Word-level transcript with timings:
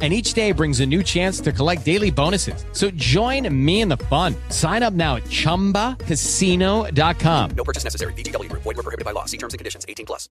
and 0.00 0.12
each 0.12 0.34
day 0.34 0.52
brings 0.52 0.78
a 0.78 0.86
new 0.86 1.02
chance 1.02 1.40
to 1.40 1.50
collect 1.50 1.84
daily 1.84 2.12
bonuses. 2.12 2.64
So 2.72 2.92
join 2.92 3.52
me 3.52 3.80
in 3.80 3.88
the 3.88 3.96
fun. 3.96 4.36
Sign 4.50 4.84
up 4.84 4.92
now 4.92 5.16
at 5.16 5.24
ChumbaCasino.com. 5.24 7.50
No 7.50 7.64
purchase 7.64 7.82
necessary. 7.82 8.12
VGW. 8.12 8.48
Void 8.52 8.64
were 8.64 8.74
prohibited 8.74 9.04
by 9.04 9.10
law. 9.10 9.24
See 9.24 9.38
terms 9.38 9.54
and 9.54 9.58
conditions. 9.58 9.84
18 9.88 10.06
plus. 10.06 10.28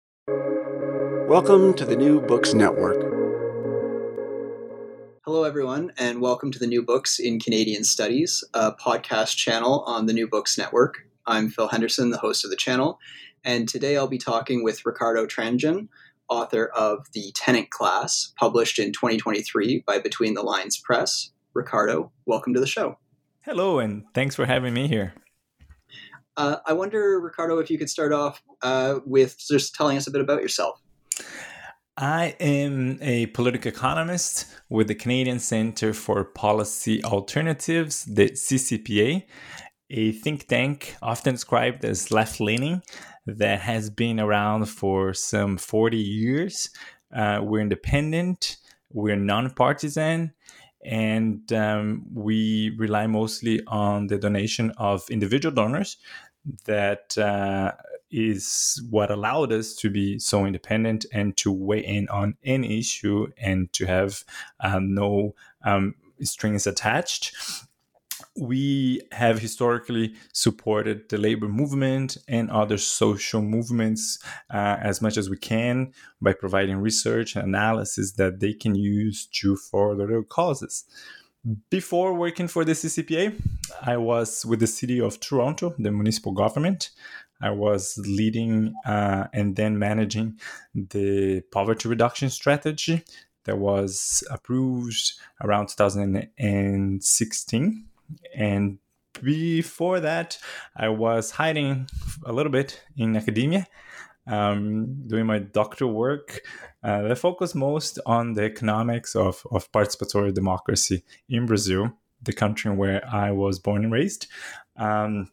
Welcome 1.27 1.73
to 1.73 1.83
the 1.83 1.97
New 1.97 2.21
Books 2.21 2.53
Network. 2.53 3.01
Hello, 5.25 5.43
everyone, 5.43 5.91
and 5.97 6.21
welcome 6.21 6.51
to 6.51 6.59
the 6.59 6.67
New 6.67 6.81
Books 6.81 7.19
in 7.19 7.37
Canadian 7.37 7.83
Studies, 7.83 8.45
a 8.53 8.71
podcast 8.71 9.35
channel 9.35 9.81
on 9.81 10.05
the 10.05 10.13
New 10.13 10.25
Books 10.25 10.57
Network. 10.57 11.05
I'm 11.25 11.49
Phil 11.49 11.67
Henderson, 11.67 12.11
the 12.11 12.17
host 12.17 12.45
of 12.45 12.49
the 12.49 12.55
channel, 12.55 12.97
and 13.43 13.67
today 13.67 13.97
I'll 13.97 14.07
be 14.07 14.17
talking 14.17 14.63
with 14.63 14.85
Ricardo 14.85 15.25
Tranjan, 15.25 15.89
author 16.29 16.67
of 16.75 17.07
The 17.13 17.31
Tenant 17.35 17.69
Class, 17.71 18.33
published 18.37 18.79
in 18.79 18.91
2023 18.91 19.83
by 19.85 19.99
Between 19.99 20.33
the 20.33 20.43
Lines 20.43 20.77
Press. 20.77 21.31
Ricardo, 21.53 22.11
welcome 22.25 22.53
to 22.53 22.59
the 22.59 22.67
show. 22.67 22.97
Hello, 23.41 23.79
and 23.79 24.03
thanks 24.13 24.35
for 24.35 24.45
having 24.45 24.73
me 24.73 24.87
here. 24.87 25.13
Uh, 26.35 26.57
I 26.65 26.73
wonder, 26.73 27.19
Ricardo, 27.19 27.57
if 27.59 27.71
you 27.71 27.77
could 27.77 27.89
start 27.89 28.13
off 28.13 28.43
uh, 28.61 28.99
with 29.05 29.37
just 29.39 29.73
telling 29.73 29.97
us 29.97 30.05
a 30.07 30.11
bit 30.11 30.21
about 30.21 30.41
yourself. 30.41 30.81
I 31.97 32.35
am 32.39 32.99
a 33.01 33.25
political 33.27 33.69
economist 33.69 34.45
with 34.69 34.87
the 34.87 34.93
Canadian 34.93 35.39
Centre 35.39 35.93
for 35.93 36.23
Policy 36.23 37.03
Alternatives, 37.03 38.05
the 38.05 38.29
CCPA, 38.29 39.23
a 39.89 40.11
think 40.11 40.47
tank 40.47 40.95
often 41.01 41.33
described 41.33 41.83
as 41.85 42.11
left 42.11 42.39
leaning 42.39 42.83
that 43.27 43.59
has 43.59 43.89
been 43.89 44.19
around 44.19 44.65
for 44.65 45.13
some 45.13 45.57
40 45.57 45.97
years. 45.97 46.69
Uh, 47.13 47.39
we're 47.41 47.61
independent, 47.61 48.57
we're 48.91 49.15
nonpartisan, 49.15 50.33
and 50.83 51.51
um, 51.51 52.05
we 52.13 52.73
rely 52.77 53.07
mostly 53.07 53.61
on 53.67 54.07
the 54.07 54.17
donation 54.17 54.71
of 54.77 55.09
individual 55.09 55.53
donors. 55.53 55.97
That 56.65 57.17
uh, 57.17 57.73
is 58.09 58.81
what 58.89 59.11
allowed 59.11 59.51
us 59.51 59.75
to 59.75 59.89
be 59.89 60.17
so 60.19 60.45
independent 60.45 61.05
and 61.11 61.35
to 61.37 61.51
weigh 61.51 61.85
in 61.85 62.07
on 62.07 62.37
any 62.43 62.79
issue 62.79 63.27
and 63.37 63.71
to 63.73 63.85
have 63.85 64.23
uh, 64.61 64.79
no 64.81 65.35
um, 65.65 65.95
strings 66.21 66.65
attached 66.65 67.35
we 68.39 69.01
have 69.11 69.39
historically 69.39 70.13
supported 70.33 71.09
the 71.09 71.17
labor 71.17 71.47
movement 71.47 72.17
and 72.27 72.51
other 72.51 72.77
social 72.77 73.41
movements 73.41 74.19
uh, 74.53 74.77
as 74.81 75.01
much 75.01 75.17
as 75.17 75.29
we 75.29 75.37
can 75.37 75.93
by 76.21 76.33
providing 76.33 76.77
research 76.77 77.35
and 77.35 77.45
analysis 77.45 78.13
that 78.13 78.39
they 78.39 78.53
can 78.53 78.75
use 78.75 79.27
to 79.27 79.55
further 79.55 80.07
their 80.07 80.23
causes. 80.23 80.85
Before 81.69 82.13
working 82.13 82.47
for 82.47 82.65
the 82.65 82.73
CCPA, 82.73 83.33
I 83.81 83.97
was 83.97 84.45
with 84.45 84.59
the 84.59 84.67
city 84.67 84.99
of 84.99 85.19
Toronto, 85.19 85.73
the 85.79 85.91
municipal 85.91 86.33
government. 86.33 86.91
I 87.41 87.51
was 87.51 87.97
leading 88.05 88.75
uh, 88.85 89.27
and 89.33 89.55
then 89.55 89.79
managing 89.79 90.39
the 90.73 91.41
poverty 91.51 91.87
reduction 91.87 92.29
strategy 92.29 93.03
that 93.45 93.57
was 93.57 94.23
approved 94.29 95.13
around 95.41 95.69
2016 95.69 97.86
and 98.35 98.79
before 99.21 99.99
that, 99.99 100.37
I 100.75 100.89
was 100.89 101.31
hiding 101.31 101.87
a 102.25 102.33
little 102.33 102.51
bit 102.51 102.83
in 102.95 103.15
academia, 103.15 103.67
um, 104.27 105.07
doing 105.07 105.25
my 105.25 105.39
doctoral 105.39 105.93
work 105.93 106.41
uh, 106.83 107.03
that 107.03 107.17
focused 107.17 107.55
most 107.55 107.99
on 108.05 108.33
the 108.33 108.43
economics 108.43 109.15
of, 109.15 109.43
of 109.51 109.71
participatory 109.71 110.33
democracy 110.33 111.03
in 111.29 111.45
Brazil, 111.45 111.93
the 112.21 112.33
country 112.33 112.71
where 112.71 113.05
I 113.07 113.31
was 113.31 113.59
born 113.59 113.83
and 113.83 113.93
raised. 113.93 114.27
Um, 114.77 115.31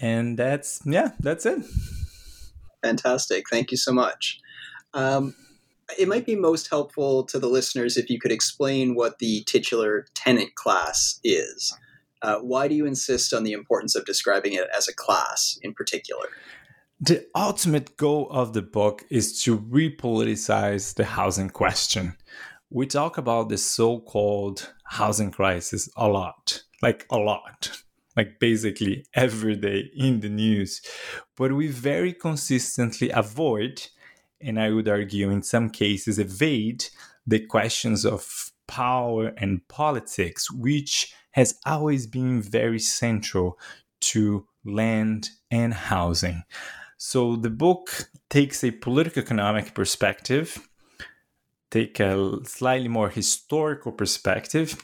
and 0.00 0.36
that's, 0.36 0.82
yeah, 0.84 1.12
that's 1.20 1.46
it. 1.46 1.62
Fantastic. 2.82 3.44
Thank 3.50 3.70
you 3.70 3.76
so 3.76 3.92
much. 3.92 4.40
Um, 4.92 5.34
it 5.98 6.08
might 6.08 6.26
be 6.26 6.34
most 6.34 6.68
helpful 6.68 7.24
to 7.24 7.38
the 7.38 7.46
listeners 7.48 7.96
if 7.96 8.10
you 8.10 8.18
could 8.18 8.32
explain 8.32 8.94
what 8.94 9.18
the 9.18 9.44
titular 9.44 10.06
tenant 10.14 10.54
class 10.54 11.20
is. 11.22 11.76
Uh, 12.24 12.38
why 12.38 12.68
do 12.68 12.74
you 12.74 12.86
insist 12.86 13.34
on 13.34 13.44
the 13.44 13.52
importance 13.52 13.94
of 13.94 14.06
describing 14.06 14.54
it 14.54 14.66
as 14.74 14.88
a 14.88 14.94
class 14.94 15.58
in 15.60 15.74
particular? 15.74 16.26
The 16.98 17.26
ultimate 17.34 17.98
goal 17.98 18.28
of 18.30 18.54
the 18.54 18.62
book 18.62 19.04
is 19.10 19.42
to 19.42 19.58
repoliticize 19.58 20.94
the 20.94 21.04
housing 21.04 21.50
question. 21.50 22.16
We 22.70 22.86
talk 22.86 23.18
about 23.18 23.50
the 23.50 23.58
so 23.58 24.00
called 24.00 24.72
housing 24.84 25.32
crisis 25.32 25.90
a 25.98 26.08
lot, 26.08 26.62
like 26.80 27.04
a 27.10 27.18
lot, 27.18 27.82
like 28.16 28.40
basically 28.40 29.04
every 29.12 29.56
day 29.56 29.90
in 29.94 30.20
the 30.20 30.30
news. 30.30 30.80
But 31.36 31.52
we 31.52 31.66
very 31.66 32.14
consistently 32.14 33.10
avoid, 33.10 33.86
and 34.40 34.58
I 34.58 34.70
would 34.70 34.88
argue 34.88 35.28
in 35.30 35.42
some 35.42 35.68
cases 35.68 36.18
evade, 36.18 36.86
the 37.26 37.44
questions 37.44 38.06
of 38.06 38.50
power 38.66 39.34
and 39.36 39.68
politics, 39.68 40.50
which 40.50 41.12
has 41.34 41.58
always 41.66 42.06
been 42.06 42.40
very 42.40 42.78
central 42.78 43.58
to 44.00 44.46
land 44.64 45.30
and 45.50 45.74
housing. 45.74 46.44
So 46.96 47.34
the 47.34 47.50
book 47.50 48.08
takes 48.30 48.62
a 48.62 48.70
political 48.70 49.20
economic 49.20 49.74
perspective, 49.74 50.68
take 51.72 51.98
a 51.98 52.38
slightly 52.44 52.86
more 52.86 53.08
historical 53.08 53.90
perspective, 53.90 54.80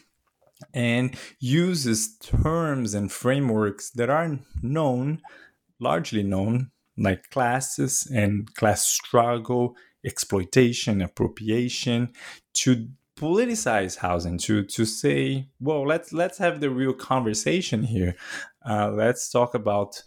and 0.75 1.17
uses 1.39 2.19
terms 2.19 2.95
and 2.95 3.13
frameworks 3.13 3.91
that 3.91 4.11
are 4.11 4.41
known, 4.61 5.23
largely 5.79 6.25
known, 6.25 6.73
like 6.99 7.31
classes 7.31 8.11
and 8.13 8.53
class 8.57 8.85
struggle, 8.87 9.77
exploitation, 10.05 11.01
appropriation, 11.01 12.13
to 12.55 12.89
politicize 13.21 13.99
housing 13.99 14.39
to 14.39 14.65
to 14.65 14.87
say 14.87 15.47
well 15.61 15.87
let's 15.87 16.11
let's 16.13 16.39
have 16.39 16.61
the 16.61 16.71
real 16.71 16.95
conversation 16.95 17.83
here. 17.83 18.17
Uh, 18.69 18.91
let's 18.91 19.31
talk 19.31 19.55
about 19.55 20.03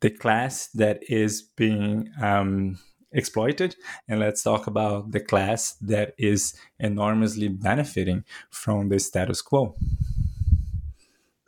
the 0.00 0.10
class 0.10 0.66
that 0.68 1.02
is 1.08 1.42
being 1.56 2.10
um, 2.20 2.78
exploited 3.12 3.76
and 4.08 4.20
let's 4.20 4.42
talk 4.42 4.66
about 4.66 5.12
the 5.12 5.20
class 5.20 5.74
that 5.74 6.14
is 6.18 6.54
enormously 6.78 7.48
benefiting 7.48 8.24
from 8.50 8.88
the 8.88 8.98
status 8.98 9.40
quo. 9.40 9.74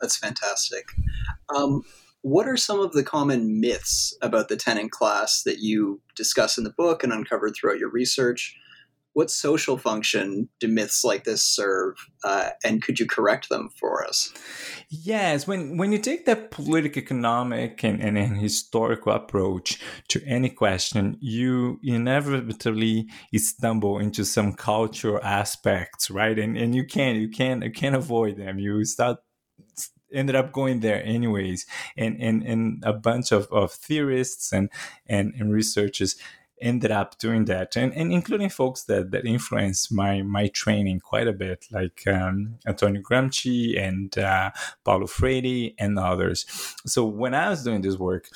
That's 0.01 0.17
fantastic. 0.17 0.85
Um, 1.55 1.83
what 2.21 2.47
are 2.47 2.57
some 2.57 2.79
of 2.79 2.93
the 2.93 3.03
common 3.03 3.59
myths 3.59 4.17
about 4.21 4.49
the 4.49 4.55
tenant 4.55 4.91
class 4.91 5.43
that 5.43 5.59
you 5.59 6.01
discuss 6.15 6.57
in 6.57 6.63
the 6.63 6.71
book 6.71 7.03
and 7.03 7.13
uncovered 7.13 7.53
throughout 7.55 7.77
your 7.77 7.91
research? 7.91 8.55
What 9.15 9.31
social 9.31 9.77
function 9.77 10.49
do 10.59 10.67
myths 10.67 11.05
like 11.05 11.23
this 11.23 11.41
serve, 11.41 11.95
uh, 12.25 12.49
and 12.65 12.81
could 12.81 12.99
you 12.99 13.05
correct 13.05 13.47
them 13.47 13.69
for 13.79 14.05
us? 14.05 14.33
Yes, 14.89 15.47
when 15.47 15.77
when 15.77 15.93
you 15.93 15.99
take 15.99 16.25
that 16.25 16.51
political, 16.51 17.01
economic, 17.01 17.81
and, 17.85 18.01
and, 18.01 18.17
and 18.17 18.37
historical 18.37 19.13
approach 19.13 19.79
to 20.09 20.21
any 20.25 20.49
question, 20.49 21.15
you 21.21 21.79
inevitably 21.81 23.07
stumble 23.37 23.99
into 23.99 24.25
some 24.25 24.51
cultural 24.51 25.23
aspects, 25.23 26.11
right? 26.11 26.37
And 26.37 26.57
and 26.57 26.75
you 26.75 26.83
can't 26.83 27.17
you 27.17 27.29
can't 27.29 27.63
you 27.63 27.71
can't 27.71 27.95
avoid 27.95 28.35
them. 28.35 28.59
You 28.59 28.83
start 28.83 29.19
ended 30.13 30.35
up 30.35 30.51
going 30.51 30.81
there 30.81 31.01
anyways 31.05 31.65
and 31.97 32.21
and, 32.21 32.43
and 32.43 32.83
a 32.85 32.93
bunch 32.93 33.31
of, 33.31 33.47
of 33.51 33.71
theorists 33.71 34.51
and, 34.51 34.69
and 35.07 35.33
and 35.37 35.53
researchers 35.53 36.15
ended 36.61 36.91
up 36.91 37.17
doing 37.17 37.45
that. 37.45 37.75
And, 37.75 37.93
and 37.93 38.11
including 38.11 38.49
folks 38.49 38.83
that 38.83 39.11
that 39.11 39.25
influenced 39.25 39.91
my 39.91 40.21
my 40.21 40.47
training 40.47 40.99
quite 40.99 41.27
a 41.27 41.33
bit 41.33 41.65
like 41.71 42.03
um, 42.07 42.59
antonio 42.67 43.01
gramsci 43.01 43.79
and 43.79 44.17
uh, 44.17 44.51
paulo 44.83 45.07
freire 45.07 45.71
and 45.77 45.99
others. 45.99 46.45
So 46.85 47.05
when 47.05 47.33
i 47.33 47.49
was 47.49 47.63
doing 47.63 47.81
this 47.81 47.97
work 47.97 48.29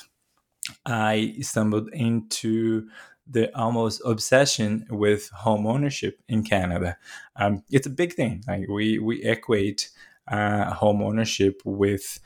i 0.86 1.34
stumbled 1.40 1.88
into 1.92 2.88
the 3.30 3.56
almost 3.56 4.02
obsession 4.04 4.86
with 4.90 5.30
home 5.30 5.66
ownership 5.66 6.20
in 6.28 6.42
canada. 6.42 6.96
Um, 7.36 7.62
it's 7.70 7.86
a 7.86 7.90
big 7.90 8.14
thing. 8.14 8.42
Like 8.46 8.68
we 8.68 8.98
we 8.98 9.22
equate 9.22 9.90
uh, 10.28 10.74
home 10.74 11.02
ownership 11.02 11.62
with 11.64 12.20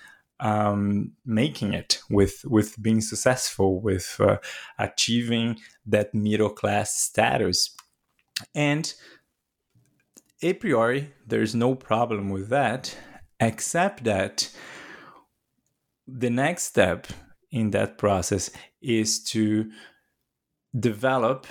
um, 0.44 1.12
making 1.24 1.72
it, 1.72 2.00
with 2.10 2.44
with 2.44 2.80
being 2.80 3.00
successful, 3.00 3.80
with 3.80 4.16
uh, 4.20 4.36
achieving 4.78 5.58
that 5.86 6.14
middle 6.14 6.50
class 6.50 6.94
status, 6.94 7.74
and 8.54 8.94
a 10.42 10.52
priori 10.52 11.12
there's 11.26 11.54
no 11.54 11.74
problem 11.74 12.28
with 12.28 12.50
that, 12.50 12.94
except 13.40 14.04
that 14.04 14.50
the 16.06 16.30
next 16.30 16.64
step 16.64 17.06
in 17.50 17.70
that 17.70 17.96
process 17.96 18.50
is 18.82 19.24
to 19.24 19.70
develop 20.78 21.46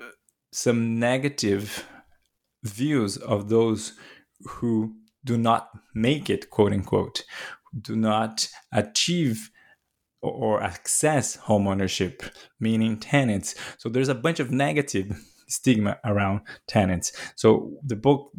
uh, 0.00 0.06
some 0.50 0.98
negative 0.98 1.86
views 2.64 3.16
of 3.16 3.48
those 3.48 3.92
who 4.44 4.96
do 5.24 5.38
not 5.38 5.68
make 5.94 6.28
it, 6.28 6.50
quote 6.50 6.72
unquote, 6.72 7.24
do 7.80 7.96
not 7.96 8.48
achieve 8.72 9.50
or 10.22 10.62
access 10.62 11.36
homeownership, 11.36 12.30
meaning 12.58 12.98
tenants. 12.98 13.54
So 13.78 13.88
there's 13.88 14.08
a 14.08 14.14
bunch 14.14 14.40
of 14.40 14.50
negative 14.50 15.20
stigma 15.48 15.98
around 16.04 16.40
tenants. 16.66 17.12
So 17.36 17.72
the 17.84 17.96
book 17.96 18.30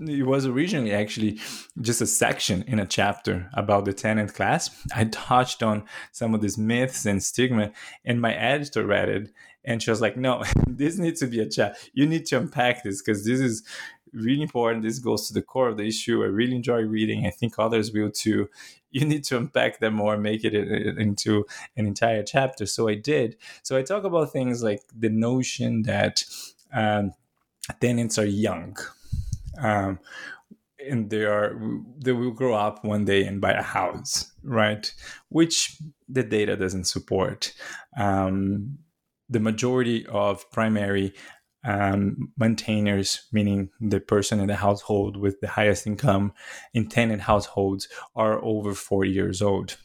it 0.00 0.26
was 0.26 0.46
originally 0.46 0.92
actually 0.92 1.40
just 1.80 2.02
a 2.02 2.06
section 2.06 2.62
in 2.66 2.78
a 2.78 2.86
chapter 2.86 3.48
about 3.54 3.86
the 3.86 3.94
tenant 3.94 4.34
class. 4.34 4.70
I 4.94 5.04
touched 5.04 5.62
on 5.62 5.84
some 6.12 6.34
of 6.34 6.42
these 6.42 6.58
myths 6.58 7.06
and 7.06 7.22
stigma, 7.22 7.72
and 8.04 8.20
my 8.20 8.34
editor 8.34 8.84
read 8.86 9.08
it, 9.08 9.30
and 9.64 9.82
she 9.82 9.90
was 9.90 10.02
like, 10.02 10.16
"No, 10.16 10.44
this 10.66 10.98
needs 10.98 11.20
to 11.20 11.26
be 11.26 11.40
a 11.40 11.48
chat. 11.48 11.78
You 11.94 12.06
need 12.06 12.26
to 12.26 12.36
unpack 12.38 12.84
this 12.84 13.00
because 13.00 13.24
this 13.24 13.40
is 13.40 13.62
really 14.12 14.42
important. 14.42 14.82
This 14.82 14.98
goes 14.98 15.28
to 15.28 15.34
the 15.34 15.42
core 15.42 15.68
of 15.68 15.76
the 15.76 15.86
issue. 15.86 16.22
I 16.22 16.26
really 16.26 16.56
enjoy 16.56 16.82
reading. 16.82 17.26
I 17.26 17.30
think 17.30 17.58
others 17.58 17.92
will 17.92 18.10
too. 18.10 18.48
You 18.92 19.04
need 19.04 19.24
to 19.24 19.36
unpack 19.36 19.78
them 19.78 19.92
more, 19.92 20.16
make 20.16 20.42
it 20.42 20.54
into 20.54 21.44
an 21.76 21.84
entire 21.86 22.22
chapter. 22.22 22.64
So 22.64 22.88
I 22.88 22.94
did. 22.94 23.36
So 23.62 23.76
I 23.76 23.82
talk 23.82 24.04
about 24.04 24.32
things 24.32 24.62
like 24.62 24.84
the 24.98 25.10
notion 25.10 25.82
that 25.82 26.24
um, 26.72 27.12
tenants 27.78 28.16
are 28.16 28.24
young. 28.24 28.78
Um, 29.58 29.98
and 30.88 31.10
they 31.10 31.24
are 31.24 31.58
they 31.98 32.12
will 32.12 32.30
grow 32.30 32.54
up 32.54 32.84
one 32.84 33.04
day 33.04 33.24
and 33.24 33.40
buy 33.40 33.52
a 33.52 33.62
house 33.62 34.32
right 34.42 34.94
which 35.30 35.78
the 36.08 36.22
data 36.22 36.56
doesn't 36.56 36.84
support 36.84 37.52
um, 37.96 38.78
the 39.28 39.40
majority 39.40 40.06
of 40.06 40.48
primary 40.50 41.12
um, 41.66 42.32
maintainers, 42.38 43.26
meaning 43.32 43.70
the 43.80 44.00
person 44.00 44.40
in 44.40 44.46
the 44.46 44.56
household 44.56 45.16
with 45.16 45.40
the 45.40 45.48
highest 45.48 45.86
income 45.86 46.32
in 46.72 46.88
tenant 46.88 47.22
households, 47.22 47.88
are 48.14 48.42
over 48.42 48.72
40 48.72 49.10
years 49.10 49.42
old. 49.42 49.76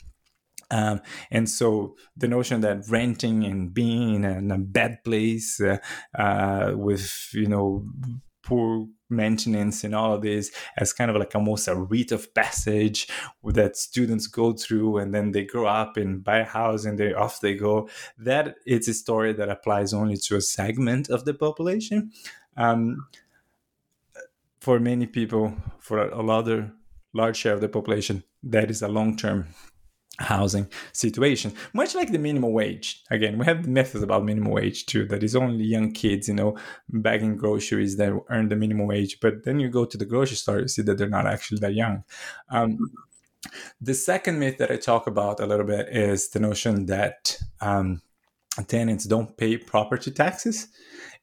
Um, 0.69 1.01
and 1.29 1.49
so 1.49 1.95
the 2.15 2.29
notion 2.29 2.61
that 2.61 2.87
renting 2.87 3.43
and 3.43 3.73
being 3.73 4.23
in 4.23 4.51
a 4.51 4.57
bad 4.57 5.03
place 5.03 5.59
uh, 5.59 5.79
uh, 6.17 6.71
with, 6.75 7.29
you 7.33 7.47
know, 7.47 7.85
poor 8.43 8.87
maintenance 9.09 9.83
and 9.83 9.93
all 9.93 10.13
of 10.13 10.21
this 10.21 10.51
as 10.77 10.93
kind 10.93 11.11
of 11.11 11.17
like 11.17 11.35
almost 11.35 11.67
a 11.67 11.75
rite 11.75 12.11
of 12.11 12.33
passage 12.33 13.07
that 13.43 13.75
students 13.75 14.27
go 14.27 14.53
through 14.53 14.97
and 14.97 15.13
then 15.13 15.31
they 15.31 15.43
grow 15.43 15.67
up 15.67 15.97
and 15.97 16.23
buy 16.23 16.39
a 16.39 16.45
house 16.45 16.85
and 16.85 16.97
they 16.97 17.13
off 17.13 17.41
they 17.41 17.55
go. 17.55 17.89
That 18.17 18.55
it's 18.65 18.87
a 18.87 18.93
story 18.93 19.33
that 19.33 19.49
applies 19.49 19.93
only 19.93 20.17
to 20.17 20.37
a 20.37 20.41
segment 20.41 21.09
of 21.09 21.25
the 21.25 21.33
population. 21.33 22.11
Um, 22.57 23.07
for 24.59 24.79
many 24.79 25.07
people 25.07 25.55
for 25.79 26.07
a 26.07 26.21
larger 26.21 26.71
large 27.13 27.35
share 27.35 27.53
of 27.53 27.61
the 27.61 27.67
population 27.67 28.23
that 28.43 28.69
is 28.69 28.81
a 28.81 28.87
long-term 28.87 29.47
housing 30.21 30.67
situation. 30.93 31.53
Much 31.73 31.95
like 31.95 32.11
the 32.11 32.19
minimum 32.19 32.53
wage. 32.53 33.03
Again 33.11 33.37
we 33.37 33.45
have 33.45 33.67
methods 33.67 34.03
about 34.03 34.25
minimum 34.25 34.51
wage 34.51 34.85
too 34.85 35.05
that 35.05 35.23
is 35.23 35.35
only 35.35 35.63
young 35.63 35.91
kids 35.91 36.27
you 36.27 36.33
know 36.33 36.57
bagging 36.89 37.37
groceries 37.37 37.97
that 37.97 38.13
earn 38.29 38.49
the 38.49 38.55
minimum 38.55 38.87
wage 38.87 39.19
but 39.19 39.43
then 39.43 39.59
you 39.59 39.69
go 39.69 39.85
to 39.85 39.97
the 39.97 40.05
grocery 40.05 40.37
store 40.37 40.59
you 40.59 40.67
see 40.67 40.81
that 40.81 40.97
they're 40.97 41.09
not 41.09 41.27
actually 41.27 41.59
that 41.59 41.73
young. 41.73 42.03
Um, 42.49 42.91
the 43.79 43.95
second 43.95 44.39
myth 44.39 44.59
that 44.59 44.71
i 44.71 44.77
talk 44.77 45.07
about 45.07 45.39
a 45.39 45.45
little 45.45 45.65
bit 45.65 45.89
is 45.89 46.29
the 46.29 46.39
notion 46.39 46.85
that 46.85 47.37
um, 47.59 48.01
tenants 48.67 49.05
don't 49.05 49.35
pay 49.37 49.57
property 49.57 50.11
taxes. 50.11 50.67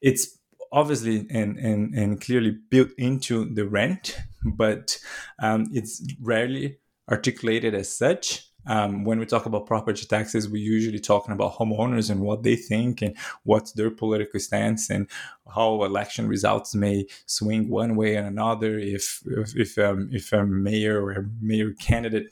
It's 0.01 0.37
obviously 0.71 1.25
and, 1.29 1.57
and, 1.57 1.95
and 1.95 2.21
clearly 2.21 2.51
built 2.69 2.89
into 2.97 3.45
the 3.53 3.67
rent 3.67 4.17
but 4.45 4.97
um, 5.41 5.67
it's 5.73 6.05
rarely 6.21 6.77
articulated 7.09 7.73
as 7.73 7.91
such 7.91 8.48
um, 8.69 9.03
when 9.03 9.17
we 9.17 9.25
talk 9.25 9.47
about 9.47 9.65
property 9.65 10.05
taxes, 10.05 10.47
we're 10.47 10.61
usually 10.61 10.99
talking 10.99 11.33
about 11.33 11.55
homeowners 11.55 12.11
and 12.11 12.21
what 12.21 12.43
they 12.43 12.55
think 12.55 13.01
and 13.01 13.17
what's 13.43 13.71
their 13.71 13.89
political 13.89 14.39
stance 14.39 14.91
and 14.91 15.07
how 15.53 15.83
election 15.83 16.27
results 16.27 16.75
may 16.75 17.07
swing 17.25 17.67
one 17.67 17.95
way 17.95 18.15
or 18.15 18.25
another 18.25 18.77
if 18.77 19.23
if 19.25 19.57
if, 19.57 19.77
um, 19.79 20.09
if 20.11 20.31
a 20.31 20.45
mayor 20.45 21.03
or 21.03 21.11
a 21.13 21.25
mayor 21.41 21.71
candidate 21.81 22.27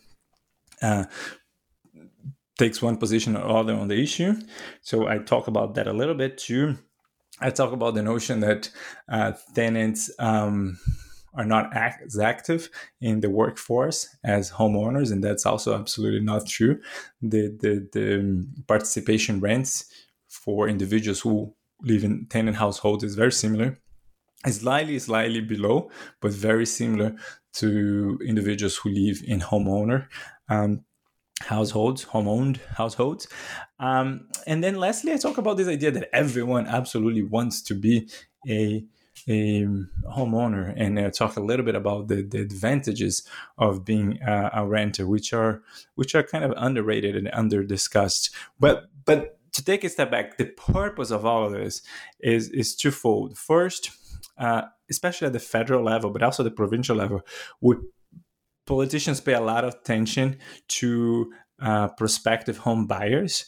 uh, 0.83 1.05
takes 2.59 2.83
one 2.83 2.97
position 2.97 3.35
or 3.35 3.57
other 3.57 3.73
on 3.73 3.87
the 3.87 3.99
issue. 3.99 4.35
So 4.81 5.07
I 5.07 5.17
talk 5.17 5.47
about 5.47 5.73
that 5.73 5.87
a 5.87 5.93
little 5.93 6.15
bit 6.15 6.37
too. 6.37 6.77
I 7.41 7.49
talk 7.49 7.71
about 7.71 7.95
the 7.95 8.03
notion 8.03 8.41
that 8.41 8.69
uh, 9.09 9.33
tenants. 9.55 10.11
Um, 10.19 10.77
are 11.37 11.45
not 11.45 11.75
as 11.75 12.17
active 12.19 12.69
in 12.99 13.21
the 13.21 13.29
workforce 13.29 14.15
as 14.23 14.51
homeowners, 14.51 15.11
and 15.11 15.23
that's 15.23 15.45
also 15.45 15.79
absolutely 15.79 16.21
not 16.21 16.47
true. 16.47 16.79
The 17.21 17.55
the, 17.61 17.87
the 17.93 18.47
participation 18.67 19.39
rents 19.39 19.85
for 20.27 20.67
individuals 20.67 21.21
who 21.21 21.53
live 21.83 22.03
in 22.03 22.25
tenant 22.29 22.57
households 22.57 23.03
is 23.03 23.15
very 23.15 23.31
similar. 23.31 23.77
Slightly, 24.45 24.99
slightly 24.99 25.41
below, 25.41 25.89
but 26.21 26.31
very 26.31 26.65
similar 26.65 27.15
to 27.53 28.19
individuals 28.25 28.75
who 28.77 28.89
live 28.89 29.21
in 29.25 29.39
homeowner 29.39 30.07
um, 30.49 30.83
households, 31.41 32.03
home-owned 32.03 32.59
households. 32.75 33.27
Um, 33.79 34.27
and 34.45 34.63
then 34.63 34.75
lastly, 34.75 35.13
I 35.13 35.17
talk 35.17 35.37
about 35.37 35.57
this 35.57 35.67
idea 35.67 35.91
that 35.91 36.09
everyone 36.13 36.67
absolutely 36.67 37.23
wants 37.23 37.61
to 37.63 37.75
be 37.75 38.09
a 38.47 38.85
a 39.27 39.65
homeowner 40.15 40.73
and 40.77 40.97
uh, 40.97 41.09
talk 41.09 41.35
a 41.35 41.41
little 41.41 41.65
bit 41.65 41.75
about 41.75 42.07
the, 42.07 42.21
the 42.21 42.39
advantages 42.39 43.27
of 43.57 43.83
being 43.83 44.19
a, 44.21 44.51
a 44.53 44.65
renter, 44.65 45.07
which 45.07 45.33
are 45.33 45.61
which 45.95 46.15
are 46.15 46.23
kind 46.23 46.43
of 46.43 46.53
underrated 46.55 47.15
and 47.15 47.29
under 47.33 47.63
discussed. 47.63 48.33
But 48.59 48.85
but 49.05 49.37
to 49.53 49.63
take 49.63 49.83
a 49.83 49.89
step 49.89 50.11
back, 50.11 50.37
the 50.37 50.45
purpose 50.45 51.11
of 51.11 51.25
all 51.25 51.45
of 51.45 51.53
this 51.53 51.81
is 52.19 52.49
is 52.49 52.75
twofold. 52.75 53.37
First, 53.37 53.91
uh, 54.37 54.63
especially 54.89 55.27
at 55.27 55.33
the 55.33 55.39
federal 55.39 55.83
level, 55.83 56.11
but 56.11 56.23
also 56.23 56.43
the 56.43 56.51
provincial 56.51 56.95
level, 56.95 57.21
would 57.61 57.79
politicians 58.65 59.21
pay 59.21 59.33
a 59.33 59.41
lot 59.41 59.63
of 59.63 59.73
attention 59.73 60.37
to 60.67 61.31
uh, 61.59 61.87
prospective 61.89 62.59
home 62.59 62.85
buyers 62.85 63.45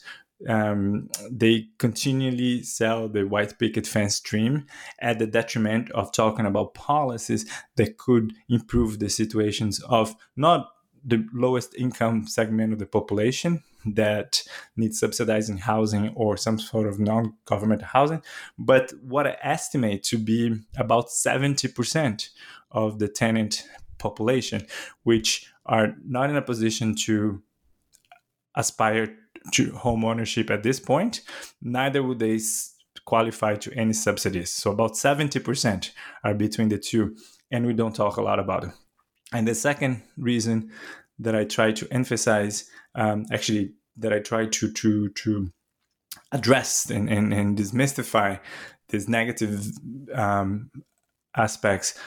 um, 0.48 1.10
they 1.30 1.68
continually 1.78 2.64
sell 2.64 3.10
the 3.10 3.24
white 3.24 3.60
picket 3.60 3.86
fence 3.86 4.20
dream 4.20 4.66
at 5.00 5.20
the 5.20 5.28
detriment 5.28 5.92
of 5.92 6.12
talking 6.12 6.46
about 6.46 6.74
policies 6.74 7.46
that 7.76 7.98
could 7.98 8.34
improve 8.48 9.00
the 9.00 9.10
situations 9.10 9.82
of 9.90 10.16
not 10.36 10.70
the 11.04 11.26
lowest 11.34 11.76
income 11.76 12.28
segment 12.28 12.74
of 12.74 12.80
the 12.80 12.86
population 12.86 13.64
that 13.86 14.44
needs 14.76 15.00
subsidizing 15.00 15.58
housing 15.58 16.10
or 16.16 16.36
some 16.36 16.60
sort 16.60 16.88
of 16.88 17.00
non-government 17.00 17.82
housing 17.82 18.22
but 18.58 18.92
what 19.02 19.26
i 19.26 19.38
estimate 19.42 20.04
to 20.04 20.18
be 20.18 20.60
about 20.78 21.08
70% 21.08 22.30
of 22.72 23.00
the 23.00 23.08
tenant 23.08 23.66
population 23.98 24.68
which 25.04 25.50
are 25.66 25.96
not 26.06 26.30
in 26.30 26.36
a 26.36 26.42
position 26.42 26.96
to 26.96 27.42
aspire 28.56 29.16
home 29.58 30.06
ownership 30.06 30.50
at 30.50 30.64
this 30.64 30.80
point 30.80 31.22
neither 31.62 32.02
would 32.04 32.20
they 32.20 32.40
qualify 33.06 33.56
to 33.56 33.74
any 33.74 33.94
subsidies. 33.94 34.52
So 34.52 34.72
about 34.72 34.94
70% 34.94 35.92
are 36.24 36.34
between 36.34 36.70
the 36.70 36.78
two 36.78 37.16
and 37.52 37.66
we 37.66 37.74
don't 37.74 37.96
talk 37.96 38.18
a 38.18 38.22
lot 38.22 38.40
about 38.40 38.66
it. 38.66 38.72
And 39.34 39.48
the 39.48 39.56
second 39.56 40.04
reason 40.18 40.72
that 41.20 41.36
I 41.36 41.44
try 41.46 41.72
to 41.72 41.88
emphasize, 41.92 42.70
um, 42.96 43.26
actually, 43.32 43.74
that 43.98 44.14
I 44.14 44.20
try 44.20 44.46
to 44.46 44.72
to 44.72 45.10
to 45.10 45.52
address 46.32 46.90
and, 46.90 47.10
and, 47.10 47.34
and 47.34 47.58
demystify 47.58 48.40
these 48.90 49.08
negative 49.08 49.68
um, 50.14 50.72
aspects, 51.36 51.98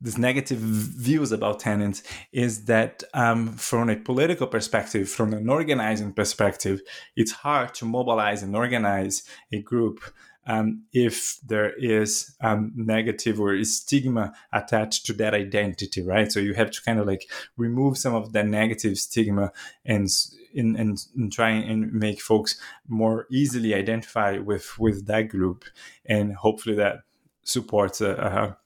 these 0.00 0.18
negative 0.18 0.58
views 0.58 1.32
about 1.32 1.60
tenants, 1.60 2.02
is 2.32 2.66
that 2.66 3.02
um, 3.14 3.48
from 3.52 3.88
a 3.88 3.96
political 3.96 4.46
perspective, 4.46 5.08
from 5.08 5.32
an 5.32 5.48
organizing 5.48 6.12
perspective, 6.12 6.80
it's 7.16 7.32
hard 7.32 7.74
to 7.74 7.84
mobilize 7.84 8.42
and 8.42 8.54
organize 8.54 9.22
a 9.52 9.60
group 9.62 10.00
um, 10.46 10.84
if 10.92 11.38
there 11.44 11.72
is 11.76 12.36
um, 12.40 12.72
negative 12.76 13.40
or 13.40 13.62
stigma 13.64 14.32
attached 14.52 15.06
to 15.06 15.12
that 15.14 15.34
identity, 15.34 16.02
right? 16.02 16.30
So 16.30 16.40
you 16.40 16.54
have 16.54 16.70
to 16.70 16.82
kind 16.82 17.00
of 17.00 17.06
like 17.06 17.28
remove 17.56 17.98
some 17.98 18.14
of 18.14 18.32
that 18.32 18.46
negative 18.46 18.98
stigma 18.98 19.52
and 19.84 20.08
and, 20.54 20.74
and, 20.76 20.98
and 21.14 21.30
try 21.30 21.50
and 21.50 21.92
make 21.92 22.20
folks 22.20 22.58
more 22.88 23.26
easily 23.30 23.74
identify 23.74 24.38
with 24.38 24.78
with 24.78 25.06
that 25.06 25.28
group, 25.28 25.64
and 26.04 26.34
hopefully 26.34 26.76
that 26.76 27.00
supports 27.42 28.00
a, 28.00 28.10
a 28.10 28.56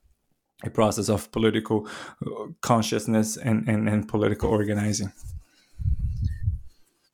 a 0.64 0.70
process 0.70 1.08
of 1.08 1.30
political 1.32 1.88
uh, 2.26 2.46
consciousness 2.60 3.36
and, 3.36 3.68
and, 3.68 3.88
and 3.88 4.08
political 4.08 4.50
organizing. 4.50 5.12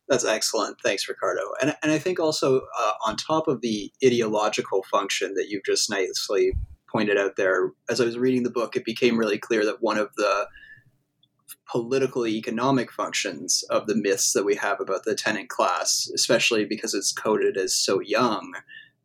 That's 0.09 0.25
excellent. 0.25 0.81
Thanks, 0.83 1.09
Ricardo. 1.09 1.43
And, 1.61 1.75
and 1.83 1.91
I 1.91 1.99
think 1.99 2.21
also 2.21 2.61
uh, 2.79 2.93
on 3.07 3.17
top 3.17 3.49
of 3.49 3.61
the 3.61 3.93
ideological 4.05 4.85
function 4.85 5.35
that 5.35 5.49
you've 5.49 5.65
just 5.65 5.91
nicely 5.91 6.53
pointed 6.89 7.19
out 7.19 7.37
there, 7.37 7.73
as 7.91 8.01
I 8.01 8.05
was 8.05 8.17
reading 8.17 8.45
the 8.45 8.51
book, 8.51 8.77
it 8.77 8.85
became 8.85 9.19
really 9.19 9.39
clear 9.39 9.65
that 9.65 9.83
one 9.83 9.99
of 9.99 10.11
the 10.17 10.47
political 11.69 12.27
economic 12.27 12.93
functions 12.93 13.65
of 13.71 13.87
the 13.87 13.97
myths 13.97 14.33
that 14.33 14.45
we 14.45 14.55
have 14.55 14.81
about 14.81 15.05
the 15.05 15.15
tenant 15.15 15.49
class, 15.49 16.09
especially 16.15 16.65
because 16.65 16.95
it's 16.95 17.13
coded 17.13 17.57
as 17.57 17.75
so 17.75 18.01
young, 18.01 18.55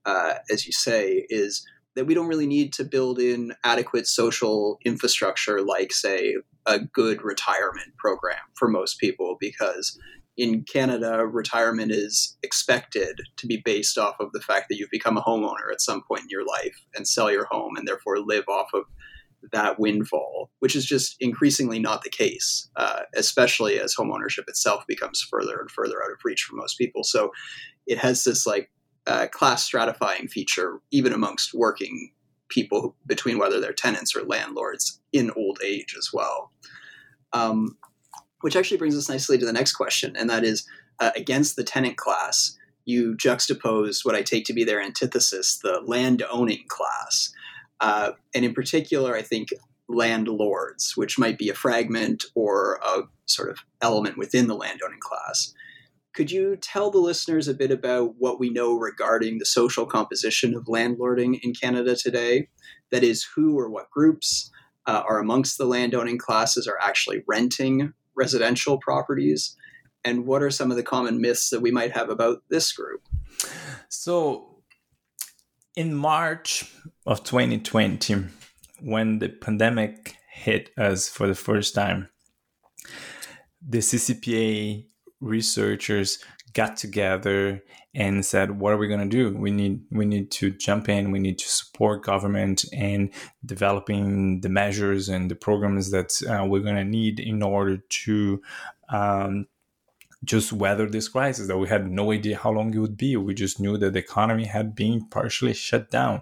uh, 0.05 0.35
as 0.51 0.67
you 0.67 0.71
say, 0.71 1.25
is 1.29 1.65
that 2.01 2.07
we 2.07 2.15
don't 2.15 2.27
really 2.27 2.47
need 2.47 2.73
to 2.73 2.83
build 2.83 3.19
in 3.19 3.53
adequate 3.63 4.07
social 4.07 4.79
infrastructure 4.83 5.61
like, 5.61 5.93
say, 5.93 6.35
a 6.65 6.79
good 6.79 7.21
retirement 7.21 7.95
program 7.99 8.39
for 8.55 8.67
most 8.67 8.97
people 8.97 9.37
because 9.39 9.99
in 10.35 10.63
Canada, 10.63 11.23
retirement 11.27 11.91
is 11.91 12.39
expected 12.41 13.21
to 13.37 13.45
be 13.45 13.61
based 13.63 13.99
off 13.99 14.15
of 14.19 14.31
the 14.31 14.41
fact 14.41 14.65
that 14.67 14.77
you've 14.77 14.89
become 14.89 15.15
a 15.15 15.21
homeowner 15.21 15.71
at 15.71 15.79
some 15.79 16.01
point 16.01 16.23
in 16.23 16.29
your 16.31 16.43
life 16.43 16.75
and 16.95 17.07
sell 17.07 17.31
your 17.31 17.45
home 17.51 17.75
and 17.77 17.87
therefore 17.87 18.17
live 18.17 18.45
off 18.49 18.69
of 18.73 18.85
that 19.51 19.79
windfall, 19.79 20.49
which 20.57 20.75
is 20.75 20.87
just 20.87 21.15
increasingly 21.19 21.77
not 21.77 22.01
the 22.01 22.09
case, 22.09 22.67
uh, 22.77 23.01
especially 23.15 23.79
as 23.79 23.93
homeownership 23.95 24.47
itself 24.47 24.83
becomes 24.87 25.21
further 25.21 25.59
and 25.59 25.69
further 25.69 26.01
out 26.03 26.09
of 26.09 26.17
reach 26.25 26.41
for 26.41 26.55
most 26.55 26.79
people. 26.79 27.03
So 27.03 27.31
it 27.85 27.99
has 27.99 28.23
this 28.23 28.47
like 28.47 28.71
uh, 29.07 29.27
class 29.27 29.69
stratifying 29.69 30.29
feature, 30.29 30.79
even 30.91 31.13
amongst 31.13 31.53
working 31.53 32.11
people 32.49 32.95
between 33.05 33.37
whether 33.37 33.59
they're 33.59 33.73
tenants 33.73 34.15
or 34.15 34.23
landlords 34.23 34.99
in 35.13 35.31
old 35.31 35.59
age 35.63 35.95
as 35.97 36.09
well. 36.13 36.51
Um, 37.33 37.77
which 38.41 38.55
actually 38.55 38.77
brings 38.77 38.97
us 38.97 39.09
nicely 39.09 39.37
to 39.37 39.45
the 39.45 39.53
next 39.53 39.73
question, 39.73 40.15
and 40.15 40.29
that 40.29 40.43
is 40.43 40.67
uh, 40.99 41.11
against 41.15 41.55
the 41.55 41.63
tenant 41.63 41.97
class, 41.97 42.57
you 42.85 43.15
juxtapose 43.15 44.03
what 44.03 44.15
I 44.15 44.21
take 44.21 44.45
to 44.45 44.53
be 44.53 44.63
their 44.63 44.81
antithesis, 44.81 45.57
the 45.57 45.81
land 45.85 46.23
owning 46.31 46.63
class. 46.67 47.31
Uh, 47.79 48.11
and 48.33 48.43
in 48.43 48.53
particular, 48.53 49.15
I 49.15 49.21
think 49.21 49.49
landlords, 49.87 50.95
which 50.95 51.19
might 51.19 51.37
be 51.37 51.49
a 51.49 51.53
fragment 51.53 52.25
or 52.35 52.79
a 52.83 53.01
sort 53.25 53.49
of 53.49 53.59
element 53.81 54.17
within 54.17 54.47
the 54.47 54.55
landowning 54.55 54.99
class. 54.99 55.53
Could 56.13 56.29
you 56.29 56.57
tell 56.57 56.91
the 56.91 56.97
listeners 56.97 57.47
a 57.47 57.53
bit 57.53 57.71
about 57.71 58.15
what 58.17 58.39
we 58.39 58.49
know 58.49 58.73
regarding 58.73 59.37
the 59.37 59.45
social 59.45 59.85
composition 59.85 60.53
of 60.55 60.65
landlording 60.65 61.39
in 61.41 61.53
Canada 61.53 61.95
today? 61.95 62.49
That 62.91 63.03
is, 63.03 63.25
who 63.35 63.57
or 63.57 63.69
what 63.69 63.89
groups 63.89 64.51
uh, 64.87 65.03
are 65.07 65.19
amongst 65.19 65.57
the 65.57 65.65
landowning 65.65 66.17
classes 66.17 66.67
are 66.67 66.77
actually 66.81 67.23
renting 67.27 67.93
residential 68.15 68.77
properties? 68.77 69.55
And 70.03 70.25
what 70.25 70.43
are 70.43 70.49
some 70.49 70.69
of 70.69 70.77
the 70.77 70.83
common 70.83 71.21
myths 71.21 71.49
that 71.49 71.61
we 71.61 71.71
might 71.71 71.95
have 71.95 72.09
about 72.09 72.43
this 72.49 72.73
group? 72.73 73.07
So, 73.87 74.63
in 75.77 75.95
March 75.95 76.73
of 77.05 77.23
2020, 77.23 78.25
when 78.81 79.19
the 79.19 79.29
pandemic 79.29 80.15
hit 80.33 80.71
us 80.77 81.07
for 81.07 81.27
the 81.27 81.35
first 81.35 81.73
time, 81.73 82.09
the 83.65 83.77
CCPA 83.77 84.90
researchers 85.21 86.19
got 86.53 86.75
together 86.75 87.63
and 87.93 88.25
said 88.25 88.59
what 88.59 88.73
are 88.73 88.77
we 88.77 88.87
going 88.87 89.09
to 89.09 89.31
do? 89.31 89.37
We 89.37 89.51
need 89.51 89.81
we 89.91 90.05
need 90.05 90.31
to 90.31 90.51
jump 90.51 90.89
in. 90.89 91.11
We 91.11 91.19
need 91.19 91.39
to 91.39 91.47
support 91.47 92.03
government 92.03 92.65
in 92.73 93.11
developing 93.45 94.41
the 94.41 94.49
measures 94.49 95.09
and 95.09 95.29
the 95.29 95.35
programs 95.35 95.91
that 95.91 96.21
uh, 96.29 96.45
we're 96.45 96.61
going 96.61 96.75
to 96.75 96.83
need 96.83 97.19
in 97.19 97.41
order 97.43 97.77
to 97.77 98.41
um, 98.89 99.47
just 100.23 100.53
weather 100.53 100.87
this 100.87 101.07
crisis 101.07 101.47
that 101.47 101.57
we 101.57 101.67
had 101.67 101.89
no 101.89 102.11
idea 102.11 102.37
how 102.37 102.51
long 102.51 102.73
it 102.73 102.79
would 102.79 102.97
be. 102.97 103.15
We 103.17 103.33
just 103.33 103.59
knew 103.59 103.77
that 103.77 103.93
the 103.93 103.99
economy 103.99 104.45
had 104.45 104.75
been 104.75 105.07
partially 105.09 105.53
shut 105.53 105.89
down. 105.89 106.21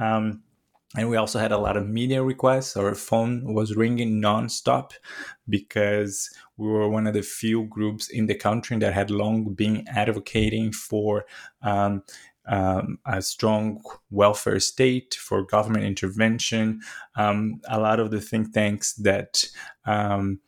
Um, 0.00 0.42
and 0.96 1.08
we 1.08 1.16
also 1.16 1.38
had 1.38 1.52
a 1.52 1.58
lot 1.58 1.76
of 1.76 1.88
media 1.88 2.22
requests. 2.22 2.76
Our 2.76 2.94
phone 2.94 3.54
was 3.54 3.76
ringing 3.76 4.20
nonstop 4.20 4.90
because 5.48 6.30
we 6.60 6.68
were 6.68 6.88
one 6.88 7.06
of 7.06 7.14
the 7.14 7.22
few 7.22 7.64
groups 7.64 8.08
in 8.08 8.26
the 8.26 8.34
country 8.34 8.76
that 8.78 8.92
had 8.92 9.10
long 9.10 9.54
been 9.54 9.84
advocating 9.88 10.72
for 10.72 11.24
um, 11.62 12.02
um, 12.46 12.98
a 13.06 13.22
strong 13.22 13.82
welfare 14.10 14.60
state, 14.60 15.14
for 15.14 15.42
government 15.42 15.84
intervention. 15.84 16.80
Um, 17.16 17.60
a 17.66 17.80
lot 17.80 17.98
of 17.98 18.10
the 18.10 18.20
think 18.20 18.52
tanks 18.52 18.92
that 18.94 19.44
um, 19.86 20.40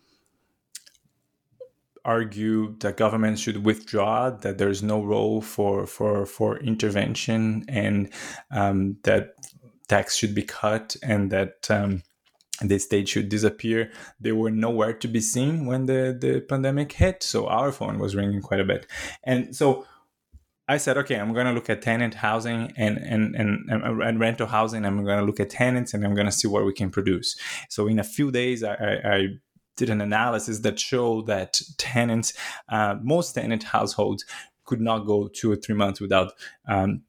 argue 2.04 2.76
that 2.80 2.98
government 2.98 3.38
should 3.38 3.64
withdraw, 3.64 4.30
that 4.30 4.58
there's 4.58 4.82
no 4.82 5.02
role 5.02 5.40
for 5.40 5.86
for 5.86 6.26
for 6.26 6.58
intervention, 6.58 7.64
and 7.68 8.12
um, 8.50 8.96
that 9.04 9.34
tax 9.88 10.16
should 10.16 10.34
be 10.34 10.42
cut 10.42 10.96
and 11.02 11.30
that 11.30 11.70
um, 11.70 12.02
the 12.70 12.78
state 12.78 13.08
should 13.08 13.28
disappear. 13.28 13.90
They 14.20 14.32
were 14.32 14.50
nowhere 14.50 14.92
to 14.92 15.08
be 15.08 15.20
seen 15.20 15.66
when 15.66 15.86
the, 15.86 16.16
the 16.18 16.40
pandemic 16.40 16.92
hit. 16.92 17.22
So 17.22 17.46
our 17.46 17.72
phone 17.72 17.98
was 17.98 18.14
ringing 18.14 18.42
quite 18.42 18.60
a 18.60 18.64
bit. 18.64 18.86
And 19.24 19.54
so 19.54 19.86
I 20.68 20.76
said, 20.76 20.96
okay, 20.98 21.16
I'm 21.16 21.32
going 21.32 21.46
to 21.46 21.52
look 21.52 21.68
at 21.68 21.82
tenant 21.82 22.14
housing 22.14 22.72
and, 22.76 22.96
and, 22.98 23.34
and, 23.34 23.70
and 23.70 24.20
rental 24.20 24.46
housing. 24.46 24.84
I'm 24.84 25.04
going 25.04 25.18
to 25.18 25.24
look 25.24 25.40
at 25.40 25.50
tenants 25.50 25.92
and 25.92 26.04
I'm 26.04 26.14
going 26.14 26.26
to 26.26 26.32
see 26.32 26.48
what 26.48 26.64
we 26.64 26.72
can 26.72 26.90
produce. 26.90 27.36
So 27.68 27.88
in 27.88 27.98
a 27.98 28.04
few 28.04 28.30
days, 28.30 28.62
I, 28.62 28.74
I, 28.74 29.14
I 29.14 29.26
did 29.76 29.90
an 29.90 30.00
analysis 30.00 30.60
that 30.60 30.78
showed 30.78 31.26
that 31.26 31.60
tenants, 31.78 32.32
uh, 32.68 32.96
most 33.02 33.32
tenant 33.32 33.64
households 33.64 34.24
could 34.64 34.80
not 34.80 35.00
go 35.00 35.28
two 35.28 35.50
or 35.50 35.56
three 35.56 35.74
months 35.74 36.00
without 36.00 36.32
um, 36.68 37.02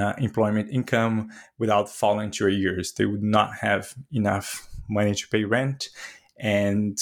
uh, 0.00 0.14
employment 0.18 0.70
income 0.70 1.30
without 1.58 1.88
falling 1.88 2.30
to 2.32 2.48
years. 2.48 2.92
They 2.92 3.06
would 3.06 3.22
not 3.22 3.54
have 3.60 3.94
enough 4.10 4.68
money 4.88 5.14
to 5.14 5.28
pay 5.28 5.44
rent, 5.44 5.88
and 6.38 6.98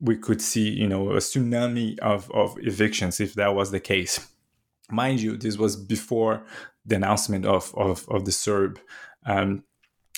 we 0.00 0.16
could 0.16 0.40
see, 0.40 0.70
you 0.70 0.88
know, 0.88 1.10
a 1.10 1.16
tsunami 1.16 1.98
of, 1.98 2.30
of 2.32 2.56
evictions 2.60 3.20
if 3.20 3.34
that 3.34 3.54
was 3.54 3.70
the 3.70 3.80
case. 3.80 4.28
Mind 4.90 5.20
you, 5.20 5.36
this 5.36 5.58
was 5.58 5.76
before 5.76 6.44
the 6.84 6.96
announcement 6.96 7.44
of, 7.44 7.74
of, 7.76 8.08
of 8.08 8.24
the 8.24 8.30
CERB 8.30 8.78
um, 9.26 9.62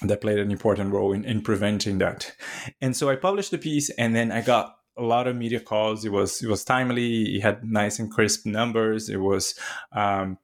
that 0.03 0.21
played 0.21 0.39
an 0.39 0.51
important 0.51 0.93
role 0.93 1.13
in, 1.13 1.25
in 1.25 1.43
preventing 1.43 1.99
that. 1.99 2.35
And 2.81 2.97
so 2.97 3.11
I 3.11 3.17
published 3.17 3.51
the 3.51 3.59
piece, 3.59 3.91
and 3.91 4.15
then 4.15 4.31
I 4.31 4.41
got 4.41 4.77
a 4.97 5.03
lot 5.03 5.27
of 5.27 5.37
media 5.37 5.61
calls. 5.61 6.05
It 6.05 6.13
was 6.13 6.43
it 6.43 6.49
was 6.49 6.65
timely. 6.65 7.37
It 7.37 7.43
had 7.43 7.65
nice 7.65 7.99
and 7.99 8.11
crisp 8.11 8.47
numbers. 8.47 9.09
It 9.09 9.21
was 9.21 9.55
um, 9.93 10.39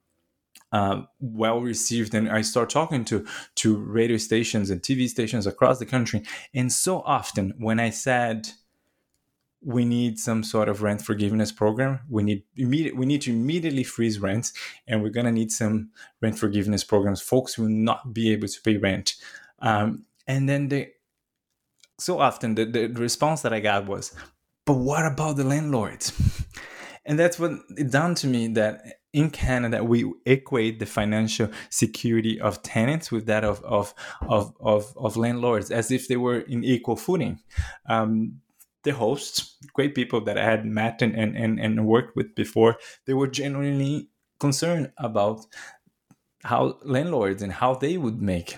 uh, 0.72 1.02
well 1.20 1.60
received 1.60 2.14
and 2.14 2.28
i 2.30 2.42
start 2.42 2.68
talking 2.68 3.04
to 3.04 3.26
to 3.54 3.76
radio 3.76 4.16
stations 4.16 4.70
and 4.70 4.82
tv 4.82 5.08
stations 5.08 5.46
across 5.46 5.78
the 5.78 5.86
country 5.86 6.22
and 6.54 6.72
so 6.72 7.00
often 7.00 7.54
when 7.58 7.80
i 7.80 7.90
said 7.90 8.48
we 9.60 9.84
need 9.84 10.18
some 10.18 10.42
sort 10.42 10.68
of 10.68 10.82
rent 10.82 11.02
forgiveness 11.02 11.50
program. 11.50 12.00
We 12.08 12.22
need 12.22 12.44
immediate, 12.56 12.96
we 12.96 13.06
need 13.06 13.22
to 13.22 13.30
immediately 13.30 13.82
freeze 13.82 14.20
rents, 14.20 14.52
and 14.86 15.02
we're 15.02 15.10
gonna 15.10 15.32
need 15.32 15.50
some 15.50 15.90
rent 16.20 16.38
forgiveness 16.38 16.84
programs. 16.84 17.20
Folks 17.20 17.58
will 17.58 17.68
not 17.68 18.12
be 18.14 18.32
able 18.32 18.48
to 18.48 18.62
pay 18.62 18.76
rent, 18.76 19.14
um, 19.60 20.04
and 20.26 20.48
then 20.48 20.68
they. 20.68 20.92
So 21.98 22.20
often 22.20 22.54
the, 22.54 22.64
the 22.64 22.88
response 22.88 23.42
that 23.42 23.52
I 23.52 23.60
got 23.60 23.86
was, 23.86 24.14
"But 24.64 24.74
what 24.74 25.04
about 25.04 25.36
the 25.36 25.44
landlords?" 25.44 26.12
And 27.04 27.18
that's 27.18 27.38
what 27.38 27.52
it 27.76 27.90
done 27.90 28.14
to 28.16 28.26
me 28.26 28.48
that 28.48 28.97
in 29.12 29.30
Canada 29.30 29.82
we 29.82 30.12
equate 30.26 30.78
the 30.78 30.86
financial 30.86 31.48
security 31.70 32.40
of 32.40 32.62
tenants 32.62 33.10
with 33.10 33.26
that 33.26 33.44
of 33.44 33.62
of 33.64 33.94
of 34.28 34.54
of, 34.60 34.92
of 34.96 35.16
landlords 35.16 35.70
as 35.70 35.90
if 35.90 36.08
they 36.08 36.16
were 36.16 36.40
in 36.40 36.64
equal 36.64 36.96
footing. 36.96 37.40
Um, 37.88 38.40
the 38.84 38.92
hosts, 38.92 39.56
great 39.74 39.94
people 39.94 40.20
that 40.20 40.38
I 40.38 40.44
had 40.44 40.64
met 40.64 41.02
and, 41.02 41.14
and, 41.14 41.36
and 41.36 41.58
and 41.58 41.86
worked 41.86 42.16
with 42.16 42.34
before, 42.34 42.76
they 43.06 43.14
were 43.14 43.26
genuinely 43.26 44.08
concerned 44.38 44.92
about 44.98 45.44
how 46.44 46.78
landlords 46.82 47.42
and 47.42 47.52
how 47.52 47.74
they 47.74 47.96
would 47.96 48.22
make. 48.22 48.56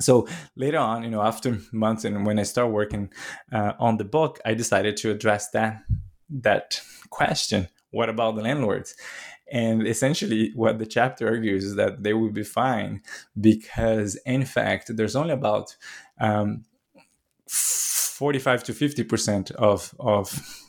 So 0.00 0.28
later 0.54 0.78
on, 0.78 1.02
you 1.02 1.10
know, 1.10 1.22
after 1.22 1.58
months 1.72 2.04
and 2.04 2.24
when 2.26 2.38
I 2.38 2.44
started 2.44 2.72
working 2.72 3.10
uh, 3.50 3.72
on 3.80 3.96
the 3.96 4.04
book, 4.04 4.38
I 4.44 4.54
decided 4.54 4.96
to 4.98 5.10
address 5.10 5.50
that 5.50 5.82
that 6.30 6.80
question: 7.10 7.68
What 7.90 8.08
about 8.08 8.36
the 8.36 8.42
landlords? 8.42 8.94
And 9.50 9.86
essentially, 9.86 10.52
what 10.54 10.78
the 10.78 10.86
chapter 10.86 11.28
argues 11.28 11.64
is 11.64 11.76
that 11.76 12.02
they 12.02 12.12
will 12.12 12.30
be 12.30 12.44
fine 12.44 13.02
because, 13.40 14.16
in 14.26 14.44
fact, 14.44 14.96
there's 14.96 15.16
only 15.16 15.32
about 15.32 15.76
um, 16.20 16.64
45 17.48 18.64
to 18.64 18.72
50% 18.72 19.52
of, 19.52 19.94
of 19.98 20.64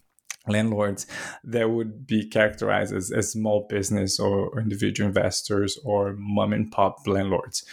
landlords 0.48 1.08
that 1.44 1.70
would 1.70 2.08
be 2.08 2.28
characterized 2.28 2.94
as, 2.94 3.12
as 3.12 3.32
small 3.32 3.66
business 3.70 4.20
or, 4.20 4.50
or 4.50 4.60
individual 4.60 5.08
investors 5.08 5.78
or 5.84 6.16
mom 6.18 6.54
and 6.54 6.72
pop 6.72 7.06
landlords. 7.08 7.66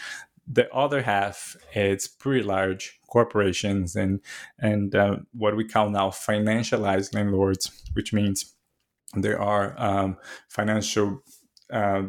The 0.49 0.71
other 0.73 1.03
half 1.03 1.57
it's 1.73 2.07
pretty 2.07 2.45
large 2.45 3.01
corporations 3.09 3.97
and 3.97 4.21
and 4.59 4.95
uh, 4.95 5.17
what 5.33 5.57
we 5.57 5.67
call 5.67 5.91
now 5.91 6.11
financialized 6.11 7.15
landlords 7.15 7.83
which 7.95 8.13
means 8.13 8.56
there 9.15 9.41
are 9.41 9.75
um, 9.79 10.17
financial 10.49 11.23
uh, 11.73 12.03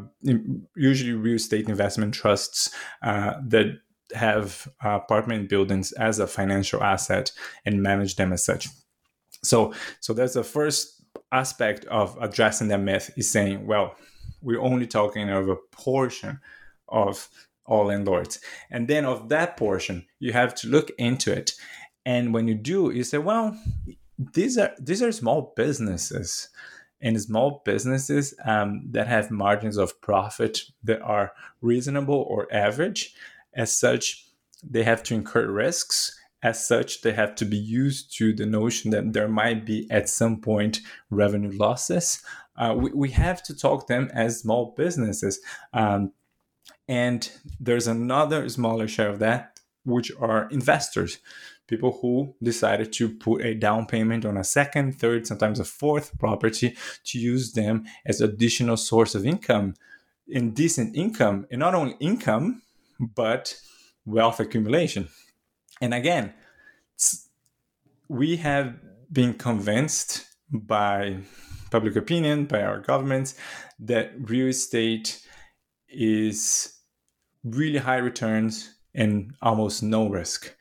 usually 0.76 1.14
real 1.14 1.36
estate 1.36 1.68
investment 1.68 2.14
trusts 2.14 2.74
uh, 3.02 3.34
that 3.46 3.80
have 4.14 4.68
apartment 4.82 5.50
buildings 5.50 5.92
as 5.94 6.20
a 6.20 6.28
financial 6.28 6.82
asset 6.84 7.32
and 7.66 7.82
manage 7.82 8.16
them 8.16 8.32
as 8.32 8.44
such. 8.44 8.68
So, 9.44 9.74
so 10.00 10.14
that's 10.14 10.36
the 10.36 10.44
first 10.44 11.04
aspect 11.32 11.86
of 11.86 12.18
addressing 12.22 12.70
that 12.70 12.80
myth 12.80 13.12
is 13.18 13.30
saying, 13.30 13.66
well, 13.66 13.96
we're 14.42 14.62
only 14.62 14.88
talking 14.88 15.30
of 15.30 15.50
a 15.50 15.56
portion 15.72 16.40
of 16.88 17.28
all 17.66 17.86
landlords, 17.86 18.40
and 18.72 18.88
then 18.88 19.04
of 19.04 19.28
that 19.28 19.58
portion, 19.58 20.06
you 20.20 20.32
have 20.32 20.56
to 20.56 20.70
look 20.70 20.90
into 20.98 21.34
it. 21.34 21.52
And 22.06 22.34
when 22.34 22.48
you 22.48 22.56
do, 22.56 22.92
you 22.92 23.04
say, 23.04 23.18
well, 23.18 23.60
these 24.18 24.58
are 24.58 24.72
these 24.80 25.04
are 25.04 25.12
small 25.12 25.54
businesses 25.56 26.48
and 27.02 27.20
small 27.22 27.62
businesses 27.66 28.34
um, 28.46 28.82
that 28.90 29.08
have 29.08 29.30
margins 29.30 29.78
of 29.78 30.00
profit 30.02 30.62
that 30.84 31.02
are 31.02 31.32
reasonable 31.62 32.26
or 32.28 32.48
average 32.52 33.14
as 33.58 33.76
such, 33.76 34.26
they 34.64 34.84
have 34.84 35.04
to 35.04 35.16
incur 35.16 35.52
risks. 35.52 36.18
As 36.44 36.66
such, 36.66 37.02
they 37.02 37.14
have 37.14 37.34
to 37.36 37.46
be 37.46 37.58
used 37.58 38.16
to 38.18 38.32
the 38.32 38.46
notion 38.46 38.92
that 38.92 39.12
there 39.12 39.28
might 39.28 39.66
be 39.66 39.88
at 39.90 40.08
some 40.08 40.40
point 40.40 40.80
revenue 41.10 41.58
losses. 41.58 42.22
Uh, 42.56 42.76
we, 42.78 42.92
we 42.92 43.10
have 43.10 43.42
to 43.44 43.56
talk 43.56 43.88
them 43.88 44.10
as 44.14 44.40
small 44.40 44.74
businesses. 44.78 45.40
Um, 45.74 46.14
and 46.88 47.30
there's 47.60 47.88
another 47.88 48.48
smaller 48.50 48.88
share 48.88 49.10
of 49.10 49.20
that, 49.20 49.60
which 49.84 50.12
are 50.20 50.48
investors 50.50 51.18
people 51.68 52.00
who 52.02 52.34
decided 52.42 52.92
to 52.94 53.10
put 53.10 53.44
a 53.44 53.54
down 53.54 53.86
payment 53.86 54.26
on 54.26 54.38
a 54.38 54.44
second, 54.44 55.00
third, 55.00 55.28
sometimes 55.28 55.60
a 55.60 55.66
fourth 55.66 56.18
property 56.18 56.76
to 57.06 57.20
use 57.20 57.54
them 57.54 57.86
as 58.06 58.22
additional 58.22 58.78
source 58.78 59.16
of 59.16 59.26
income 59.26 59.74
in 60.28 60.52
decent 60.52 60.96
income 60.96 61.46
and 61.52 61.60
not 61.60 61.76
only 61.76 61.96
income 62.00 62.62
but 63.00 63.56
wealth 64.06 64.40
accumulation. 64.40 65.08
And 65.82 65.94
again, 65.94 66.34
we 68.08 68.38
have 68.38 68.76
been 69.12 69.34
convinced 69.34 70.26
by 70.52 71.18
public 71.70 71.96
opinion, 71.96 72.46
by 72.46 72.62
our 72.62 72.80
governments, 72.80 73.36
that 73.80 74.14
real 74.18 74.48
estate 74.48 75.22
is 75.90 76.74
really 77.44 77.80
high 77.80 77.98
returns 77.98 78.74
and 78.96 79.34
almost 79.42 79.84
no 79.84 80.10
risk. 80.10 80.56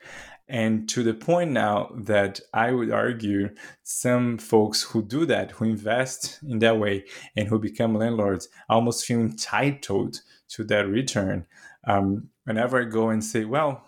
And 0.49 0.87
to 0.89 1.03
the 1.03 1.13
point 1.13 1.51
now 1.51 1.91
that 1.93 2.39
I 2.53 2.71
would 2.71 2.91
argue 2.91 3.49
some 3.83 4.37
folks 4.37 4.81
who 4.81 5.03
do 5.03 5.25
that, 5.25 5.51
who 5.51 5.65
invest 5.65 6.39
in 6.47 6.59
that 6.59 6.79
way 6.79 7.05
and 7.35 7.47
who 7.47 7.59
become 7.59 7.95
landlords, 7.95 8.47
almost 8.69 9.05
feel 9.05 9.19
entitled 9.19 10.21
to 10.49 10.63
that 10.65 10.87
return 10.87 11.45
um, 11.85 12.29
whenever 12.45 12.81
I 12.81 12.85
go 12.85 13.09
and 13.09 13.23
say, 13.23 13.45
well, 13.45 13.83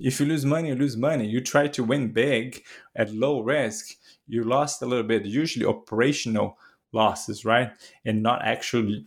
if 0.00 0.20
you 0.20 0.26
lose 0.26 0.44
money, 0.44 0.68
you 0.68 0.76
lose 0.76 0.96
money. 0.96 1.26
You 1.26 1.40
try 1.40 1.66
to 1.68 1.82
win 1.82 2.12
big 2.12 2.62
at 2.94 3.12
low 3.12 3.40
risk, 3.40 3.96
you 4.28 4.44
lost 4.44 4.82
a 4.82 4.86
little 4.86 5.04
bit, 5.04 5.24
usually 5.24 5.66
operational 5.66 6.56
losses, 6.92 7.44
right? 7.44 7.72
And 8.04 8.22
not 8.22 8.44
actually 8.44 9.06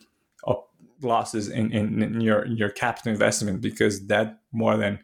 losses 1.03 1.49
in, 1.49 1.71
in, 1.71 2.01
in 2.01 2.21
your 2.21 2.43
in 2.43 2.57
your 2.57 2.69
capital 2.69 3.11
investment 3.11 3.61
because 3.61 4.07
that 4.07 4.39
more 4.51 4.77
than 4.77 4.99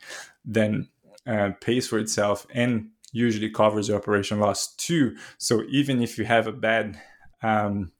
than 0.46 0.88
uh, 1.28 1.52
pays 1.62 1.88
for 1.88 2.00
itself 2.00 2.48
and 2.54 2.90
usually 3.12 3.50
covers 3.50 3.88
your 3.88 3.98
operation 3.98 4.40
loss 4.40 4.76
too. 4.76 5.16
So 5.38 5.64
even 5.70 6.02
if 6.02 6.18
you 6.18 6.26
have 6.26 6.48
a 6.48 6.52
bad 6.52 7.00
um, 7.42 7.92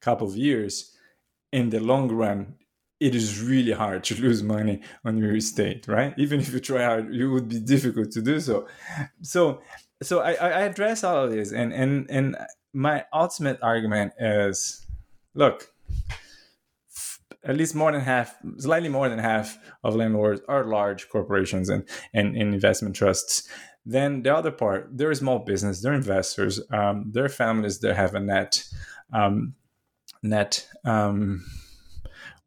couple 0.00 0.26
of 0.26 0.36
years, 0.36 0.96
in 1.52 1.70
the 1.70 1.80
long 1.80 2.10
run, 2.10 2.54
it 3.00 3.14
is 3.14 3.40
really 3.40 3.72
hard 3.72 4.04
to 4.04 4.14
lose 4.22 4.42
money 4.42 4.82
on 5.04 5.18
real 5.18 5.36
estate, 5.36 5.88
right? 5.88 6.14
Even 6.16 6.40
if 6.40 6.52
you 6.52 6.60
try 6.60 6.84
hard, 6.84 7.14
it 7.14 7.26
would 7.26 7.48
be 7.48 7.60
difficult 7.60 8.10
to 8.12 8.22
do 8.22 8.40
so. 8.40 8.68
So, 9.22 9.62
so 10.02 10.20
I, 10.20 10.32
I 10.32 10.60
address 10.62 11.04
all 11.04 11.24
of 11.24 11.30
this, 11.30 11.52
and 11.52 11.72
and 11.72 12.10
and 12.10 12.36
my 12.72 13.04
ultimate 13.12 13.58
argument 13.62 14.12
is, 14.18 14.86
look, 15.34 15.72
at 17.44 17.56
least 17.56 17.74
more 17.74 17.92
than 17.92 18.02
half, 18.02 18.36
slightly 18.58 18.88
more 18.88 19.08
than 19.08 19.18
half 19.18 19.58
of 19.82 19.96
landlords 19.96 20.42
are 20.48 20.64
large 20.64 21.08
corporations 21.08 21.68
and 21.68 21.88
and, 22.14 22.36
and 22.36 22.54
investment 22.54 22.96
trusts. 22.96 23.48
Then 23.86 24.22
the 24.22 24.36
other 24.36 24.50
part, 24.50 24.88
they're 24.92 25.14
small 25.14 25.38
business, 25.38 25.82
they're 25.82 25.94
investors, 25.94 26.60
um, 26.70 27.10
they're 27.12 27.30
families 27.30 27.80
that 27.80 27.96
have 27.96 28.14
a 28.14 28.20
net 28.20 28.64
um, 29.12 29.54
net. 30.22 30.68
Um, 30.84 31.44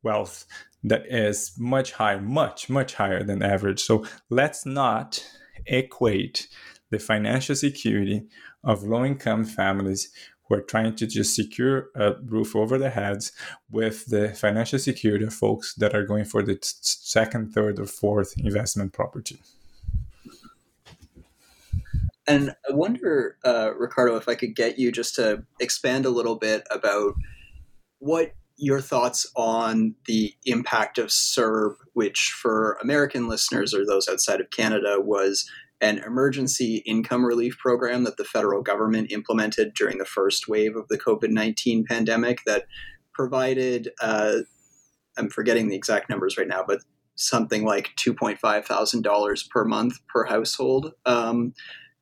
wealth 0.03 0.45
that 0.83 1.05
is 1.07 1.53
much 1.57 1.93
higher, 1.93 2.19
much, 2.19 2.69
much 2.69 2.95
higher 2.95 3.23
than 3.23 3.41
average. 3.41 3.81
So 3.81 4.05
let's 4.29 4.65
not 4.65 5.25
equate 5.65 6.49
the 6.91 6.99
financial 6.99 7.55
security 7.55 8.27
of 8.63 8.83
low 8.83 9.03
income 9.05 9.45
families 9.45 10.11
who 10.47 10.55
are 10.55 10.61
trying 10.61 10.95
to 10.95 11.07
just 11.07 11.35
secure 11.35 11.89
a 11.95 12.15
roof 12.25 12.55
over 12.55 12.77
their 12.77 12.91
heads 12.91 13.31
with 13.71 14.05
the 14.07 14.29
financial 14.29 14.79
security 14.79 15.25
of 15.25 15.33
folks 15.33 15.73
that 15.75 15.95
are 15.95 16.05
going 16.05 16.25
for 16.25 16.43
the 16.43 16.57
second, 16.61 17.53
third, 17.53 17.79
or 17.79 17.85
fourth 17.85 18.37
investment 18.37 18.93
property. 18.93 19.39
And 22.25 22.55
I 22.69 22.73
wonder, 22.73 23.37
uh, 23.43 23.71
Ricardo, 23.77 24.15
if 24.15 24.29
I 24.29 24.35
could 24.35 24.55
get 24.55 24.79
you 24.79 24.91
just 24.91 25.15
to 25.15 25.43
expand 25.59 26.05
a 26.05 26.09
little 26.09 26.35
bit 26.35 26.63
about 26.71 27.15
what 27.99 28.33
your 28.55 28.79
thoughts 28.79 29.25
on 29.35 29.95
the 30.05 30.33
impact 30.45 30.97
of 30.97 31.07
CERB, 31.07 31.75
which 31.93 32.33
for 32.41 32.77
American 32.81 33.27
listeners 33.27 33.73
or 33.73 33.85
those 33.85 34.07
outside 34.07 34.39
of 34.39 34.51
Canada 34.51 34.97
was 34.99 35.49
an 35.83 35.97
emergency 35.99 36.77
income 36.85 37.25
relief 37.25 37.57
program 37.57 38.05
that 38.05 38.15
the 38.15 38.23
federal 38.23 38.61
government 38.61 39.11
implemented 39.11 39.73
during 39.73 39.97
the 39.97 40.05
first 40.05 40.47
wave 40.47 40.77
of 40.77 40.87
the 40.87 40.97
COVID 40.97 41.29
19 41.29 41.83
pandemic 41.85 42.39
that 42.45 42.63
provided, 43.13 43.89
uh, 44.01 44.37
I'm 45.17 45.29
forgetting 45.29 45.67
the 45.67 45.75
exact 45.75 46.09
numbers 46.09 46.37
right 46.37 46.47
now, 46.47 46.63
but 46.65 46.79
something 47.15 47.65
like 47.65 47.89
$2.5 47.97 48.65
thousand 48.65 49.05
per 49.51 49.65
month 49.65 49.99
per 50.07 50.23
household 50.23 50.93
um, 51.05 51.53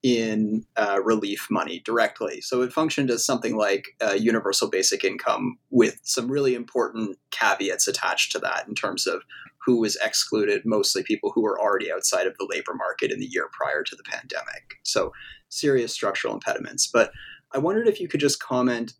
in 0.04 0.64
uh, 0.78 1.00
relief 1.04 1.48
money 1.50 1.82
directly. 1.84 2.40
So 2.40 2.62
it 2.62 2.72
functioned 2.72 3.10
as 3.10 3.26
something 3.26 3.58
like 3.58 3.86
universal 4.14 4.70
basic 4.70 5.04
income 5.04 5.58
with 5.72 6.00
some 6.04 6.32
really 6.32 6.54
important 6.54 7.18
caveats 7.32 7.88
attached 7.88 8.32
to 8.34 8.40
that 8.40 8.68
in 8.68 8.76
terms 8.76 9.08
of 9.08 9.24
who 9.66 9.80
was 9.80 9.98
excluded, 10.04 10.64
mostly 10.66 11.04
people 11.04 11.32
who 11.34 11.42
were 11.42 11.60
already 11.60 11.92
outside 11.92 12.28
of 12.28 12.36
the 12.38 12.48
labor 12.50 12.74
market 12.74 13.12
in 13.12 13.20
the 13.20 13.30
year 13.30 13.50
prior 13.52 13.84
to 13.84 13.96
the 13.96 14.04
pandemic. 14.04 14.80
So 14.84 15.14
serious 15.50 15.94
structural 15.94 16.34
impediments. 16.34 16.88
But 16.88 17.12
I 17.54 17.60
wondered 17.60 17.88
if 17.88 18.00
you 18.00 18.08
could 18.08 18.20
just 18.20 18.42
comment 18.42 18.94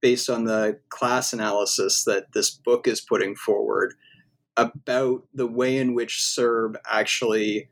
based 0.00 0.28
on 0.28 0.44
the 0.44 0.78
class 0.90 1.32
analysis 1.32 2.04
that 2.04 2.32
this 2.34 2.50
book 2.50 2.86
is 2.86 3.00
putting 3.00 3.34
forward 3.34 3.94
about 4.56 5.24
the 5.32 5.46
way 5.46 5.78
in 5.78 5.94
which 5.94 6.18
CERB 6.18 6.76
actually 6.88 7.68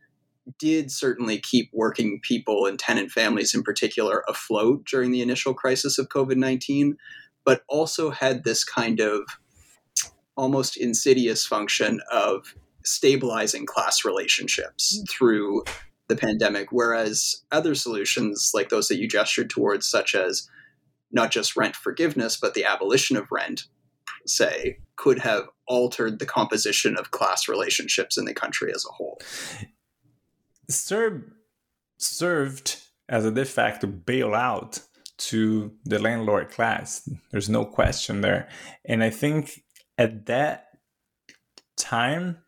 did 0.58 0.90
certainly 0.90 1.38
keep 1.38 1.70
working 1.72 2.20
people 2.22 2.66
and 2.66 2.78
tenant 2.78 3.10
families 3.10 3.54
in 3.54 3.62
particular 3.62 4.24
afloat 4.28 4.84
during 4.84 5.12
the 5.12 5.22
initial 5.22 5.54
crisis 5.54 5.98
of 5.98 6.08
COVID 6.08 6.36
19, 6.36 6.96
but 7.44 7.62
also 7.68 8.10
had 8.10 8.42
this 8.42 8.64
kind 8.64 8.98
of 8.98 9.22
almost 10.36 10.76
insidious 10.76 11.46
function 11.46 12.00
of 12.10 12.54
stabilizing 12.84 13.66
class 13.66 14.04
relationships 14.04 14.98
mm. 14.98 15.10
through 15.10 15.64
the 16.08 16.16
pandemic, 16.16 16.72
whereas 16.72 17.42
other 17.52 17.74
solutions 17.74 18.50
like 18.54 18.68
those 18.68 18.88
that 18.88 18.98
you 18.98 19.08
gestured 19.08 19.50
towards, 19.50 19.86
such 19.86 20.14
as 20.14 20.48
not 21.10 21.30
just 21.30 21.56
rent 21.56 21.76
forgiveness, 21.76 22.36
but 22.36 22.54
the 22.54 22.64
abolition 22.64 23.16
of 23.16 23.30
rent, 23.30 23.64
say, 24.26 24.78
could 24.96 25.18
have 25.18 25.48
altered 25.68 26.18
the 26.18 26.26
composition 26.26 26.96
of 26.96 27.10
class 27.10 27.48
relationships 27.48 28.16
in 28.16 28.24
the 28.24 28.34
country 28.34 28.72
as 28.74 28.84
a 28.84 28.92
whole. 28.92 29.20
CERB 30.70 31.30
served 31.98 32.76
as 33.08 33.24
a 33.24 33.30
de 33.30 33.44
facto 33.44 33.86
bailout 33.86 34.86
to 35.18 35.72
the 35.84 35.98
landlord 35.98 36.50
class. 36.50 37.08
There's 37.30 37.48
no 37.48 37.64
question 37.64 38.22
there. 38.22 38.48
And 38.84 39.04
I 39.04 39.10
think 39.10 39.61
at 39.98 40.26
that 40.26 40.68
time, 41.76 42.38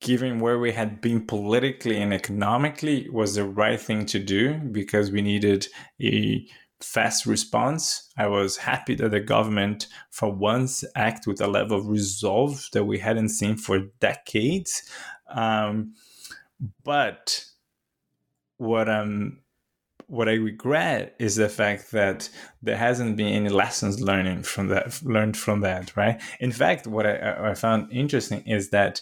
given 0.00 0.40
where 0.40 0.58
we 0.58 0.72
had 0.72 1.00
been 1.00 1.26
politically 1.26 2.00
and 2.00 2.14
economically, 2.14 3.08
was 3.10 3.34
the 3.34 3.44
right 3.44 3.80
thing 3.80 4.06
to 4.06 4.18
do 4.18 4.54
because 4.54 5.10
we 5.10 5.22
needed 5.22 5.66
a 6.00 6.46
fast 6.80 7.26
response. 7.26 8.10
I 8.16 8.26
was 8.26 8.56
happy 8.56 8.94
that 8.96 9.10
the 9.10 9.20
government, 9.20 9.86
for 10.10 10.32
once, 10.32 10.84
act 10.96 11.26
with 11.26 11.40
a 11.40 11.46
level 11.46 11.78
of 11.78 11.88
resolve 11.88 12.66
that 12.72 12.84
we 12.84 12.98
hadn't 12.98 13.28
seen 13.30 13.56
for 13.56 13.80
decades. 14.00 14.82
Um, 15.28 15.94
but 16.82 17.44
what 18.56 18.88
I'm 18.88 19.42
what 20.10 20.28
I 20.28 20.32
regret 20.32 21.14
is 21.20 21.36
the 21.36 21.48
fact 21.48 21.92
that 21.92 22.28
there 22.62 22.76
hasn't 22.76 23.16
been 23.16 23.28
any 23.28 23.48
lessons 23.48 24.00
learning 24.00 24.42
from 24.42 24.66
that 24.66 25.00
learned 25.04 25.36
from 25.36 25.60
that, 25.60 25.96
right? 25.96 26.20
In 26.40 26.50
fact, 26.50 26.88
what 26.88 27.06
I, 27.06 27.50
I 27.50 27.54
found 27.54 27.92
interesting 27.92 28.42
is 28.44 28.70
that 28.70 29.00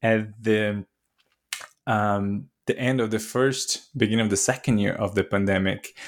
at 0.00 0.42
the 0.42 0.86
um, 1.88 2.50
the 2.66 2.78
end 2.78 3.00
of 3.00 3.10
the 3.10 3.18
first, 3.18 3.90
beginning 3.98 4.24
of 4.24 4.30
the 4.30 4.36
second 4.36 4.78
year 4.78 4.94
of 4.94 5.16
the 5.16 5.24
pandemic, 5.24 5.98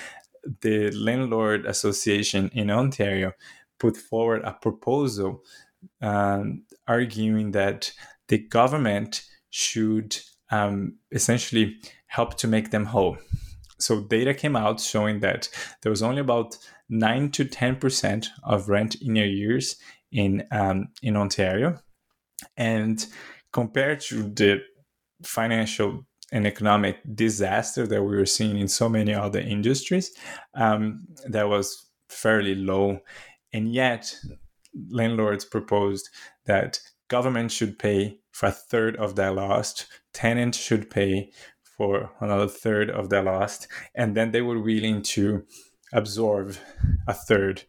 the 0.61 0.93
landlord 0.93 1.67
association 1.67 2.49
in 2.55 2.71
Ontario 2.71 3.33
put 3.81 3.97
forward 3.97 4.43
a 4.45 4.53
proposal 4.53 5.43
um, 6.01 6.63
arguing 6.87 7.51
that 7.51 7.93
the 8.29 8.39
government 8.39 9.23
should 9.51 10.17
um, 10.51 10.99
essentially 11.11 11.77
help 12.07 12.37
to 12.37 12.47
make 12.47 12.71
them 12.71 12.87
whole 12.87 13.19
so 13.79 14.01
data 14.01 14.35
came 14.35 14.57
out 14.57 14.81
showing 14.81 15.21
that 15.21 15.49
there 15.83 15.91
was 15.91 16.03
only 16.03 16.21
about 16.21 16.57
9 16.89 17.31
to 17.33 17.45
10% 17.45 18.27
of 18.45 18.69
rent 18.69 18.97
in 18.97 19.19
arrears 19.19 19.77
in 20.13 20.47
um, 20.51 20.89
in 21.03 21.17
Ontario. 21.17 21.79
And 22.57 23.05
compared 23.53 24.01
to 24.01 24.23
the 24.23 24.61
financial 25.23 26.07
and 26.33 26.47
economic 26.47 26.99
disaster 27.15 27.87
that 27.87 28.03
we 28.03 28.17
were 28.17 28.27
seeing 28.27 28.59
in 28.59 28.69
so 28.69 28.89
many 28.89 29.15
other 29.15 29.41
industries 29.41 30.11
um, 30.55 31.07
that 31.27 31.49
was 31.49 31.87
fairly 32.09 32.55
low. 32.55 32.99
And 33.53 33.73
yet 33.73 34.15
landlords 34.91 35.45
proposed 35.45 36.11
that 36.47 36.81
government 37.09 37.53
should 37.53 37.79
pay 37.79 38.19
for 38.33 38.47
a 38.47 38.53
third 38.53 38.97
of 38.97 39.17
that 39.17 39.35
lost 39.35 39.87
tenants 40.13 40.59
should 40.59 40.91
pay 40.91 41.31
for 41.77 42.11
another 42.21 42.49
third 42.49 42.91
of 42.91 43.09
their 43.09 43.23
lost, 43.23 43.69
and 43.95 44.17
then 44.17 44.31
they 44.31 44.43
were 44.43 44.61
willing 44.61 45.03
to 45.03 45.45
absorb 45.93 46.57
a 47.07 47.15
third, 47.15 47.63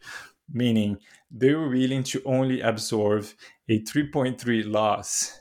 meaning 0.52 0.98
they 1.30 1.54
were 1.54 1.68
willing 1.68 2.02
to 2.02 2.22
only 2.24 2.60
absorb 2.60 3.26
a 3.68 3.80
3.3 3.82 4.70
loss 4.70 5.38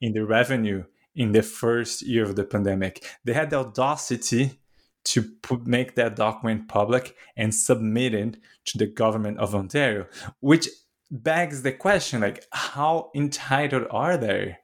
in 0.00 0.12
the 0.12 0.24
revenue 0.24 0.84
in 1.14 1.32
the 1.32 1.42
first 1.42 2.02
year 2.02 2.24
of 2.24 2.36
the 2.36 2.44
pandemic. 2.44 3.04
They 3.24 3.34
had 3.34 3.50
the 3.50 3.56
audacity 3.56 4.58
to 5.04 5.22
put, 5.42 5.66
make 5.66 5.94
that 5.94 6.16
document 6.16 6.68
public 6.68 7.16
and 7.36 7.54
submit 7.54 8.14
it 8.14 8.36
to 8.66 8.78
the 8.78 8.86
government 8.86 9.38
of 9.38 9.54
Ontario, 9.54 10.06
which 10.40 10.68
begs 11.10 11.62
the 11.62 11.72
question 11.72 12.22
like 12.22 12.46
how 12.52 13.10
entitled 13.14 13.86
are 13.90 14.16
they 14.16 14.56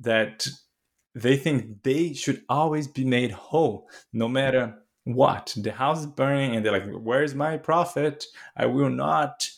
that 0.00 0.46
they 1.14 1.36
think 1.36 1.82
they 1.82 2.12
should 2.12 2.42
always 2.48 2.88
be 2.88 3.04
made 3.04 3.30
whole 3.30 3.88
no 4.12 4.28
matter 4.28 4.74
what. 5.04 5.54
The 5.56 5.72
house 5.72 6.00
is 6.00 6.06
burning 6.06 6.56
and 6.56 6.64
they're 6.64 6.72
like 6.72 6.90
where's 6.90 7.34
my 7.34 7.56
profit? 7.56 8.24
I 8.56 8.66
will 8.66 8.90
not 8.90 9.48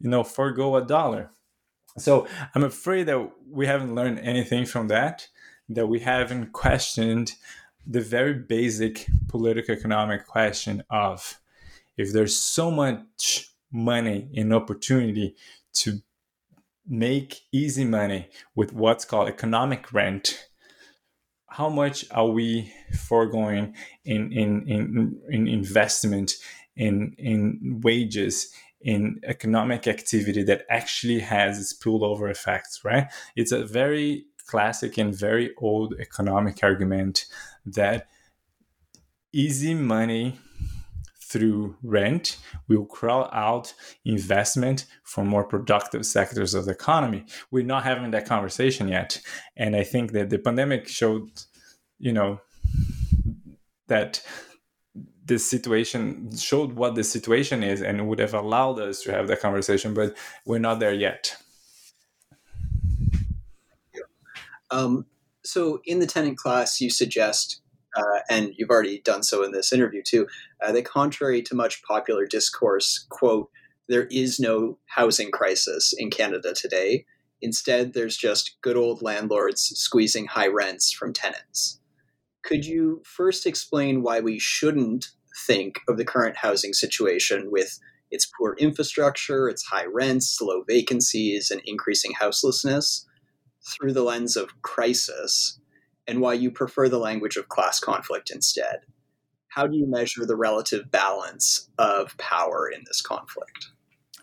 you 0.00 0.10
know 0.10 0.24
forego 0.24 0.76
a 0.76 0.84
dollar. 0.84 1.30
So 1.96 2.28
i'm 2.54 2.64
afraid 2.64 3.06
that 3.06 3.30
we 3.50 3.66
haven't 3.66 3.94
learned 3.94 4.20
anything 4.20 4.66
from 4.66 4.88
that 4.88 5.28
that 5.68 5.86
we 5.86 6.00
haven't 6.00 6.52
questioned 6.52 7.32
the 7.86 8.00
very 8.00 8.34
basic 8.34 9.06
political 9.28 9.74
economic 9.74 10.26
question 10.26 10.82
of 10.90 11.40
if 11.96 12.12
there's 12.12 12.36
so 12.36 12.70
much 12.70 13.50
money 13.72 14.28
and 14.36 14.54
opportunity 14.54 15.34
to 15.72 16.00
make 16.86 17.42
easy 17.52 17.84
money 17.84 18.28
with 18.54 18.72
what's 18.72 19.04
called 19.04 19.28
economic 19.28 19.92
rent 19.92 20.47
how 21.50 21.68
much 21.68 22.04
are 22.10 22.28
we 22.28 22.72
foregoing 22.96 23.74
in 24.04 24.32
in 24.32 24.68
in, 24.68 25.20
in 25.28 25.48
investment 25.48 26.34
in 26.76 27.14
in 27.18 27.80
wages 27.82 28.52
in 28.80 29.20
economic 29.24 29.88
activity 29.88 30.42
that 30.44 30.64
actually 30.70 31.18
has 31.18 31.58
its 31.58 31.74
spillover 31.74 32.30
effects 32.30 32.84
right? 32.84 33.08
It's 33.34 33.52
a 33.52 33.64
very 33.64 34.26
classic 34.46 34.96
and 34.98 35.14
very 35.14 35.54
old 35.58 35.94
economic 36.00 36.62
argument 36.62 37.26
that 37.66 38.08
easy 39.32 39.74
money 39.74 40.38
through 41.28 41.76
rent 41.82 42.38
will 42.68 42.86
crowd 42.86 43.28
out 43.32 43.74
investment 44.04 44.86
from 45.04 45.26
more 45.26 45.44
productive 45.44 46.06
sectors 46.06 46.54
of 46.54 46.64
the 46.64 46.72
economy. 46.72 47.24
We're 47.50 47.64
not 47.64 47.84
having 47.84 48.10
that 48.12 48.26
conversation 48.26 48.88
yet. 48.88 49.20
And 49.56 49.76
I 49.76 49.84
think 49.84 50.12
that 50.12 50.30
the 50.30 50.38
pandemic 50.38 50.88
showed, 50.88 51.30
you 51.98 52.12
know, 52.12 52.40
that 53.88 54.22
the 55.24 55.38
situation 55.38 56.34
showed 56.34 56.72
what 56.72 56.94
the 56.94 57.04
situation 57.04 57.62
is 57.62 57.82
and 57.82 58.08
would 58.08 58.18
have 58.18 58.34
allowed 58.34 58.80
us 58.80 59.02
to 59.02 59.12
have 59.12 59.28
that 59.28 59.40
conversation, 59.40 59.92
but 59.92 60.16
we're 60.46 60.58
not 60.58 60.80
there 60.80 60.94
yet. 60.94 61.36
Um, 64.70 65.06
so, 65.44 65.80
in 65.84 65.98
the 65.98 66.06
tenant 66.06 66.36
class, 66.36 66.80
you 66.80 66.90
suggest 66.90 67.62
uh, 67.96 68.20
and 68.30 68.52
you've 68.56 68.70
already 68.70 69.00
done 69.00 69.22
so 69.22 69.44
in 69.44 69.52
this 69.52 69.72
interview 69.72 70.02
too, 70.02 70.26
uh, 70.64 70.72
that 70.72 70.84
contrary 70.84 71.42
to 71.42 71.54
much 71.54 71.82
popular 71.82 72.26
discourse, 72.26 73.06
quote, 73.10 73.50
there 73.88 74.06
is 74.10 74.38
no 74.38 74.78
housing 74.86 75.30
crisis 75.30 75.94
in 75.96 76.10
Canada 76.10 76.52
today. 76.54 77.06
Instead, 77.40 77.94
there's 77.94 78.16
just 78.16 78.56
good 78.60 78.76
old 78.76 79.00
landlords 79.00 79.62
squeezing 79.62 80.26
high 80.26 80.48
rents 80.48 80.92
from 80.92 81.12
tenants. 81.12 81.80
Could 82.42 82.66
you 82.66 83.02
first 83.04 83.46
explain 83.46 84.02
why 84.02 84.20
we 84.20 84.38
shouldn't 84.38 85.06
think 85.46 85.80
of 85.88 85.96
the 85.96 86.04
current 86.04 86.36
housing 86.36 86.72
situation 86.72 87.50
with 87.50 87.78
its 88.10 88.30
poor 88.38 88.56
infrastructure, 88.58 89.48
its 89.48 89.64
high 89.64 89.86
rents, 89.86 90.38
low 90.40 90.62
vacancies, 90.66 91.50
and 91.50 91.60
increasing 91.64 92.12
houselessness 92.12 93.06
through 93.66 93.92
the 93.92 94.02
lens 94.02 94.36
of 94.36 94.62
crisis 94.62 95.58
and 96.08 96.20
why 96.20 96.32
you 96.32 96.50
prefer 96.50 96.88
the 96.88 96.98
language 96.98 97.36
of 97.36 97.48
class 97.48 97.78
conflict 97.78 98.30
instead. 98.30 98.80
How 99.48 99.66
do 99.66 99.76
you 99.76 99.86
measure 99.86 100.24
the 100.26 100.36
relative 100.36 100.90
balance 100.90 101.68
of 101.78 102.16
power 102.16 102.68
in 102.68 102.82
this 102.86 103.02
conflict? 103.02 103.68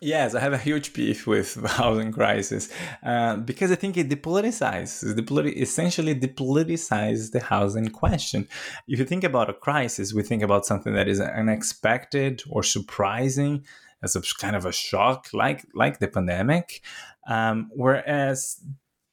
Yes, 0.01 0.35
I 0.35 0.41
have 0.41 0.53
a 0.53 0.57
huge 0.57 0.93
beef 0.93 1.25
with 1.25 1.55
the 1.55 1.67
housing 1.81 2.11
crisis 2.11 2.69
uh, 3.03 3.37
because 3.37 3.71
I 3.71 3.75
think 3.75 3.95
it 3.97 4.09
depoliticizes, 4.09 5.15
depoliti- 5.15 5.55
essentially 5.55 6.13
depoliticizes 6.13 7.31
the 7.31 7.39
housing 7.39 7.89
question. 7.89 8.47
If 8.87 8.99
you 8.99 9.05
think 9.05 9.23
about 9.23 9.49
a 9.49 9.53
crisis, 9.53 10.13
we 10.13 10.23
think 10.23 10.43
about 10.43 10.65
something 10.65 10.93
that 10.93 11.07
is 11.07 11.21
unexpected 11.21 12.43
or 12.49 12.61
surprising, 12.61 13.65
as 14.03 14.15
a 14.15 14.21
kind 14.37 14.55
of 14.55 14.65
a 14.65 14.71
shock, 14.71 15.27
like 15.33 15.65
like 15.73 15.99
the 15.99 16.07
pandemic. 16.07 16.81
Um, 17.27 17.71
whereas 17.73 18.61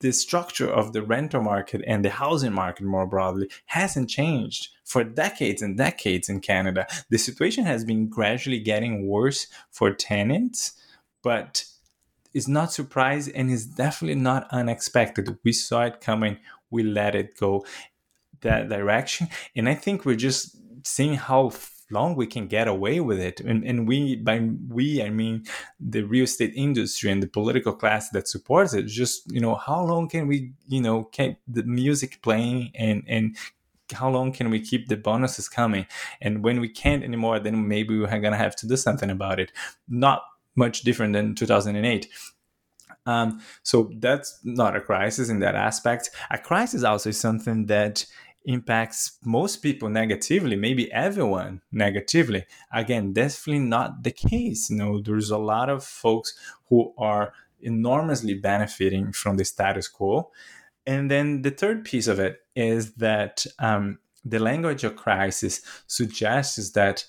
the 0.02 0.12
structure 0.12 0.68
of 0.68 0.92
the 0.92 1.02
rental 1.02 1.40
market 1.40 1.82
and 1.86 2.04
the 2.04 2.10
housing 2.10 2.52
market 2.52 2.84
more 2.84 3.06
broadly 3.06 3.48
hasn't 3.66 4.10
changed 4.10 4.68
for 4.84 5.02
decades 5.02 5.62
and 5.62 5.78
decades 5.78 6.28
in 6.28 6.40
Canada. 6.40 6.86
The 7.08 7.18
situation 7.18 7.64
has 7.64 7.84
been 7.84 8.08
gradually 8.08 8.58
getting 8.58 9.06
worse 9.06 9.46
for 9.70 9.92
tenants, 9.92 10.72
but 11.22 11.64
it's 12.34 12.48
not 12.48 12.72
surprised 12.72 13.30
and 13.34 13.50
is 13.50 13.66
definitely 13.66 14.20
not 14.20 14.46
unexpected. 14.50 15.38
We 15.44 15.52
saw 15.52 15.84
it 15.84 16.00
coming, 16.00 16.38
we 16.70 16.82
let 16.82 17.14
it 17.14 17.38
go 17.38 17.64
that 18.40 18.68
direction. 18.68 19.28
And 19.54 19.68
I 19.68 19.74
think 19.74 20.04
we're 20.04 20.16
just 20.16 20.56
seeing 20.84 21.14
how 21.14 21.52
long 21.92 22.16
we 22.16 22.26
can 22.26 22.46
get 22.46 22.68
away 22.68 23.00
with 23.00 23.20
it. 23.20 23.40
And, 23.40 23.64
and 23.64 23.86
we, 23.86 24.16
by 24.16 24.48
we, 24.68 25.02
I 25.02 25.10
mean 25.10 25.44
the 25.78 26.02
real 26.02 26.24
estate 26.24 26.52
industry 26.54 27.10
and 27.10 27.22
the 27.22 27.26
political 27.26 27.72
class 27.72 28.10
that 28.10 28.28
supports 28.28 28.74
it. 28.74 28.86
Just 28.86 29.30
you 29.30 29.40
know, 29.40 29.54
how 29.54 29.84
long 29.84 30.08
can 30.08 30.26
we, 30.26 30.52
you 30.68 30.80
know, 30.80 31.04
keep 31.04 31.38
the 31.46 31.62
music 31.64 32.20
playing 32.22 32.72
and 32.74 33.04
and 33.06 33.36
how 33.92 34.08
long 34.08 34.32
can 34.32 34.50
we 34.50 34.60
keep 34.60 34.88
the 34.88 34.96
bonuses 34.96 35.48
coming? 35.48 35.86
And 36.20 36.42
when 36.42 36.60
we 36.60 36.68
can't 36.68 37.04
anymore, 37.04 37.38
then 37.38 37.68
maybe 37.68 37.98
we're 37.98 38.20
gonna 38.20 38.36
have 38.36 38.56
to 38.56 38.66
do 38.66 38.76
something 38.76 39.10
about 39.10 39.38
it. 39.38 39.52
Not 39.88 40.22
much 40.56 40.82
different 40.82 41.12
than 41.12 41.34
2008. 41.34 42.08
Um, 43.04 43.40
so 43.62 43.90
that's 43.98 44.38
not 44.44 44.76
a 44.76 44.80
crisis 44.80 45.28
in 45.28 45.40
that 45.40 45.54
aspect. 45.54 46.10
A 46.30 46.38
crisis 46.38 46.84
also 46.84 47.10
is 47.10 47.18
something 47.18 47.66
that 47.66 48.06
impacts 48.44 49.18
most 49.24 49.58
people 49.58 49.88
negatively, 49.88 50.56
maybe 50.56 50.90
everyone 50.92 51.60
negatively. 51.70 52.44
Again, 52.72 53.12
definitely 53.12 53.60
not 53.60 54.02
the 54.02 54.10
case. 54.10 54.70
You 54.70 54.76
know, 54.76 55.00
there's 55.00 55.30
a 55.30 55.38
lot 55.38 55.68
of 55.68 55.84
folks 55.84 56.34
who 56.68 56.92
are 56.98 57.32
enormously 57.60 58.34
benefiting 58.34 59.12
from 59.12 59.36
the 59.36 59.44
status 59.44 59.88
quo. 59.88 60.30
And 60.86 61.10
then 61.10 61.42
the 61.42 61.50
third 61.50 61.84
piece 61.84 62.08
of 62.08 62.18
it 62.18 62.40
is 62.56 62.94
that 62.94 63.46
um, 63.58 63.98
the 64.24 64.40
language 64.40 64.84
of 64.84 64.96
crisis 64.96 65.60
suggests 65.86 66.70
that 66.70 67.04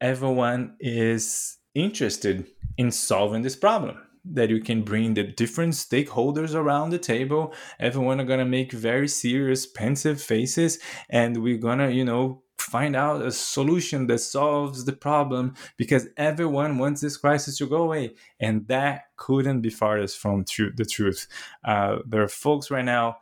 everyone 0.00 0.76
is 0.80 1.56
interested 1.74 2.46
in 2.76 2.90
solving 2.90 3.42
this 3.42 3.56
problem 3.56 3.98
that 4.24 4.50
you 4.50 4.60
can 4.60 4.82
bring 4.82 5.14
the 5.14 5.22
different 5.22 5.74
stakeholders 5.74 6.54
around 6.54 6.90
the 6.90 6.98
table. 6.98 7.54
Everyone 7.78 8.20
are 8.20 8.24
gonna 8.24 8.44
make 8.44 8.72
very 8.72 9.08
serious, 9.08 9.66
pensive 9.66 10.20
faces, 10.20 10.78
and 11.10 11.42
we're 11.42 11.58
gonna, 11.58 11.90
you 11.90 12.04
know, 12.04 12.42
find 12.58 12.96
out 12.96 13.22
a 13.22 13.30
solution 13.30 14.06
that 14.06 14.18
solves 14.18 14.84
the 14.84 14.92
problem 14.92 15.54
because 15.76 16.08
everyone 16.16 16.78
wants 16.78 17.00
this 17.00 17.16
crisis 17.16 17.58
to 17.58 17.66
go 17.66 17.82
away, 17.82 18.14
and 18.40 18.66
that 18.68 19.02
couldn't 19.16 19.60
be 19.60 19.70
farthest 19.70 20.18
from 20.18 20.44
tr- 20.44 20.74
the 20.74 20.84
truth. 20.84 21.26
Uh, 21.64 21.98
there 22.06 22.22
are 22.22 22.28
folks 22.28 22.70
right 22.70 22.84
now 22.84 23.16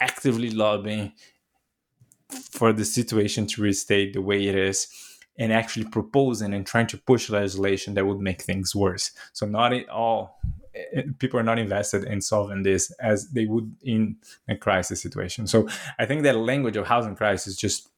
actively 0.00 0.50
lobbying 0.50 1.12
for 2.50 2.72
the 2.72 2.84
situation 2.84 3.46
to 3.46 3.62
restate 3.62 4.14
the 4.14 4.22
way 4.22 4.46
it 4.46 4.54
is 4.54 5.09
and 5.40 5.54
actually 5.54 5.86
proposing 5.86 6.52
and 6.52 6.66
trying 6.66 6.86
to 6.86 6.98
push 6.98 7.30
legislation 7.30 7.94
that 7.94 8.06
would 8.06 8.20
make 8.20 8.42
things 8.42 8.76
worse. 8.76 9.10
So 9.32 9.46
not 9.46 9.72
at 9.72 9.88
all 9.88 10.38
eh, 10.74 11.02
people 11.18 11.40
are 11.40 11.42
not 11.42 11.58
invested 11.58 12.04
in 12.04 12.20
solving 12.20 12.62
this 12.62 12.92
as 13.00 13.30
they 13.30 13.46
would 13.46 13.74
in 13.82 14.16
a 14.48 14.54
crisis 14.54 15.00
situation. 15.00 15.46
So 15.46 15.66
I 15.98 16.04
think 16.04 16.22
that 16.22 16.36
language 16.36 16.76
of 16.76 16.86
housing 16.86 17.16
crisis 17.16 17.56
just 17.56 17.88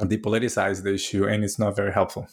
depoliticized 0.00 0.82
the 0.82 0.94
issue 0.94 1.26
and 1.28 1.44
it's 1.44 1.58
not 1.58 1.76
very 1.76 1.92
helpful. 1.92 2.28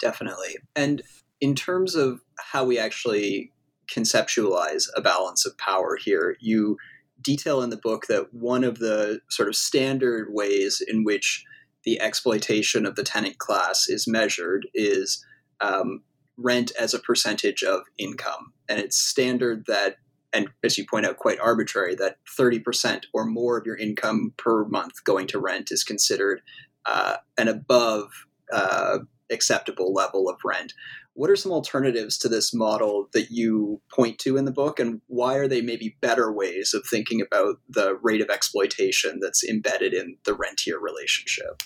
Definitely. 0.00 0.56
And 0.74 1.02
in 1.40 1.54
terms 1.54 1.94
of 1.94 2.22
how 2.38 2.64
we 2.64 2.78
actually 2.78 3.52
conceptualize 3.94 4.88
a 4.96 5.02
balance 5.02 5.44
of 5.44 5.56
power 5.58 5.96
here, 6.02 6.36
you 6.40 6.78
detail 7.20 7.62
in 7.62 7.68
the 7.68 7.76
book 7.76 8.06
that 8.06 8.32
one 8.32 8.64
of 8.64 8.78
the 8.78 9.20
sort 9.28 9.48
of 9.48 9.54
standard 9.54 10.28
ways 10.30 10.82
in 10.86 11.04
which 11.04 11.44
the 11.84 12.00
exploitation 12.00 12.86
of 12.86 12.96
the 12.96 13.02
tenant 13.02 13.38
class 13.38 13.88
is 13.88 14.06
measured 14.06 14.68
is 14.74 15.24
um, 15.60 16.02
rent 16.36 16.72
as 16.78 16.94
a 16.94 16.98
percentage 16.98 17.62
of 17.62 17.82
income. 17.98 18.52
And 18.68 18.78
it's 18.78 18.96
standard 18.96 19.64
that, 19.66 19.96
and 20.32 20.48
as 20.62 20.78
you 20.78 20.86
point 20.88 21.06
out, 21.06 21.18
quite 21.18 21.40
arbitrary, 21.40 21.94
that 21.96 22.16
30% 22.38 23.04
or 23.12 23.24
more 23.24 23.58
of 23.58 23.66
your 23.66 23.76
income 23.76 24.32
per 24.36 24.64
month 24.66 25.04
going 25.04 25.26
to 25.28 25.38
rent 25.38 25.70
is 25.70 25.84
considered 25.84 26.40
uh, 26.86 27.16
an 27.36 27.48
above 27.48 28.10
uh, 28.52 28.98
acceptable 29.30 29.92
level 29.92 30.28
of 30.28 30.36
rent. 30.44 30.72
What 31.14 31.30
are 31.30 31.36
some 31.36 31.52
alternatives 31.52 32.16
to 32.18 32.28
this 32.28 32.54
model 32.54 33.08
that 33.12 33.30
you 33.30 33.82
point 33.92 34.18
to 34.20 34.36
in 34.36 34.44
the 34.44 34.52
book, 34.52 34.78
and 34.78 35.00
why 35.06 35.34
are 35.36 35.48
they 35.48 35.60
maybe 35.60 35.96
better 36.00 36.32
ways 36.32 36.72
of 36.72 36.84
thinking 36.88 37.20
about 37.20 37.56
the 37.68 37.96
rate 38.02 38.20
of 38.20 38.30
exploitation 38.30 39.18
that's 39.20 39.44
embedded 39.44 39.92
in 39.92 40.16
the 40.24 40.34
rentier 40.34 40.78
relationship? 40.78 41.62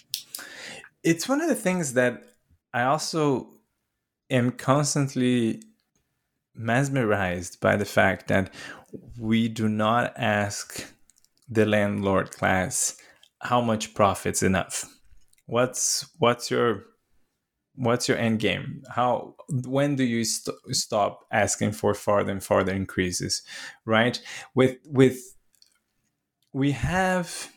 It's 1.02 1.28
one 1.28 1.40
of 1.40 1.48
the 1.48 1.54
things 1.54 1.92
that 1.92 2.24
I 2.72 2.84
also 2.84 3.48
am 4.30 4.50
constantly 4.52 5.62
mesmerized 6.54 7.60
by 7.60 7.76
the 7.76 7.84
fact 7.84 8.28
that 8.28 8.52
we 9.18 9.48
do 9.48 9.68
not 9.68 10.14
ask 10.16 10.94
the 11.48 11.66
landlord 11.66 12.30
class 12.30 12.96
how 13.42 13.60
much 13.60 13.94
profits 13.94 14.42
enough. 14.42 14.84
What's 15.46 16.08
what's 16.18 16.50
your 16.50 16.84
what's 17.74 18.08
your 18.08 18.18
end 18.18 18.40
game? 18.40 18.82
How 18.88 19.34
when 19.48 19.96
do 19.96 20.04
you 20.04 20.24
st- 20.24 20.56
stop 20.70 21.24
asking 21.30 21.72
for 21.72 21.94
farther 21.94 22.32
and 22.32 22.42
farther 22.42 22.72
increases 22.72 23.42
right? 23.84 24.20
With 24.54 24.76
with 24.86 25.36
we 26.52 26.72
have 26.72 27.50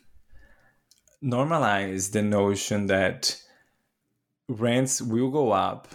normalized 1.21 2.13
the 2.13 2.21
notion 2.21 2.87
that 2.87 3.41
rents 4.47 5.01
will 5.01 5.29
go 5.29 5.51
up 5.51 5.87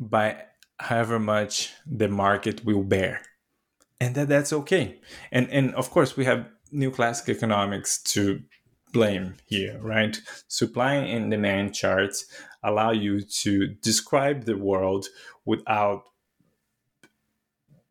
by 0.00 0.42
however 0.78 1.18
much 1.18 1.72
the 1.86 2.08
market 2.08 2.64
will 2.64 2.82
bear 2.82 3.22
and 4.00 4.14
that 4.14 4.28
that's 4.28 4.52
okay. 4.52 5.00
And 5.32 5.48
and 5.50 5.74
of 5.74 5.90
course 5.90 6.16
we 6.16 6.24
have 6.24 6.46
new 6.72 6.90
classic 6.90 7.28
economics 7.36 8.02
to 8.02 8.42
blame 8.92 9.34
here 9.46 9.78
right? 9.80 10.20
Supply 10.48 10.94
and 10.94 11.30
demand 11.30 11.74
charts 11.74 12.26
allow 12.64 12.90
you 12.90 13.20
to 13.20 13.68
describe 13.68 14.44
the 14.44 14.56
world 14.56 15.06
without 15.44 16.04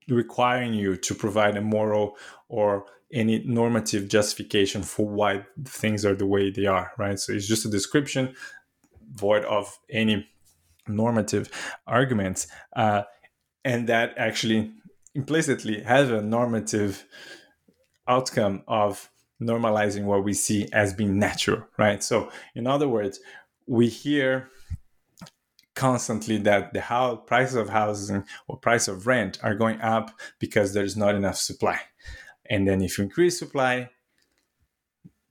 requiring 0.10 0.74
you 0.74 0.98
to 0.98 1.16
provide 1.16 1.56
a 1.56 1.62
moral 1.62 2.18
or 2.50 2.86
any 3.14 3.44
normative 3.46 4.08
justification 4.08 4.82
for 4.82 5.08
why 5.08 5.46
things 5.66 6.04
are 6.06 6.16
the 6.16 6.26
way 6.26 6.50
they 6.50 6.66
are 6.66 6.92
right? 6.98 7.20
So 7.20 7.32
it's 7.34 7.48
just 7.48 7.66
a 7.66 7.70
description 7.70 8.36
void 9.14 9.46
of 9.46 9.78
any 9.90 10.28
normative 10.88 11.50
arguments 11.88 12.48
uh, 12.76 13.04
and 13.64 13.88
that 13.88 14.14
actually 14.18 14.72
implicitly 15.16 15.82
has 15.82 16.10
a 16.10 16.22
normative 16.22 17.06
outcome 18.08 18.64
of 18.68 19.10
normalizing 19.42 20.06
what 20.06 20.24
we 20.24 20.34
see 20.34 20.68
as 20.74 20.94
being 20.94 21.20
natural 21.20 21.64
right? 21.78 22.04
So 22.04 22.30
in 22.56 22.68
other 22.68 22.88
words 22.88 23.20
we 23.68 23.88
hear 23.88 24.50
constantly 25.84 26.38
that 26.38 26.72
the 26.72 26.80
house 26.80 27.20
prices 27.28 27.56
of 27.56 27.68
housing 27.68 28.24
or 28.48 28.56
price 28.56 28.88
of 28.88 29.06
rent 29.06 29.38
are 29.44 29.54
going 29.54 29.82
up 29.82 30.18
because 30.40 30.74
there's 30.74 30.96
not 30.96 31.14
enough 31.14 31.36
supply. 31.36 31.78
And 32.50 32.66
then 32.66 32.82
if 32.82 32.98
you 32.98 33.04
increase 33.04 33.38
supply 33.38 33.90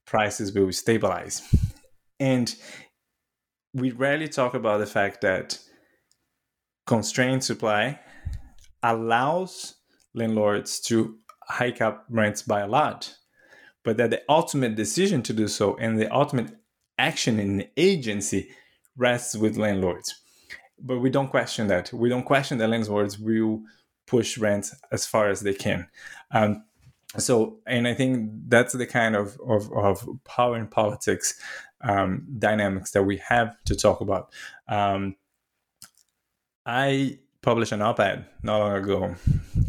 prices 0.05 0.53
will 0.53 0.71
stabilize. 0.71 1.41
And 2.21 2.55
we 3.73 3.93
rarely 3.93 4.29
talk 4.29 4.53
about 4.53 4.81
the 4.81 4.87
fact 4.87 5.23
that 5.23 5.59
constrained 6.87 7.43
supply 7.43 7.99
allows 8.83 9.77
landlords 10.13 10.81
to 10.81 11.17
hike 11.49 11.81
up 11.81 12.05
rents 12.11 12.43
by 12.43 12.61
a 12.61 12.67
lot 12.67 13.17
but 13.85 13.97
that 13.97 14.11
the 14.11 14.23
ultimate 14.29 14.75
decision 14.77 15.23
to 15.23 15.33
do 15.33 15.49
so 15.49 15.77
and 15.77 15.99
the 15.99 16.13
ultimate 16.15 16.51
action 16.99 17.41
in 17.41 17.57
the 17.57 17.69
agency 17.77 18.51
rests 18.97 19.35
with 19.35 19.57
landlords 19.57 20.22
but 20.83 20.99
we 20.99 21.11
don't 21.11 21.29
question 21.29 21.69
that. 21.69 21.93
We 21.93 22.09
don't 22.09 22.25
question 22.25 22.59
that 22.59 22.69
landlords 22.69 23.19
will 23.19 23.63
push 24.07 24.37
rents 24.39 24.75
as 24.91 25.07
far 25.07 25.29
as 25.29 25.41
they 25.41 25.55
can. 25.55 25.89
Um, 26.33 26.65
so, 27.19 27.59
and 27.67 27.87
I 27.87 27.95
think 27.95 28.31
that's 28.49 28.73
the 28.73 28.87
kind 28.87 29.15
of, 29.17 29.39
of, 29.47 29.71
of 29.73 30.09
power 30.25 30.57
in 30.57 30.67
politics 30.67 31.39
um, 31.83 32.27
dynamics 32.39 32.93
that 32.93 33.03
we 33.03 33.19
have 33.19 33.55
to 33.67 33.75
talk 33.75 34.01
about. 34.01 34.33
Um, 34.69 35.17
I 36.65 37.19
published 37.43 37.73
an 37.73 37.83
op-ed 37.83 38.27
not 38.43 38.59
long 38.59 38.73
ago 38.77 39.15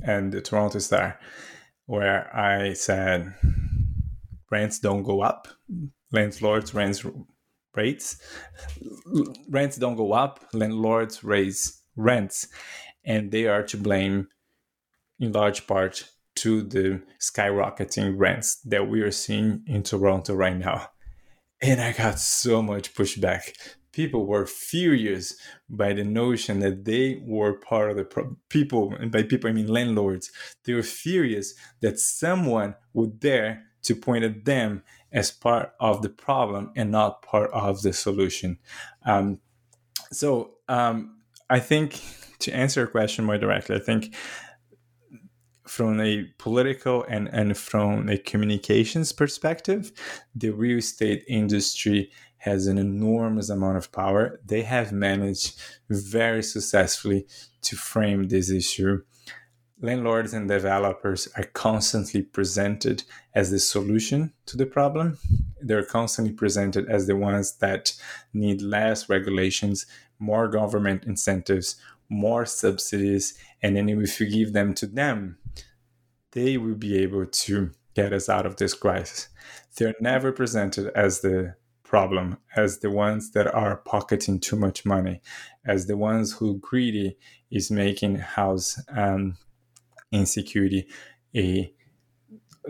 in 0.08 0.30
the 0.30 0.42
Toronto 0.42 0.80
Star 0.80 1.20
where 1.86 2.34
I 2.36 2.74
said 2.74 3.34
rents 4.50 4.80
don't 4.80 5.04
go 5.04 5.22
up, 5.22 5.48
landlords 6.12 6.74
rents 6.74 7.06
rates. 7.76 8.18
Rents 9.50 9.78
don't 9.78 9.96
go 9.96 10.14
up, 10.14 10.46
landlords 10.54 11.24
raise 11.24 11.82
rents, 11.96 12.48
and 13.06 13.32
they 13.32 13.48
are 13.48 13.64
to 13.64 13.78
blame 13.78 14.28
in 15.20 15.32
large 15.32 15.68
part 15.68 16.10
to 16.36 16.64
the 16.64 17.02
skyrocketing 17.20 18.16
rents 18.18 18.56
that 18.66 18.90
we 18.90 19.02
are 19.02 19.12
seeing 19.12 19.64
in 19.68 19.84
Toronto 19.84 20.34
right 20.34 20.58
now. 20.58 20.90
And 21.62 21.80
I 21.80 21.94
got 21.94 22.20
so 22.20 22.62
much 22.62 22.94
pushback. 22.94 23.54
People 23.92 24.26
were 24.26 24.48
furious 24.48 25.36
by 25.70 25.94
the 25.94 26.04
notion 26.04 26.60
that 26.60 26.84
they 26.84 27.22
were 27.24 27.54
part 27.54 27.92
of 27.92 27.98
the 27.98 28.04
pro- 28.04 28.36
people, 28.50 28.96
and 28.96 29.12
by 29.12 29.22
people 29.24 29.50
I 29.50 29.54
mean 29.54 29.68
landlords. 29.68 30.32
They 30.66 30.74
were 30.74 30.84
furious 30.84 31.54
that 31.82 32.00
someone 32.00 32.76
would 32.94 33.20
dare 33.20 33.64
to 33.84 33.96
point 33.96 34.24
at 34.24 34.46
them 34.46 34.82
as 35.14 35.32
part 35.32 35.74
of 35.80 36.02
the 36.02 36.10
problem 36.10 36.72
and 36.76 36.92
not 36.92 37.22
part 37.22 37.52
of 37.52 37.82
the 37.84 37.94
solution. 37.94 38.58
Um, 39.06 39.40
so 40.12 40.56
um, 40.68 41.20
I 41.50 41.60
think 41.60 42.02
to 42.40 42.52
answer 42.54 42.82
your 42.82 42.88
question 42.88 43.26
more 43.26 43.38
directly, 43.38 43.76
I 43.76 43.80
think 43.80 44.16
from 45.68 46.00
a 46.02 46.26
political 46.38 47.06
and, 47.08 47.30
and 47.30 47.58
from 47.58 48.10
a 48.10 48.18
communications 48.18 49.14
perspective, 49.14 49.92
the 50.36 50.50
real 50.50 50.80
estate 50.80 51.24
industry 51.28 52.12
has 52.38 52.68
an 52.68 52.78
enormous 52.78 53.50
amount 53.50 53.78
of 53.78 53.92
power. 53.92 54.42
They 54.46 54.64
have 54.64 54.92
managed 54.92 55.58
very 55.90 56.44
successfully 56.44 57.26
to 57.62 57.78
frame 57.78 58.24
this 58.28 58.50
issue. 58.50 59.02
Landlords 59.84 60.34
and 60.34 60.48
developers 60.48 61.28
are 61.36 61.44
constantly 61.44 62.22
presented 62.22 63.04
as 63.36 63.52
the 63.52 63.60
solution 63.60 64.32
to 64.46 64.56
the 64.56 64.66
problem. 64.66 65.18
They're 65.62 65.84
constantly 65.84 66.34
presented 66.34 66.88
as 66.88 67.06
the 67.06 67.18
ones 67.18 67.58
that 67.58 67.92
need 68.34 68.62
less 68.62 69.10
regulations, 69.10 69.86
more 70.20 70.48
government 70.48 71.04
incentives, 71.04 71.76
more 72.08 72.46
subsidies, 72.46 73.38
and 73.62 73.76
then 73.76 73.90
if 73.90 74.22
you 74.22 74.30
give 74.30 74.54
them 74.54 74.74
to 74.76 74.88
them, 74.88 75.38
they 76.32 76.56
will 76.58 76.76
be 76.76 76.98
able 77.00 77.26
to 77.26 77.72
get 77.94 78.14
us 78.14 78.30
out 78.30 78.46
of 78.46 78.56
this 78.56 78.74
crisis. 78.74 79.28
They're 79.76 79.96
never 80.00 80.32
presented 80.32 80.94
as 80.96 81.20
the 81.20 81.56
problem, 81.84 82.38
as 82.56 82.80
the 82.80 82.90
ones 82.90 83.32
that 83.32 83.54
are 83.54 83.76
pocketing 83.76 84.40
too 84.40 84.56
much 84.56 84.86
money, 84.86 85.22
as 85.66 85.88
the 85.88 85.98
ones 85.98 86.32
who 86.32 86.58
greedy 86.60 87.18
is 87.52 87.70
making 87.70 88.16
house 88.16 88.82
um, 88.88 89.36
insecurity 90.14 90.88
a 91.36 91.74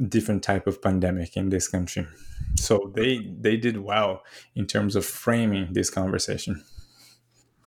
different 0.07 0.43
type 0.43 0.65
of 0.67 0.81
pandemic 0.81 1.37
in 1.37 1.49
this 1.49 1.67
country. 1.67 2.07
So 2.55 2.91
they 2.95 3.19
they 3.39 3.57
did 3.57 3.77
well 3.77 4.23
in 4.55 4.65
terms 4.65 4.95
of 4.95 5.05
framing 5.05 5.73
this 5.73 5.89
conversation. 5.89 6.63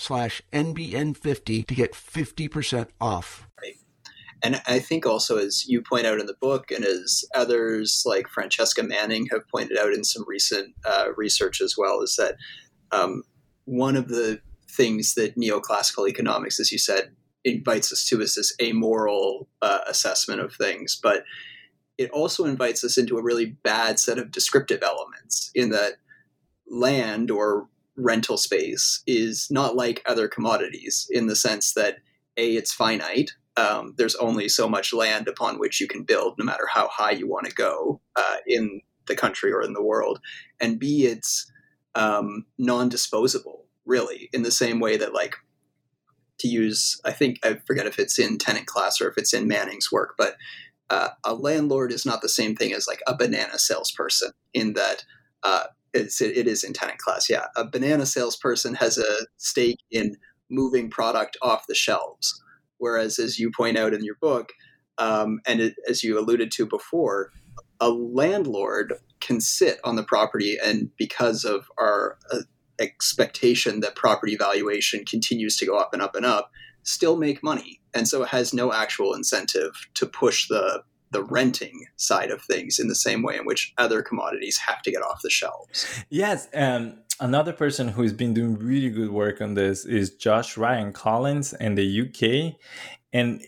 slash 0.00 0.40
NBN50 0.52 1.66
to 1.66 1.74
get 1.74 1.92
50% 1.92 2.88
off. 3.00 3.46
Right. 3.60 3.74
And 4.42 4.62
I 4.66 4.78
think 4.78 5.04
also, 5.04 5.36
as 5.36 5.68
you 5.68 5.82
point 5.82 6.06
out 6.06 6.18
in 6.18 6.24
the 6.24 6.36
book, 6.40 6.70
and 6.70 6.84
as 6.84 7.24
others 7.34 8.02
like 8.06 8.26
Francesca 8.26 8.82
Manning 8.82 9.28
have 9.30 9.46
pointed 9.48 9.78
out 9.78 9.92
in 9.92 10.02
some 10.02 10.24
recent 10.26 10.74
uh, 10.86 11.08
research 11.16 11.60
as 11.60 11.74
well, 11.76 12.00
is 12.00 12.16
that 12.16 12.36
um, 12.90 13.22
one 13.66 13.94
of 13.94 14.08
the 14.08 14.40
things 14.70 15.14
that 15.14 15.36
neoclassical 15.36 16.08
economics, 16.08 16.58
as 16.58 16.72
you 16.72 16.78
said, 16.78 17.10
invites 17.44 17.92
us 17.92 18.06
to 18.06 18.22
is 18.22 18.34
this 18.34 18.54
amoral 18.62 19.48
uh, 19.60 19.80
assessment 19.86 20.40
of 20.40 20.54
things. 20.54 20.98
But 21.00 21.24
it 21.98 22.10
also 22.10 22.46
invites 22.46 22.82
us 22.84 22.96
into 22.96 23.18
a 23.18 23.22
really 23.22 23.44
bad 23.62 24.00
set 24.00 24.16
of 24.16 24.30
descriptive 24.30 24.82
elements 24.82 25.50
in 25.54 25.68
that 25.70 25.96
land 26.66 27.30
or 27.30 27.68
rental 27.96 28.36
space 28.36 29.02
is 29.06 29.48
not 29.50 29.76
like 29.76 30.02
other 30.06 30.28
commodities 30.28 31.06
in 31.10 31.26
the 31.26 31.36
sense 31.36 31.74
that 31.74 31.98
a 32.36 32.56
it's 32.56 32.72
finite 32.72 33.32
um, 33.56 33.94
there's 33.98 34.14
only 34.16 34.48
so 34.48 34.68
much 34.68 34.92
land 34.92 35.28
upon 35.28 35.58
which 35.58 35.80
you 35.80 35.88
can 35.88 36.04
build 36.04 36.34
no 36.38 36.44
matter 36.44 36.66
how 36.72 36.88
high 36.88 37.10
you 37.10 37.28
want 37.28 37.46
to 37.46 37.54
go 37.54 38.00
uh, 38.16 38.36
in 38.46 38.80
the 39.06 39.16
country 39.16 39.52
or 39.52 39.62
in 39.62 39.72
the 39.72 39.82
world 39.82 40.20
and 40.60 40.78
b 40.78 41.06
it's 41.06 41.50
um, 41.94 42.46
non-disposable 42.58 43.66
really 43.84 44.28
in 44.32 44.42
the 44.42 44.50
same 44.50 44.78
way 44.78 44.96
that 44.96 45.12
like 45.12 45.34
to 46.38 46.48
use 46.48 47.00
i 47.04 47.10
think 47.10 47.38
i 47.44 47.54
forget 47.66 47.86
if 47.86 47.98
it's 47.98 48.18
in 48.18 48.38
tenant 48.38 48.66
class 48.66 49.00
or 49.00 49.08
if 49.08 49.18
it's 49.18 49.34
in 49.34 49.48
manning's 49.48 49.90
work 49.90 50.14
but 50.16 50.36
uh, 50.90 51.10
a 51.24 51.34
landlord 51.34 51.92
is 51.92 52.04
not 52.04 52.20
the 52.20 52.28
same 52.28 52.56
thing 52.56 52.72
as 52.72 52.86
like 52.86 53.00
a 53.06 53.16
banana 53.16 53.58
salesperson 53.58 54.32
in 54.52 54.72
that 54.74 55.04
uh, 55.42 55.64
it's, 55.92 56.20
it 56.20 56.46
is 56.46 56.64
in 56.64 56.72
tenant 56.72 56.98
class. 56.98 57.28
Yeah, 57.28 57.46
a 57.56 57.64
banana 57.64 58.06
salesperson 58.06 58.74
has 58.74 58.98
a 58.98 59.26
stake 59.36 59.80
in 59.90 60.16
moving 60.50 60.90
product 60.90 61.36
off 61.42 61.66
the 61.68 61.74
shelves, 61.74 62.42
whereas, 62.78 63.18
as 63.18 63.38
you 63.38 63.50
point 63.56 63.78
out 63.78 63.94
in 63.94 64.04
your 64.04 64.16
book, 64.20 64.52
um, 64.98 65.40
and 65.46 65.60
it, 65.60 65.74
as 65.88 66.02
you 66.02 66.18
alluded 66.18 66.50
to 66.52 66.66
before, 66.66 67.32
a 67.80 67.90
landlord 67.90 68.94
can 69.20 69.40
sit 69.40 69.78
on 69.84 69.96
the 69.96 70.02
property, 70.02 70.58
and 70.62 70.90
because 70.96 71.44
of 71.44 71.70
our 71.78 72.18
uh, 72.32 72.40
expectation 72.78 73.80
that 73.80 73.94
property 73.94 74.36
valuation 74.36 75.04
continues 75.04 75.56
to 75.56 75.66
go 75.66 75.76
up 75.76 75.92
and 75.92 76.02
up 76.02 76.14
and 76.14 76.26
up, 76.26 76.50
still 76.82 77.16
make 77.16 77.42
money, 77.42 77.80
and 77.94 78.08
so 78.08 78.22
it 78.22 78.28
has 78.28 78.54
no 78.54 78.72
actual 78.72 79.14
incentive 79.14 79.72
to 79.94 80.06
push 80.06 80.48
the 80.48 80.82
the 81.10 81.22
renting 81.24 81.86
side 81.96 82.30
of 82.30 82.42
things 82.42 82.78
in 82.78 82.88
the 82.88 82.94
same 82.94 83.22
way 83.22 83.36
in 83.36 83.44
which 83.44 83.72
other 83.78 84.02
commodities 84.02 84.58
have 84.58 84.82
to 84.82 84.90
get 84.90 85.02
off 85.02 85.22
the 85.22 85.30
shelves. 85.30 85.86
Yes, 86.08 86.48
um, 86.54 86.98
another 87.18 87.52
person 87.52 87.88
who's 87.88 88.12
been 88.12 88.34
doing 88.34 88.56
really 88.58 88.90
good 88.90 89.10
work 89.10 89.40
on 89.40 89.54
this 89.54 89.84
is 89.84 90.14
Josh 90.14 90.56
Ryan 90.56 90.92
Collins 90.92 91.52
in 91.54 91.74
the 91.74 92.02
UK, 92.02 92.56
and 93.12 93.42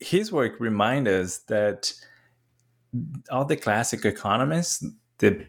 his 0.00 0.32
work 0.32 0.58
reminds 0.58 1.08
us 1.08 1.38
that 1.48 1.92
all 3.30 3.44
the 3.44 3.56
classic 3.56 4.04
economists, 4.04 4.84
the 5.18 5.46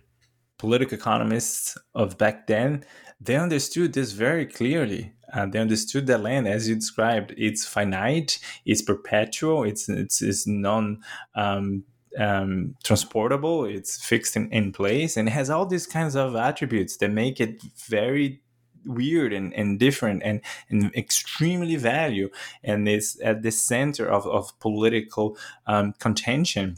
political 0.57 0.97
economists 0.97 1.77
of 1.95 2.17
back 2.17 2.47
then, 2.47 2.85
they 3.19 3.35
understood 3.35 3.93
this 3.93 4.11
very 4.11 4.45
clearly. 4.45 5.13
Uh, 5.33 5.47
they 5.47 5.59
understood 5.59 6.07
that 6.07 6.21
land, 6.21 6.47
as 6.47 6.69
you 6.69 6.75
described, 6.75 7.33
it's 7.37 7.65
finite, 7.65 8.39
it's 8.65 8.81
perpetual, 8.81 9.63
it's 9.63 9.89
it's, 9.89 10.21
it's 10.21 10.45
non 10.45 11.01
um, 11.35 11.83
um, 12.17 12.75
transportable, 12.83 13.65
it's 13.65 14.03
fixed 14.05 14.35
in, 14.35 14.51
in 14.51 14.71
place, 14.71 15.17
and 15.17 15.27
has 15.29 15.49
all 15.49 15.65
these 15.65 15.87
kinds 15.87 16.15
of 16.15 16.35
attributes 16.35 16.97
that 16.97 17.09
make 17.09 17.41
it 17.41 17.61
very 17.87 18.43
weird 18.85 19.33
and, 19.33 19.53
and 19.53 19.79
different 19.79 20.21
and, 20.23 20.41
and 20.69 20.93
extremely 20.95 21.75
value 21.75 22.29
and 22.63 22.87
it's 22.87 23.17
at 23.23 23.41
the 23.41 23.51
center 23.51 24.05
of, 24.05 24.27
of 24.27 24.57
political 24.59 25.37
um, 25.67 25.93
contention 25.99 26.77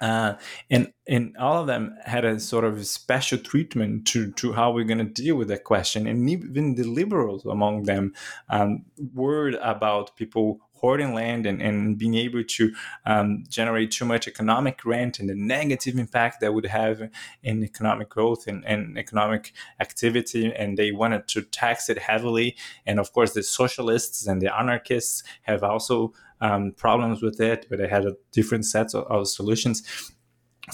uh, 0.00 0.34
and 0.70 0.92
and 1.06 1.36
all 1.38 1.60
of 1.60 1.66
them 1.66 1.96
had 2.04 2.24
a 2.24 2.38
sort 2.38 2.64
of 2.64 2.86
special 2.86 3.38
treatment 3.38 4.06
to 4.08 4.32
to 4.32 4.52
how 4.52 4.70
we're 4.70 4.84
going 4.84 4.98
to 4.98 5.04
deal 5.04 5.36
with 5.36 5.48
that 5.48 5.64
question. 5.64 6.06
And 6.06 6.28
even 6.28 6.74
the 6.74 6.84
liberals 6.84 7.44
among 7.44 7.84
them 7.84 8.14
um, 8.48 8.84
worried 9.14 9.56
about 9.56 10.16
people 10.16 10.60
hoarding 10.80 11.12
land 11.12 11.46
and, 11.46 11.60
and 11.60 11.98
being 11.98 12.14
able 12.14 12.44
to 12.44 12.72
um, 13.04 13.44
generate 13.48 13.90
too 13.90 14.04
much 14.04 14.28
economic 14.28 14.84
rent 14.84 15.18
and 15.18 15.28
the 15.28 15.34
negative 15.34 15.98
impact 15.98 16.40
that 16.40 16.54
would 16.54 16.66
have 16.66 17.10
in 17.42 17.64
economic 17.64 18.08
growth 18.08 18.46
and, 18.46 18.64
and 18.64 18.96
economic 18.96 19.52
activity. 19.80 20.52
And 20.54 20.78
they 20.78 20.92
wanted 20.92 21.26
to 21.28 21.42
tax 21.42 21.88
it 21.90 21.98
heavily. 21.98 22.56
And 22.86 23.00
of 23.00 23.12
course, 23.12 23.32
the 23.32 23.42
socialists 23.42 24.26
and 24.26 24.40
the 24.40 24.56
anarchists 24.56 25.24
have 25.42 25.62
also 25.62 26.12
um, 26.40 26.72
problems 26.72 27.22
with 27.22 27.40
it, 27.40 27.66
but 27.68 27.78
they 27.78 27.88
had 27.88 28.04
a 28.04 28.16
different 28.32 28.64
sets 28.66 28.94
of, 28.94 29.04
of 29.04 29.28
solutions. 29.28 29.82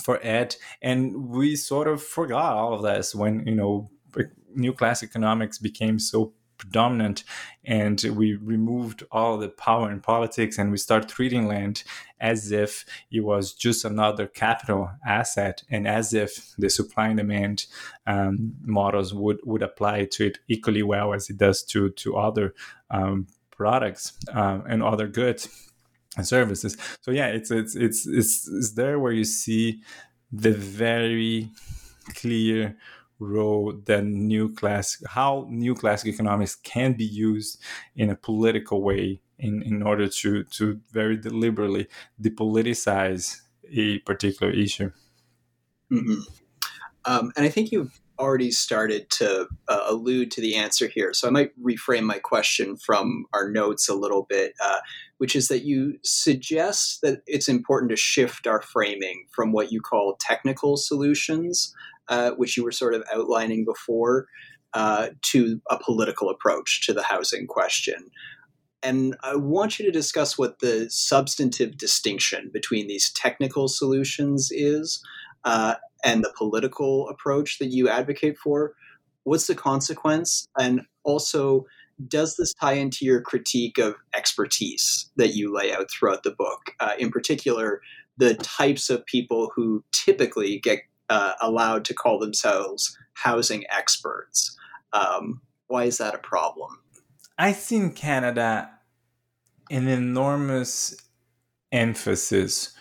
for 0.03 0.17
it, 0.17 0.57
and 0.83 1.29
we 1.29 1.55
sort 1.55 1.87
of 1.87 2.03
forgot 2.03 2.57
all 2.57 2.75
of 2.75 2.83
this 2.83 3.15
when 3.15 3.47
you 3.47 3.55
know 3.55 3.91
neoclassical 4.57 5.05
economics 5.05 5.59
became 5.59 5.99
so 5.99 6.33
predominant 6.57 7.25
and 7.65 8.03
we 8.17 8.35
removed 8.35 9.03
all 9.11 9.37
the 9.37 9.49
power 9.49 9.91
in 9.91 10.01
politics 10.01 10.59
and 10.59 10.71
we 10.71 10.77
start 10.77 11.09
treating 11.09 11.47
land 11.47 11.83
as 12.21 12.53
if 12.53 12.85
it 13.11 13.21
was 13.21 13.53
just 13.53 13.85
another 13.85 14.27
capital 14.27 14.91
asset 15.07 15.63
and 15.71 15.87
as 15.87 16.15
if 16.15 16.55
the 16.57 16.71
supply 16.71 17.09
and 17.09 17.19
demand 17.19 17.67
um, 18.07 18.55
models 18.63 19.13
would, 19.13 19.39
would 19.45 19.63
apply 19.63 20.05
to 20.05 20.27
it 20.27 20.39
equally 20.49 20.83
well 20.83 21.13
as 21.13 21.29
it 21.29 21.37
does 21.37 21.63
to, 21.63 21.91
to 21.91 22.17
other 22.17 22.55
um, 22.91 23.27
products 23.57 24.13
um, 24.33 24.65
and 24.69 24.83
other 24.83 25.07
goods 25.07 25.49
and 26.17 26.27
services 26.27 26.77
so 27.01 27.11
yeah 27.11 27.27
it's, 27.27 27.51
it's 27.51 27.75
it's 27.75 28.07
it's 28.07 28.49
it's 28.49 28.73
there 28.75 28.99
where 28.99 29.13
you 29.13 29.25
see 29.25 29.83
the 30.33 30.53
very 30.53 31.51
clear 32.15 32.77
role 33.19 33.73
that 33.87 34.05
neoclassical 34.05 35.07
how 35.09 35.49
neoclassical 35.51 36.09
economics 36.09 36.57
can 36.57 36.93
be 36.93 37.05
used 37.05 37.61
in 37.97 38.11
a 38.11 38.17
political 38.17 38.83
way 38.83 39.21
in, 39.39 39.63
in 39.63 39.83
order 39.83 40.09
to 40.09 40.45
to 40.45 40.81
very 40.91 41.17
deliberately 41.17 41.87
depoliticize 42.21 43.41
a 43.73 43.99
particular 44.01 44.53
issue 44.53 44.91
mm-hmm. 45.91 46.21
um, 47.05 47.33
and 47.37 47.47
i 47.47 47.49
think 47.49 47.73
you've 47.73 48.01
already 48.19 48.51
started 48.51 49.11
to 49.11 49.47
uh, 49.69 49.85
allude 49.87 50.31
to 50.31 50.41
the 50.41 50.55
answer 50.57 50.87
here 50.87 51.13
so 51.13 51.27
i 51.27 51.31
might 51.31 51.51
reframe 51.63 52.05
my 52.05 52.19
question 52.19 52.77
from 52.77 53.27
our 53.33 53.51
notes 53.51 53.89
a 53.89 53.95
little 53.95 54.27
bit 54.29 54.53
uh, 54.63 54.79
which 55.19 55.35
is 55.35 55.49
that 55.49 55.65
you 55.65 55.99
suggest 56.03 57.01
that 57.03 57.23
it's 57.27 57.49
important 57.49 57.91
to 57.91 57.97
shift 57.97 58.47
our 58.47 58.61
framing 58.61 59.27
from 59.31 59.53
what 59.53 59.73
you 59.73 59.81
call 59.81 60.17
technical 60.21 60.77
solutions 60.77 61.75
uh, 62.09 62.33
which 62.33 62.57
you 62.57 62.65
were 62.65 62.73
sort 62.73 62.95
of 62.95 63.03
outlining 63.13 63.65
before, 63.65 64.27
uh, 64.75 65.09
to 65.23 65.61
a 65.71 65.79
political 65.79 66.29
approach 66.29 66.85
to 66.87 66.93
the 66.93 67.03
housing 67.03 67.47
question. 67.47 68.11
And 68.83 69.17
I 69.23 69.37
want 69.37 69.79
you 69.79 69.85
to 69.87 69.91
discuss 69.91 70.37
what 70.37 70.59
the 70.59 70.91
substantive 70.91 71.79
distinction 71.79 72.51
between 72.53 72.87
these 72.87 73.11
technical 73.13 73.69
solutions 73.69 74.51
is 74.51 75.03
uh, 75.45 75.77
and 76.05 76.23
the 76.23 76.33
political 76.37 77.09
approach 77.09 77.59
that 77.59 77.67
you 77.67 77.89
advocate 77.89 78.39
for. 78.39 78.75
What's 79.25 79.47
the 79.47 79.55
consequence? 79.55 80.47
And 80.59 80.83
also, 81.03 81.67
does 82.09 82.37
this 82.37 82.53
tie 82.55 82.75
into 82.75 83.05
your 83.05 83.21
critique 83.21 83.79
of 83.79 83.95
expertise 84.15 85.11
that 85.17 85.35
you 85.35 85.55
lay 85.55 85.73
out 85.73 85.91
throughout 85.91 86.23
the 86.23 86.33
book? 86.33 86.73
Uh, 86.81 86.93
in 86.99 87.11
particular, 87.11 87.81
the 88.17 88.35
types 88.35 88.91
of 88.91 89.07
people 89.07 89.51
who 89.55 89.83
typically 89.93 90.59
get 90.59 90.81
uh, 91.09 91.33
allowed 91.41 91.85
to 91.87 91.95
call 91.95 92.19
themselves 92.19 92.97
housing 93.15 93.65
experts. 93.71 94.57
Um, 94.93 95.41
why 95.67 95.85
is 95.85 95.99
that 95.99 96.15
a 96.15 96.19
problem? 96.19 96.81
I 97.39 97.53
see 97.53 97.77
in 97.77 97.93
Canada 97.93 98.71
an 99.71 99.89
enormous 99.89 100.97
emphasis 101.73 102.75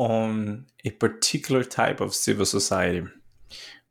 on 0.00 0.64
a 0.86 0.90
particular 0.92 1.62
type 1.62 2.00
of 2.00 2.14
civil 2.14 2.46
society. 2.46 3.06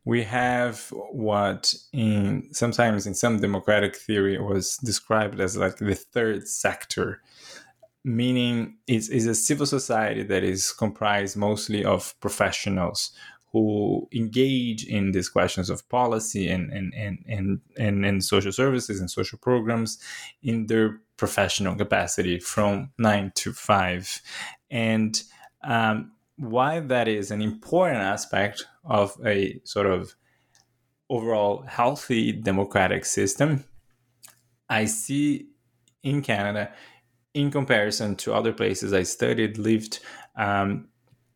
We 0.05 0.23
have 0.23 0.87
what 1.11 1.71
in 1.93 2.49
sometimes 2.51 3.05
in 3.05 3.13
some 3.13 3.39
democratic 3.39 3.95
theory 3.95 4.39
was 4.39 4.77
described 4.77 5.39
as 5.39 5.55
like 5.55 5.77
the 5.77 5.93
third 5.93 6.47
sector, 6.47 7.21
meaning 8.03 8.77
it's, 8.87 9.07
it's 9.09 9.27
a 9.27 9.35
civil 9.35 9.67
society 9.67 10.23
that 10.23 10.43
is 10.43 10.71
comprised 10.71 11.37
mostly 11.37 11.85
of 11.85 12.19
professionals 12.21 13.11
who 13.51 14.07
engage 14.11 14.85
in 14.85 15.11
these 15.11 15.29
questions 15.29 15.69
of 15.69 15.87
policy 15.89 16.49
and 16.49 16.73
and, 16.73 16.91
and, 16.95 17.23
and, 17.27 17.59
and, 17.77 18.03
and 18.03 18.23
social 18.23 18.51
services 18.51 18.99
and 18.99 19.11
social 19.11 19.37
programs 19.37 19.99
in 20.41 20.65
their 20.65 21.01
professional 21.17 21.75
capacity 21.75 22.39
from 22.39 22.89
nine 22.97 23.31
to 23.35 23.53
five. 23.53 24.21
And 24.71 25.21
um, 25.63 26.11
why 26.37 26.79
that 26.79 27.07
is 27.07 27.31
an 27.31 27.41
important 27.41 27.99
aspect 27.99 28.65
of 28.85 29.15
a 29.25 29.59
sort 29.63 29.85
of 29.85 30.15
overall 31.09 31.63
healthy 31.67 32.31
democratic 32.31 33.05
system, 33.05 33.65
I 34.69 34.85
see 34.85 35.47
in 36.03 36.21
Canada, 36.21 36.71
in 37.33 37.51
comparison 37.51 38.15
to 38.17 38.33
other 38.33 38.53
places 38.53 38.93
I 38.93 39.03
studied, 39.03 39.57
lived, 39.57 39.99
um, 40.35 40.87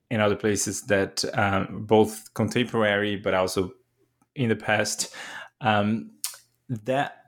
in 0.10 0.22
other 0.22 0.36
places 0.36 0.84
that 0.84 1.26
um, 1.34 1.86
both 1.86 2.34
contemporary 2.34 3.16
but 3.16 3.34
also 3.34 3.74
in 4.36 4.50
the 4.50 4.56
past 4.56 5.14
um, 5.62 6.12
that 6.70 7.24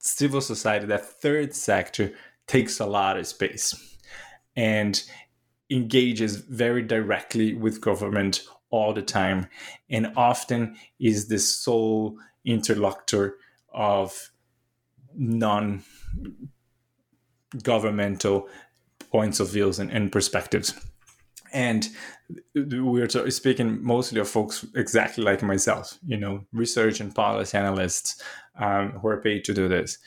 civil 0.00 0.40
society 0.40 0.86
that 0.86 1.20
third 1.20 1.54
sector 1.54 2.12
takes 2.46 2.80
a 2.80 2.86
lot 2.86 3.16
of 3.16 3.26
space. 3.26 3.98
And 4.56 5.00
engages 5.70 6.36
very 6.36 6.82
directly 6.82 7.54
with 7.54 7.80
government 7.80 8.42
all 8.70 8.92
the 8.92 9.02
time. 9.02 9.48
And 9.88 10.12
often 10.16 10.76
is 10.98 11.28
the 11.28 11.38
sole 11.38 12.16
interlocutor 12.44 13.36
of 13.72 14.30
non 15.14 15.82
governmental 17.62 18.48
points 19.10 19.40
of 19.40 19.50
views 19.50 19.78
and, 19.78 19.90
and 19.90 20.12
perspectives. 20.12 20.74
And 21.52 21.88
we're 22.54 23.08
speaking 23.08 23.82
mostly 23.82 24.20
of 24.20 24.28
folks 24.28 24.64
exactly 24.76 25.24
like 25.24 25.42
myself 25.42 25.98
you 26.06 26.16
know 26.16 26.44
research 26.52 27.00
and 27.00 27.12
policy 27.12 27.58
analysts 27.58 28.22
um, 28.56 28.92
who 28.92 29.08
are 29.08 29.20
paid 29.20 29.44
to 29.44 29.54
do 29.54 29.68
this. 29.68 29.98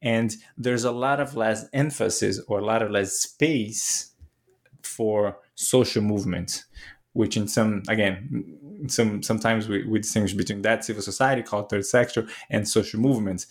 And 0.00 0.34
there's 0.56 0.84
a 0.84 0.92
lot 0.92 1.20
of 1.20 1.36
less 1.36 1.66
emphasis 1.72 2.40
or 2.48 2.58
a 2.58 2.64
lot 2.64 2.82
of 2.82 2.90
less 2.90 3.12
space 3.12 4.11
for 4.92 5.38
social 5.54 6.02
movements 6.02 6.64
which 7.14 7.36
in 7.36 7.46
some 7.46 7.82
again 7.88 8.56
some 8.88 9.22
sometimes 9.22 9.68
we, 9.68 9.84
we 9.86 9.98
distinguish 9.98 10.34
between 10.34 10.62
that 10.62 10.84
civil 10.84 11.02
society 11.02 11.42
called 11.42 11.68
third 11.68 11.84
sector 11.84 12.26
and 12.50 12.68
social 12.68 13.00
movements 13.00 13.46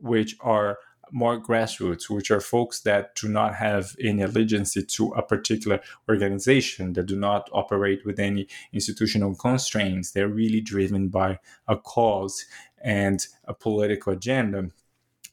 which 0.00 0.36
are 0.40 0.78
more 1.14 1.40
grassroots, 1.40 2.10
which 2.10 2.30
are 2.30 2.40
folks 2.40 2.80
that 2.80 3.14
do 3.14 3.28
not 3.28 3.54
have 3.54 3.94
any 4.02 4.22
allegiance 4.22 4.74
to 4.74 5.08
a 5.10 5.22
particular 5.22 5.80
organization, 6.08 6.92
that 6.94 7.06
do 7.06 7.16
not 7.16 7.48
operate 7.52 8.04
with 8.04 8.18
any 8.18 8.48
institutional 8.72 9.34
constraints. 9.36 10.10
They're 10.10 10.28
really 10.28 10.60
driven 10.60 11.08
by 11.08 11.38
a 11.68 11.76
cause 11.76 12.44
and 12.82 13.24
a 13.44 13.54
political 13.54 14.12
agenda. 14.12 14.70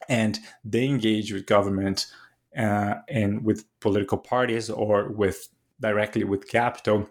And 0.08 0.38
they 0.64 0.86
engage 0.86 1.32
with 1.32 1.46
government 1.46 2.06
uh, 2.56 2.94
and 3.08 3.44
with 3.44 3.64
political 3.80 4.18
parties 4.18 4.70
or 4.70 5.08
with 5.08 5.48
directly 5.80 6.24
with 6.24 6.48
capital 6.48 7.08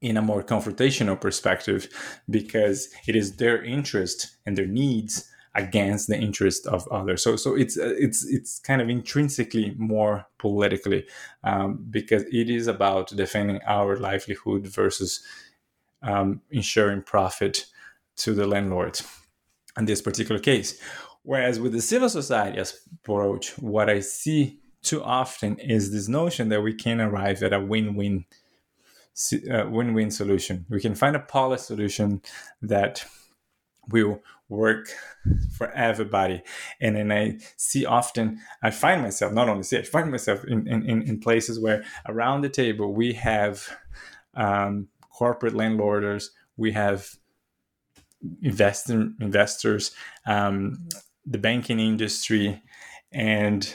in 0.00 0.16
a 0.16 0.22
more 0.22 0.42
confrontational 0.42 1.20
perspective 1.20 1.88
because 2.28 2.88
it 3.06 3.16
is 3.16 3.36
their 3.36 3.62
interest 3.62 4.36
and 4.46 4.56
their 4.56 4.66
needs 4.66 5.28
against 5.54 6.08
the 6.08 6.16
interest 6.16 6.66
of 6.66 6.86
others. 6.88 7.22
So 7.22 7.36
so 7.36 7.56
it's 7.56 7.78
uh, 7.78 7.94
it's 7.98 8.24
it's 8.26 8.60
kind 8.60 8.80
of 8.80 8.88
intrinsically 8.88 9.74
more 9.76 10.26
politically 10.38 11.06
um, 11.42 11.84
because 11.90 12.22
it 12.30 12.48
is 12.50 12.66
about 12.66 13.08
defending 13.16 13.60
our 13.66 13.96
livelihood 13.96 14.66
versus 14.66 15.24
um, 16.02 16.42
ensuring 16.50 17.02
profit 17.02 17.66
to 18.18 18.34
the 18.34 18.46
landlord 18.46 19.00
in 19.76 19.86
this 19.86 20.02
particular 20.02 20.40
case. 20.40 20.80
Whereas 21.28 21.60
with 21.60 21.72
the 21.72 21.82
civil 21.82 22.08
society 22.08 22.58
approach, 22.58 23.58
what 23.58 23.90
I 23.90 24.00
see 24.00 24.60
too 24.80 25.04
often 25.04 25.58
is 25.58 25.92
this 25.92 26.08
notion 26.08 26.48
that 26.48 26.62
we 26.62 26.72
can 26.72 27.02
arrive 27.02 27.42
at 27.42 27.52
a 27.52 27.60
win-win 27.60 28.24
uh, 29.52 29.66
win-win 29.68 30.10
solution. 30.10 30.64
We 30.70 30.80
can 30.80 30.94
find 30.94 31.14
a 31.14 31.20
policy 31.20 31.64
solution 31.64 32.22
that 32.62 33.04
will 33.90 34.22
work 34.48 34.88
for 35.54 35.70
everybody. 35.72 36.40
And 36.80 36.96
then 36.96 37.12
I 37.12 37.40
see 37.58 37.84
often, 37.84 38.40
I 38.62 38.70
find 38.70 39.02
myself, 39.02 39.34
not 39.34 39.50
only 39.50 39.64
see, 39.64 39.76
I 39.76 39.82
find 39.82 40.10
myself 40.10 40.44
in, 40.44 40.66
in, 40.66 41.02
in 41.02 41.20
places 41.20 41.60
where 41.60 41.84
around 42.06 42.40
the 42.40 42.48
table 42.48 42.94
we 42.94 43.12
have 43.12 43.68
um, 44.34 44.88
corporate 45.10 45.54
landlords, 45.54 46.30
we 46.56 46.72
have 46.72 47.16
investor, 48.40 49.10
investors, 49.20 49.94
um, 50.24 50.88
the 51.28 51.38
banking 51.38 51.80
industry, 51.80 52.62
and 53.12 53.74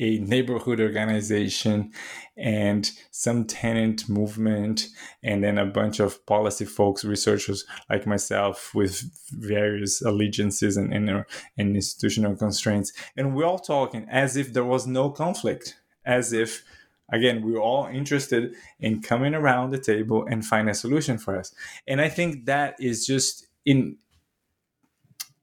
a 0.00 0.18
neighborhood 0.18 0.80
organization 0.80 1.92
and 2.36 2.90
some 3.12 3.44
tenant 3.44 4.08
movement 4.08 4.88
and 5.22 5.44
then 5.44 5.56
a 5.56 5.66
bunch 5.66 6.00
of 6.00 6.24
policy 6.26 6.64
folks 6.64 7.04
researchers 7.04 7.64
like 7.88 8.06
myself 8.06 8.72
with 8.74 9.08
various 9.30 10.02
allegiances 10.02 10.76
and, 10.76 10.92
and, 10.92 11.24
and 11.56 11.76
institutional 11.76 12.34
constraints. 12.34 12.92
And 13.16 13.36
we're 13.36 13.46
all 13.46 13.60
talking 13.60 14.06
as 14.10 14.36
if 14.36 14.52
there 14.52 14.64
was 14.64 14.86
no 14.86 15.10
conflict 15.10 15.76
as 16.04 16.32
if 16.32 16.64
again 17.12 17.42
we're 17.44 17.60
all 17.60 17.86
interested 17.86 18.52
in 18.80 19.00
coming 19.00 19.34
around 19.34 19.70
the 19.70 19.78
table 19.78 20.26
and 20.28 20.44
find 20.44 20.68
a 20.68 20.74
solution 20.74 21.18
for 21.18 21.38
us. 21.38 21.54
And 21.86 22.00
i 22.00 22.08
think 22.08 22.46
that 22.46 22.74
is 22.80 23.06
just 23.06 23.46
in 23.64 23.96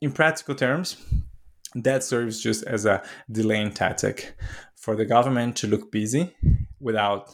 in 0.02 0.12
practical 0.12 0.56
terms 0.56 0.97
that 1.76 2.04
serves 2.04 2.41
just 2.41 2.64
as 2.64 2.86
a 2.86 3.02
delaying 3.32 3.72
tactic 3.72 4.36
for 4.76 4.95
the 4.95 5.06
government 5.06 5.56
to 5.56 5.68
look 5.68 5.91
busy 5.91 6.36
without 6.80 7.34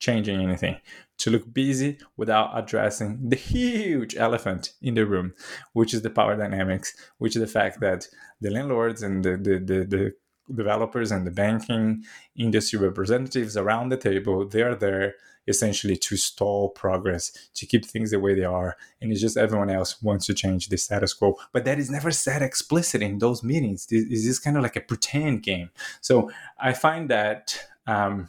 changing 0.00 0.40
anything 0.40 0.76
to 1.18 1.30
look 1.30 1.52
busy 1.52 1.98
without 2.16 2.50
addressing 2.58 3.28
the 3.28 3.36
huge 3.36 4.16
elephant 4.16 4.72
in 4.82 4.94
the 4.94 5.06
room 5.06 5.32
which 5.74 5.94
is 5.94 6.02
the 6.02 6.10
power 6.10 6.36
dynamics 6.36 6.94
which 7.18 7.36
is 7.36 7.40
the 7.40 7.46
fact 7.46 7.80
that 7.80 8.08
the 8.40 8.50
landlords 8.50 9.02
and 9.02 9.24
the, 9.24 9.36
the, 9.36 9.58
the, 9.58 9.84
the 9.84 10.12
developers 10.54 11.10
and 11.10 11.26
the 11.26 11.30
banking 11.30 12.04
industry 12.36 12.78
representatives 12.78 13.56
around 13.56 13.88
the 13.88 13.96
table 13.96 14.46
they're 14.46 14.74
there 14.74 15.14
essentially 15.46 15.96
to 15.96 16.16
stall 16.16 16.68
progress 16.70 17.32
to 17.54 17.66
keep 17.66 17.84
things 17.84 18.10
the 18.10 18.20
way 18.20 18.34
they 18.34 18.44
are 18.44 18.76
and 19.00 19.10
it's 19.10 19.20
just 19.20 19.36
everyone 19.36 19.70
else 19.70 20.00
wants 20.02 20.26
to 20.26 20.34
change 20.34 20.68
the 20.68 20.76
status 20.76 21.12
quo. 21.12 21.36
But 21.52 21.64
that 21.64 21.78
is 21.78 21.90
never 21.90 22.10
said 22.10 22.42
explicit 22.42 23.02
in 23.02 23.18
those 23.18 23.42
meetings. 23.42 23.86
It's 23.90 24.24
just 24.24 24.44
kind 24.44 24.56
of 24.56 24.62
like 24.62 24.76
a 24.76 24.80
pretend 24.80 25.42
game. 25.42 25.70
So 26.00 26.30
i 26.58 26.72
find 26.72 27.10
that 27.10 27.58
um, 27.86 28.28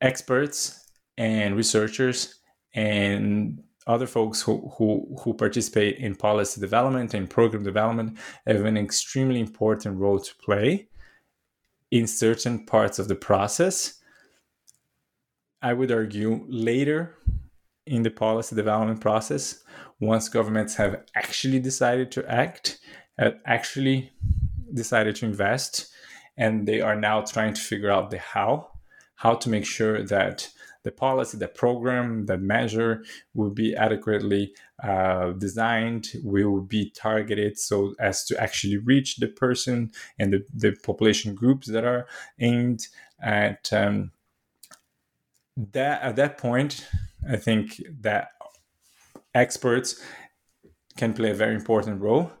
experts 0.00 0.86
and 1.16 1.56
researchers 1.56 2.36
and 2.74 3.62
other 3.86 4.06
folks 4.06 4.42
who, 4.42 4.70
who, 4.76 5.16
who 5.22 5.34
participate 5.34 5.96
in 5.98 6.14
policy 6.14 6.60
development 6.60 7.14
and 7.14 7.30
program 7.30 7.62
development 7.62 8.18
have 8.46 8.64
an 8.64 8.76
extremely 8.76 9.40
important 9.40 9.98
role 9.98 10.18
to 10.18 10.34
play 10.36 10.88
in 11.90 12.06
certain 12.06 12.66
parts 12.66 12.98
of 12.98 13.08
the 13.08 13.14
process. 13.14 14.00
I 15.62 15.72
would 15.72 15.90
argue 15.90 16.44
later 16.48 17.16
in 17.86 18.02
the 18.02 18.10
policy 18.10 18.54
development 18.54 19.00
process, 19.00 19.62
once 19.98 20.28
governments 20.28 20.74
have 20.76 21.02
actually 21.14 21.58
decided 21.58 22.10
to 22.12 22.30
act, 22.30 22.78
have 23.18 23.34
actually 23.44 24.12
decided 24.72 25.16
to 25.16 25.26
invest, 25.26 25.90
and 26.36 26.66
they 26.66 26.80
are 26.80 26.96
now 26.96 27.22
trying 27.22 27.54
to 27.54 27.60
figure 27.60 27.90
out 27.90 28.10
the 28.10 28.18
how, 28.18 28.70
how 29.16 29.34
to 29.34 29.50
make 29.50 29.66
sure 29.66 30.02
that 30.04 30.48
the 30.82 30.90
policy, 30.90 31.36
the 31.36 31.48
program, 31.48 32.26
the 32.26 32.38
measure 32.38 33.04
will 33.34 33.50
be 33.50 33.74
adequately 33.74 34.54
uh, 34.82 35.32
designed, 35.32 36.08
will 36.24 36.60
be 36.60 36.90
targeted 36.90 37.58
so 37.58 37.94
as 38.00 38.24
to 38.24 38.40
actually 38.40 38.78
reach 38.78 39.16
the 39.16 39.28
person 39.28 39.92
and 40.18 40.32
the, 40.32 40.44
the 40.54 40.72
population 40.82 41.34
groups 41.34 41.66
that 41.68 41.84
are 41.84 42.06
aimed 42.38 42.86
at. 43.22 43.70
Um, 43.72 44.12
that 45.72 46.00
at 46.02 46.16
that 46.16 46.38
point, 46.38 46.88
I 47.28 47.36
think 47.36 47.82
that 48.00 48.28
experts 49.34 50.02
can 50.96 51.12
play 51.12 51.30
a 51.30 51.34
very 51.34 51.54
important 51.54 52.00
role, 52.00 52.32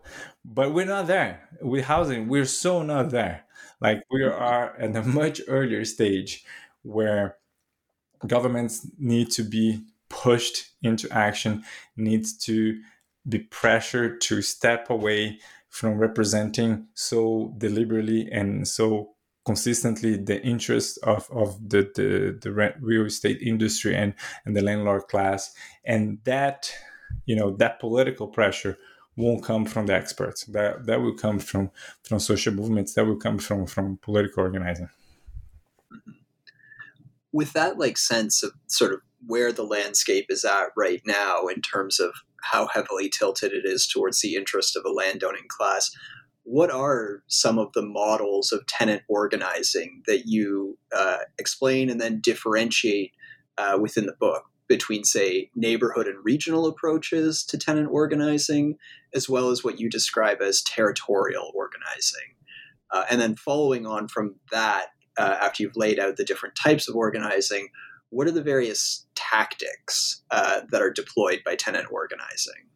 but 0.44 0.72
we're 0.72 0.86
not 0.86 1.06
there 1.06 1.48
with 1.60 1.84
housing. 1.84 2.28
We're 2.28 2.46
so 2.46 2.82
not 2.82 3.10
there. 3.10 3.44
Like 3.80 4.02
we 4.10 4.22
are 4.22 4.76
at 4.76 4.96
a 4.96 5.02
much 5.02 5.40
earlier 5.48 5.84
stage 5.84 6.44
where 6.82 7.36
governments 8.26 8.86
need 8.98 9.30
to 9.32 9.42
be 9.42 9.84
pushed 10.08 10.70
into 10.82 11.08
action, 11.10 11.64
needs 11.96 12.36
to 12.36 12.80
be 13.28 13.38
pressured 13.38 14.20
to 14.22 14.42
step 14.42 14.90
away 14.90 15.38
from 15.68 15.98
representing 15.98 16.86
so 16.94 17.54
deliberately 17.58 18.28
and 18.32 18.66
so 18.66 19.10
consistently 19.46 20.16
the 20.16 20.42
interests 20.42 20.96
of, 20.98 21.28
of 21.30 21.68
the, 21.68 21.90
the, 21.94 22.38
the 22.40 22.74
real 22.80 23.06
estate 23.06 23.40
industry 23.40 23.94
and, 23.94 24.14
and 24.44 24.56
the 24.56 24.62
landlord 24.62 25.02
class. 25.08 25.54
And 25.84 26.18
that, 26.24 26.72
you 27.24 27.36
know, 27.36 27.56
that 27.56 27.78
political 27.80 28.26
pressure 28.26 28.76
won't 29.16 29.44
come 29.44 29.64
from 29.64 29.86
the 29.86 29.94
experts. 29.94 30.44
That 30.44 30.86
that 30.86 31.00
will 31.00 31.14
come 31.14 31.38
from 31.38 31.70
from 32.02 32.18
social 32.18 32.54
movements. 32.54 32.94
That 32.94 33.06
will 33.06 33.16
come 33.16 33.38
from 33.38 33.66
from 33.66 33.98
political 33.98 34.42
organizing. 34.42 34.88
With 37.32 37.52
that 37.52 37.78
like 37.78 37.96
sense 37.96 38.42
of 38.42 38.52
sort 38.66 38.92
of 38.92 39.00
where 39.26 39.52
the 39.52 39.64
landscape 39.64 40.26
is 40.28 40.44
at 40.44 40.68
right 40.76 41.02
now 41.06 41.46
in 41.46 41.60
terms 41.60 42.00
of 42.00 42.12
how 42.42 42.68
heavily 42.72 43.08
tilted 43.10 43.52
it 43.52 43.64
is 43.64 43.86
towards 43.86 44.20
the 44.20 44.34
interest 44.34 44.76
of 44.76 44.84
a 44.84 44.90
landowning 44.90 45.46
class 45.48 45.90
what 46.44 46.70
are 46.70 47.22
some 47.28 47.58
of 47.58 47.72
the 47.74 47.82
models 47.82 48.50
of 48.50 48.66
tenant 48.66 49.02
organizing 49.08 50.02
that 50.06 50.26
you 50.26 50.76
uh, 50.92 51.18
explain 51.38 51.88
and 51.88 52.00
then 52.00 52.20
differentiate 52.20 53.12
uh, 53.58 53.78
within 53.80 54.06
the 54.06 54.16
book 54.18 54.44
between 54.68 55.04
say 55.04 55.50
neighborhood 55.54 56.06
and 56.06 56.24
regional 56.24 56.66
approaches 56.66 57.44
to 57.44 57.58
tenant 57.58 57.88
organizing 57.90 58.76
as 59.14 59.28
well 59.28 59.50
as 59.50 59.62
what 59.62 59.78
you 59.78 59.90
describe 59.90 60.40
as 60.40 60.62
territorial 60.62 61.52
organizing? 61.54 62.34
Uh, 62.92 63.04
and 63.10 63.20
then 63.20 63.36
following 63.36 63.86
on 63.86 64.08
from 64.08 64.34
that 64.50 64.86
uh, 65.18 65.38
after 65.40 65.62
you've 65.62 65.76
laid 65.76 65.98
out 65.98 66.16
the 66.16 66.24
different 66.24 66.54
types 66.54 66.88
of 66.88 66.96
organizing, 66.96 67.68
what 68.10 68.26
are 68.26 68.32
the 68.32 68.42
various 68.42 69.06
tactics 69.14 70.22
uh, 70.30 70.62
that 70.70 70.82
are 70.82 70.90
deployed 70.90 71.42
by 71.44 71.54
tenant 71.54 71.86
organizing? 71.90 72.66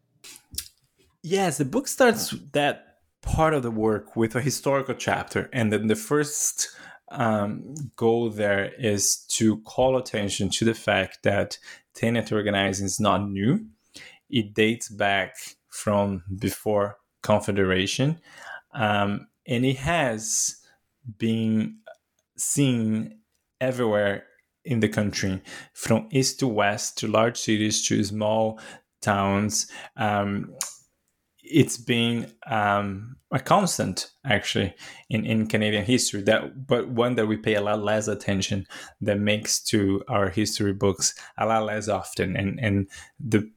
Yes, 1.21 1.57
the 1.57 1.65
book 1.65 1.87
starts 1.87 2.35
that 2.53 2.97
part 3.21 3.53
of 3.53 3.63
the 3.63 3.71
work 3.71 4.15
with 4.15 4.35
a 4.35 4.41
historical 4.41 4.93
chapter, 4.95 5.49
and 5.51 5.71
then 5.71 5.87
the 5.87 5.95
first 5.95 6.69
um, 7.09 7.75
goal 7.95 8.29
there 8.29 8.71
is 8.77 9.17
to 9.29 9.57
call 9.61 9.97
attention 9.97 10.49
to 10.49 10.65
the 10.65 10.73
fact 10.73 11.19
that 11.23 11.57
tenant 11.93 12.31
organizing 12.31 12.85
is 12.85 12.99
not 12.99 13.29
new. 13.29 13.65
It 14.29 14.53
dates 14.53 14.89
back 14.89 15.35
from 15.69 16.23
before 16.37 16.97
Confederation, 17.21 18.19
um, 18.73 19.27
and 19.47 19.65
it 19.65 19.77
has 19.77 20.57
been 21.17 21.77
seen 22.37 23.19
everywhere 23.61 24.23
in 24.63 24.79
the 24.79 24.89
country, 24.89 25.41
from 25.73 26.07
east 26.11 26.39
to 26.39 26.47
west, 26.47 26.97
to 26.97 27.07
large 27.07 27.37
cities, 27.37 27.87
to 27.87 28.03
small 28.03 28.59
towns. 29.01 29.67
Um, 29.95 30.55
it's 31.47 31.77
been 31.77 32.31
um, 32.47 33.17
a 33.31 33.39
constant 33.39 34.11
actually 34.25 34.73
in, 35.09 35.25
in 35.25 35.47
Canadian 35.47 35.85
history 35.85 36.21
that 36.23 36.65
but 36.65 36.89
one 36.89 37.15
that 37.15 37.27
we 37.27 37.37
pay 37.37 37.55
a 37.55 37.61
lot 37.61 37.83
less 37.83 38.07
attention 38.07 38.65
that 39.01 39.19
makes 39.19 39.59
to 39.59 40.03
our 40.07 40.29
history 40.29 40.73
books 40.73 41.13
a 41.37 41.45
lot 41.45 41.65
less 41.65 41.87
often 41.87 42.35
and 42.35 42.59
and 42.59 42.87
the 43.19 43.47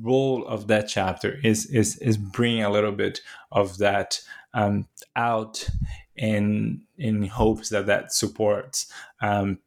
role 0.00 0.46
of 0.46 0.66
that 0.66 0.88
chapter 0.88 1.38
is 1.44 1.66
is 1.66 1.96
is 1.98 2.16
bringing 2.16 2.64
a 2.64 2.70
little 2.70 2.92
bit 2.92 3.20
of 3.52 3.78
that 3.78 4.20
um, 4.54 4.88
out 5.14 5.68
in 6.16 6.82
in 6.98 7.26
hopes 7.26 7.68
that 7.68 7.86
that 7.86 8.12
supports 8.12 8.90
um, 9.20 9.58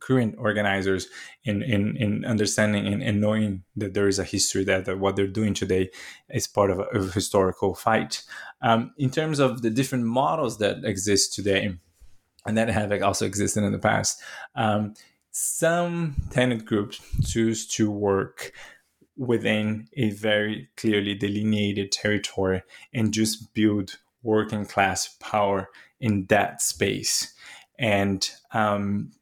current 0.00 0.34
organizers 0.38 1.08
in 1.44 1.62
in, 1.62 1.96
in 1.96 2.24
understanding 2.24 2.86
and, 2.86 3.02
and, 3.02 3.20
knowing 3.20 3.62
that 3.76 3.94
there 3.94 4.08
is 4.08 4.18
a 4.18 4.24
history 4.24 4.64
that, 4.64 4.84
that 4.84 4.98
what 4.98 5.16
they're 5.16 5.26
doing 5.26 5.54
today 5.54 5.90
is 6.30 6.46
part 6.46 6.70
of 6.70 6.78
a, 6.78 6.82
of 6.82 7.08
a 7.08 7.12
historical 7.12 7.74
fight. 7.74 8.22
Um, 8.62 8.92
in 8.98 9.10
terms 9.10 9.38
of 9.38 9.62
the 9.62 9.70
different 9.70 10.04
models 10.04 10.58
that 10.58 10.84
exist 10.84 11.34
today 11.34 11.76
and 12.44 12.58
that 12.58 12.68
have 12.68 12.92
also 13.02 13.26
existed 13.26 13.62
in 13.62 13.72
the 13.72 13.78
past, 13.78 14.20
um, 14.54 14.94
some 15.30 16.16
tenant 16.30 16.64
groups 16.64 17.00
choose 17.24 17.66
to 17.66 17.90
work 17.90 18.52
within 19.16 19.88
a 19.96 20.10
very 20.10 20.68
clearly 20.76 21.14
delineated 21.14 21.90
territory 21.90 22.62
and 22.92 23.14
just 23.14 23.54
build 23.54 23.98
working 24.26 24.66
class 24.66 25.16
power 25.20 25.68
in 26.00 26.26
that 26.26 26.60
space. 26.60 27.32
And 27.78 28.28
um, 28.52 29.12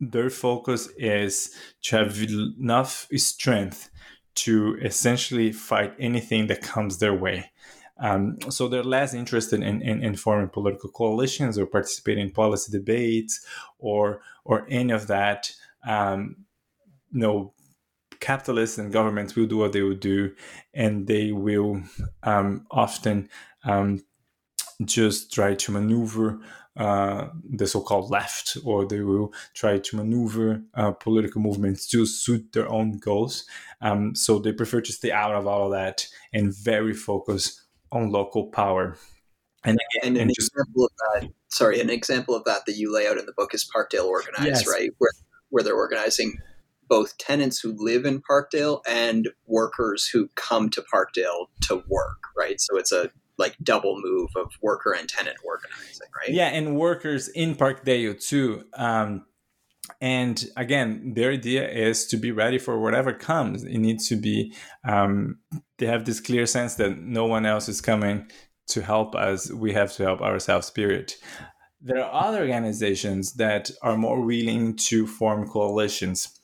their 0.00 0.30
focus 0.30 0.88
is 0.98 1.54
to 1.82 1.96
have 1.96 2.20
enough 2.22 3.08
strength 3.16 3.90
to 4.34 4.76
essentially 4.82 5.52
fight 5.52 5.94
anything 5.98 6.48
that 6.48 6.62
comes 6.62 6.98
their 6.98 7.14
way. 7.14 7.50
Um, 7.98 8.38
so 8.50 8.66
they're 8.66 8.82
less 8.82 9.14
interested 9.14 9.62
in, 9.62 9.80
in, 9.80 10.02
in, 10.02 10.16
forming 10.16 10.48
political 10.48 10.90
coalitions 10.90 11.56
or 11.56 11.66
participating 11.66 12.24
in 12.24 12.32
policy 12.32 12.72
debates 12.72 13.46
or 13.78 14.20
or 14.44 14.66
any 14.68 14.92
of 14.92 15.06
that. 15.06 15.52
Um, 15.86 16.44
you 17.12 17.20
know, 17.20 17.54
capitalists 18.18 18.78
and 18.78 18.92
governments 18.92 19.36
will 19.36 19.46
do 19.46 19.58
what 19.58 19.72
they 19.72 19.82
will 19.82 19.94
do, 19.94 20.34
and 20.72 21.06
they 21.06 21.30
will 21.30 21.82
um, 22.24 22.66
often 22.72 23.28
um, 23.64 24.02
just 24.84 25.32
try 25.32 25.54
to 25.54 25.72
maneuver 25.72 26.40
uh, 26.76 27.28
the 27.48 27.66
so-called 27.66 28.10
left, 28.10 28.56
or 28.64 28.84
they 28.84 29.00
will 29.00 29.32
try 29.54 29.78
to 29.78 29.96
maneuver 29.96 30.62
uh, 30.74 30.90
political 30.90 31.40
movements 31.40 31.86
to 31.88 32.04
suit 32.04 32.52
their 32.52 32.68
own 32.68 32.98
goals. 32.98 33.44
Um, 33.80 34.14
so 34.14 34.38
they 34.38 34.52
prefer 34.52 34.80
to 34.80 34.92
stay 34.92 35.12
out 35.12 35.34
of 35.34 35.46
all 35.46 35.66
of 35.66 35.72
that 35.72 36.06
and 36.32 36.52
very 36.54 36.92
focus 36.92 37.62
on 37.92 38.10
local 38.10 38.46
power. 38.48 38.96
And, 39.64 39.78
again, 39.96 40.16
and 40.16 40.30
an 40.30 40.34
just, 40.34 40.50
example 40.52 40.84
of 40.86 40.90
that 41.22 41.30
sorry, 41.48 41.80
an 41.80 41.88
example 41.88 42.34
of 42.34 42.44
that 42.44 42.66
that 42.66 42.76
you 42.76 42.92
lay 42.92 43.06
out 43.06 43.16
in 43.16 43.26
the 43.26 43.32
book 43.32 43.54
is 43.54 43.68
Parkdale 43.74 44.06
Organize, 44.06 44.46
Yes. 44.46 44.68
right? 44.68 44.90
Where 44.98 45.10
where 45.50 45.62
they're 45.62 45.76
organizing 45.76 46.38
both 46.88 47.16
tenants 47.16 47.60
who 47.60 47.74
live 47.78 48.04
in 48.04 48.20
Parkdale 48.20 48.80
and 48.86 49.28
workers 49.46 50.06
who 50.12 50.28
come 50.34 50.68
to 50.70 50.82
Parkdale 50.82 51.46
to 51.62 51.82
work, 51.88 52.18
right? 52.36 52.60
So 52.60 52.76
it's 52.76 52.92
a 52.92 53.10
like 53.38 53.56
double 53.62 54.00
move 54.00 54.30
of 54.36 54.52
worker 54.62 54.92
and 54.92 55.08
tenant 55.08 55.36
organizing, 55.44 56.08
right? 56.16 56.30
Yeah, 56.30 56.48
and 56.48 56.76
workers 56.76 57.28
in 57.28 57.54
Park 57.56 57.84
Parkdale 57.84 58.20
too. 58.20 58.64
Um, 58.76 59.26
and 60.00 60.44
again, 60.56 61.12
their 61.14 61.32
idea 61.32 61.68
is 61.68 62.06
to 62.06 62.16
be 62.16 62.32
ready 62.32 62.58
for 62.58 62.80
whatever 62.80 63.12
comes. 63.12 63.64
It 63.64 63.78
needs 63.78 64.08
to 64.08 64.16
be, 64.16 64.54
um, 64.86 65.38
they 65.78 65.86
have 65.86 66.04
this 66.04 66.20
clear 66.20 66.46
sense 66.46 66.76
that 66.76 66.98
no 66.98 67.26
one 67.26 67.44
else 67.44 67.68
is 67.68 67.80
coming 67.80 68.30
to 68.68 68.82
help 68.82 69.14
us. 69.14 69.50
We 69.52 69.72
have 69.74 69.92
to 69.94 70.04
help 70.04 70.20
ourselves, 70.20 70.70
period. 70.70 71.14
There 71.82 72.02
are 72.02 72.28
other 72.28 72.40
organizations 72.40 73.34
that 73.34 73.70
are 73.82 73.96
more 73.96 74.20
willing 74.24 74.76
to 74.88 75.06
form 75.06 75.46
coalitions. 75.46 76.40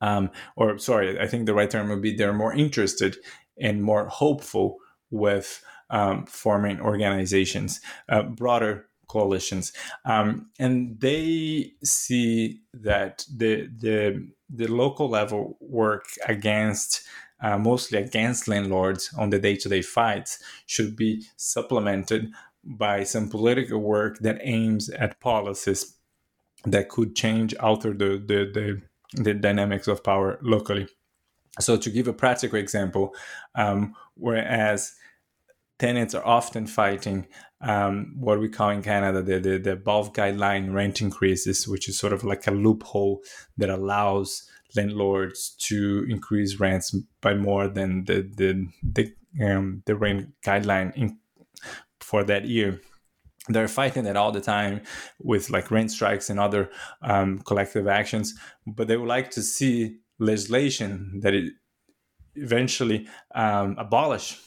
Um, 0.00 0.30
or, 0.56 0.78
sorry, 0.78 1.18
I 1.18 1.26
think 1.26 1.46
the 1.46 1.54
right 1.54 1.68
term 1.68 1.88
would 1.88 2.02
be 2.02 2.14
they're 2.14 2.32
more 2.32 2.54
interested 2.54 3.16
and 3.60 3.82
more 3.82 4.06
hopeful 4.06 4.76
with 5.10 5.62
um, 5.90 6.26
forming 6.26 6.80
organizations, 6.80 7.80
uh, 8.08 8.22
broader 8.22 8.86
coalitions, 9.08 9.72
um, 10.04 10.50
and 10.58 11.00
they 11.00 11.72
see 11.82 12.60
that 12.72 13.24
the 13.36 13.68
the 13.78 14.28
the 14.48 14.66
local 14.68 15.08
level 15.08 15.56
work 15.60 16.04
against 16.26 17.02
uh, 17.42 17.58
mostly 17.58 17.98
against 17.98 18.48
landlords 18.48 19.12
on 19.16 19.30
the 19.30 19.38
day-to-day 19.38 19.82
fights 19.82 20.42
should 20.66 20.94
be 20.96 21.22
supplemented 21.36 22.30
by 22.64 23.02
some 23.02 23.28
political 23.28 23.78
work 23.78 24.18
that 24.18 24.38
aims 24.42 24.90
at 24.90 25.18
policies 25.20 25.96
that 26.64 26.88
could 26.88 27.16
change 27.16 27.54
alter 27.56 27.92
the 27.94 28.22
the, 28.26 28.50
the, 28.52 29.22
the 29.22 29.34
dynamics 29.34 29.88
of 29.88 30.04
power 30.04 30.38
locally. 30.42 30.86
So 31.58 31.76
to 31.76 31.90
give 31.90 32.06
a 32.06 32.12
practical 32.12 32.58
example 32.58 33.14
um, 33.54 33.94
whereas 34.14 34.94
tenants 35.80 36.14
are 36.14 36.26
often 36.26 36.66
fighting 36.66 37.26
um, 37.62 38.14
what 38.18 38.38
we 38.38 38.48
call 38.48 38.70
in 38.70 38.82
Canada 38.82 39.22
the, 39.22 39.40
the, 39.40 39.58
the 39.58 39.72
above 39.72 40.12
guideline 40.12 40.72
rent 40.72 41.00
increases, 41.00 41.66
which 41.66 41.88
is 41.88 41.98
sort 41.98 42.12
of 42.12 42.22
like 42.22 42.46
a 42.46 42.50
loophole 42.52 43.22
that 43.56 43.70
allows 43.70 44.48
landlords 44.76 45.56
to 45.58 46.06
increase 46.08 46.60
rents 46.60 46.94
by 47.20 47.34
more 47.34 47.66
than 47.66 48.04
the 48.04 48.30
the 48.36 48.68
the, 48.82 49.12
um, 49.44 49.82
the 49.86 49.96
rent 49.96 50.28
guideline 50.44 50.94
in, 50.96 51.18
for 52.00 52.22
that 52.24 52.44
year. 52.44 52.80
They're 53.48 53.68
fighting 53.68 54.04
that 54.04 54.16
all 54.16 54.32
the 54.32 54.40
time 54.40 54.82
with 55.18 55.50
like 55.50 55.70
rent 55.70 55.90
strikes 55.90 56.30
and 56.30 56.38
other 56.38 56.70
um, 57.02 57.38
collective 57.40 57.88
actions, 57.88 58.34
but 58.66 58.86
they 58.86 58.96
would 58.96 59.08
like 59.08 59.30
to 59.32 59.42
see 59.42 59.96
legislation 60.18 61.20
that 61.22 61.34
it 61.34 61.54
eventually 62.36 63.08
um, 63.34 63.74
abolish 63.78 64.38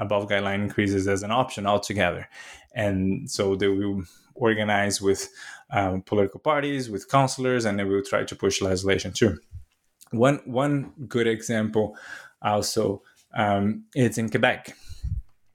above 0.00 0.28
guideline 0.28 0.62
increases 0.62 1.06
as 1.06 1.22
an 1.22 1.30
option 1.30 1.66
altogether. 1.66 2.28
And 2.74 3.30
so 3.30 3.54
they 3.54 3.68
will 3.68 4.02
organize 4.34 5.00
with 5.00 5.28
um, 5.70 6.02
political 6.02 6.40
parties, 6.40 6.90
with 6.90 7.08
councillors, 7.08 7.64
and 7.64 7.78
they 7.78 7.84
will 7.84 8.02
try 8.02 8.24
to 8.24 8.34
push 8.34 8.60
legislation 8.60 9.12
too. 9.12 9.38
One 10.10 10.40
one 10.44 10.92
good 11.06 11.28
example 11.28 11.96
also 12.42 13.02
um, 13.34 13.84
it's 13.94 14.18
in 14.18 14.28
Quebec. 14.28 14.76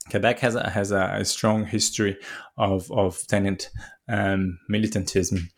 Quebec 0.09 0.39
has 0.39 0.55
a, 0.55 0.69
has 0.69 0.91
a, 0.91 1.17
a 1.19 1.25
strong 1.25 1.65
history 1.65 2.17
of, 2.57 2.91
of 2.91 3.25
tenant 3.27 3.69
um, 4.07 4.59
militantism. 4.69 5.49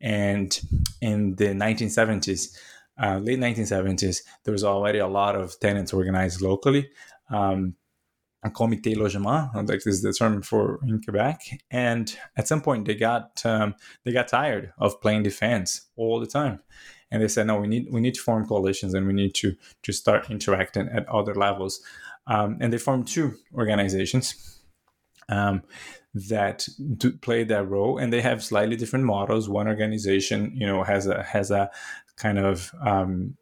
And 0.00 0.60
in 1.00 1.36
the 1.36 1.46
1970s, 1.46 2.56
uh, 3.00 3.18
late 3.18 3.38
1970s, 3.38 4.22
there 4.44 4.52
was 4.52 4.64
already 4.64 4.98
a 4.98 5.06
lot 5.06 5.36
of 5.36 5.58
tenants 5.60 5.92
organized 5.92 6.42
locally. 6.42 6.90
Um, 7.30 7.76
a 8.42 8.50
comité 8.50 8.96
logement, 8.96 9.50
like 9.54 9.66
this 9.66 9.86
is 9.86 10.02
the 10.02 10.12
term 10.12 10.42
for 10.42 10.80
in 10.86 11.00
Quebec. 11.00 11.40
And 11.70 12.14
at 12.36 12.48
some 12.48 12.60
point, 12.60 12.86
they 12.86 12.94
got 12.94 13.44
um, 13.44 13.74
they 14.04 14.12
got 14.12 14.28
tired 14.28 14.72
of 14.78 15.00
playing 15.00 15.22
defense 15.22 15.88
all 15.96 16.18
the 16.18 16.26
time, 16.26 16.60
and 17.10 17.22
they 17.22 17.28
said, 17.28 17.46
"No, 17.46 17.60
we 17.60 17.68
need 17.68 17.88
we 17.90 18.00
need 18.00 18.14
to 18.14 18.20
form 18.20 18.46
coalitions, 18.46 18.94
and 18.94 19.06
we 19.06 19.12
need 19.12 19.34
to 19.36 19.54
to 19.82 19.92
start 19.92 20.30
interacting 20.30 20.88
at 20.88 21.08
other 21.08 21.34
levels." 21.34 21.80
Um, 22.26 22.58
and 22.60 22.72
they 22.72 22.78
formed 22.78 23.08
two 23.08 23.34
organizations 23.54 24.60
um, 25.28 25.62
that 26.14 26.68
do 26.96 27.12
play 27.12 27.44
that 27.44 27.68
role, 27.68 27.98
and 27.98 28.12
they 28.12 28.22
have 28.22 28.42
slightly 28.42 28.76
different 28.76 29.04
models. 29.04 29.48
One 29.48 29.68
organization, 29.68 30.52
you 30.54 30.66
know, 30.66 30.82
has 30.82 31.06
a 31.06 31.22
has 31.22 31.50
a 31.52 31.70
kind 32.16 32.38
of 32.38 32.72
um, 32.84 33.36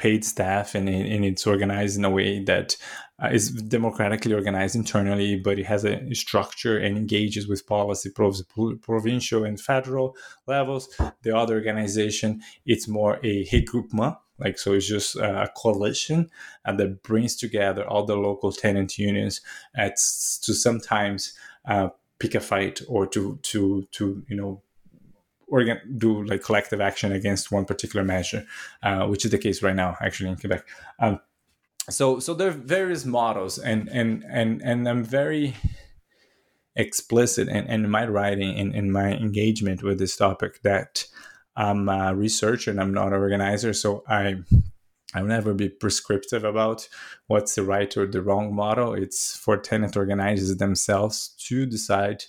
paid 0.00 0.24
staff 0.24 0.74
and, 0.74 0.88
and 0.88 1.26
it's 1.26 1.46
organized 1.46 1.98
in 1.98 2.06
a 2.06 2.10
way 2.10 2.42
that 2.42 2.74
uh, 3.22 3.28
is 3.28 3.50
democratically 3.50 4.32
organized 4.32 4.74
internally, 4.74 5.36
but 5.36 5.58
it 5.58 5.66
has 5.66 5.84
a 5.84 6.14
structure 6.14 6.78
and 6.78 6.96
engages 6.96 7.46
with 7.46 7.66
policy, 7.66 8.08
prov- 8.08 8.48
provincial 8.80 9.44
and 9.44 9.60
federal 9.60 10.16
levels. 10.46 10.88
The 11.22 11.36
other 11.36 11.54
organization, 11.56 12.40
it's 12.64 12.88
more 12.88 13.20
a 13.22 13.44
regroupement, 13.52 14.16
like 14.38 14.58
so 14.58 14.72
it's 14.72 14.88
just 14.88 15.16
a 15.16 15.50
coalition 15.54 16.30
uh, 16.64 16.72
that 16.76 17.02
brings 17.02 17.36
together 17.36 17.86
all 17.86 18.06
the 18.06 18.16
local 18.16 18.52
tenant 18.52 18.98
unions 18.98 19.42
at, 19.76 19.96
to 20.44 20.54
sometimes 20.54 21.34
uh, 21.66 21.90
pick 22.18 22.34
a 22.34 22.40
fight 22.40 22.80
or 22.88 23.06
to 23.06 23.38
to 23.42 23.86
to 23.92 24.22
you 24.28 24.36
know 24.36 24.62
organ- 25.50 25.96
do 25.98 26.24
like 26.24 26.42
collective 26.42 26.80
action 26.80 27.12
against 27.12 27.52
one 27.52 27.64
particular 27.64 28.04
measure, 28.04 28.46
uh, 28.82 29.06
which 29.06 29.24
is 29.24 29.30
the 29.30 29.38
case 29.38 29.62
right 29.62 29.76
now, 29.76 29.96
actually 30.00 30.30
in 30.30 30.36
Quebec. 30.36 30.66
Um, 30.98 31.20
so, 31.88 32.18
so 32.18 32.34
there 32.34 32.48
are 32.48 32.52
various 32.52 33.04
models, 33.04 33.58
and 33.58 33.88
and 33.88 34.24
and 34.28 34.62
and 34.62 34.88
I'm 34.88 35.04
very 35.04 35.54
explicit 36.76 37.48
in, 37.48 37.66
in 37.66 37.90
my 37.90 38.06
writing 38.06 38.56
in, 38.56 38.74
in 38.74 38.92
my 38.92 39.12
engagement 39.12 39.82
with 39.82 39.98
this 39.98 40.16
topic 40.16 40.62
that 40.62 41.04
I'm 41.56 41.88
a 41.88 42.14
researcher 42.14 42.70
and 42.70 42.80
I'm 42.80 42.94
not 42.94 43.08
an 43.08 43.14
organizer, 43.14 43.72
so 43.72 44.04
I 44.08 44.36
I 45.12 45.22
will 45.22 45.28
never 45.28 45.54
be 45.54 45.68
prescriptive 45.68 46.44
about 46.44 46.88
what's 47.26 47.56
the 47.56 47.64
right 47.64 47.94
or 47.96 48.06
the 48.06 48.22
wrong 48.22 48.54
model. 48.54 48.94
It's 48.94 49.36
for 49.36 49.56
tenant 49.56 49.96
organizers 49.96 50.56
themselves 50.56 51.34
to 51.48 51.66
decide 51.66 52.24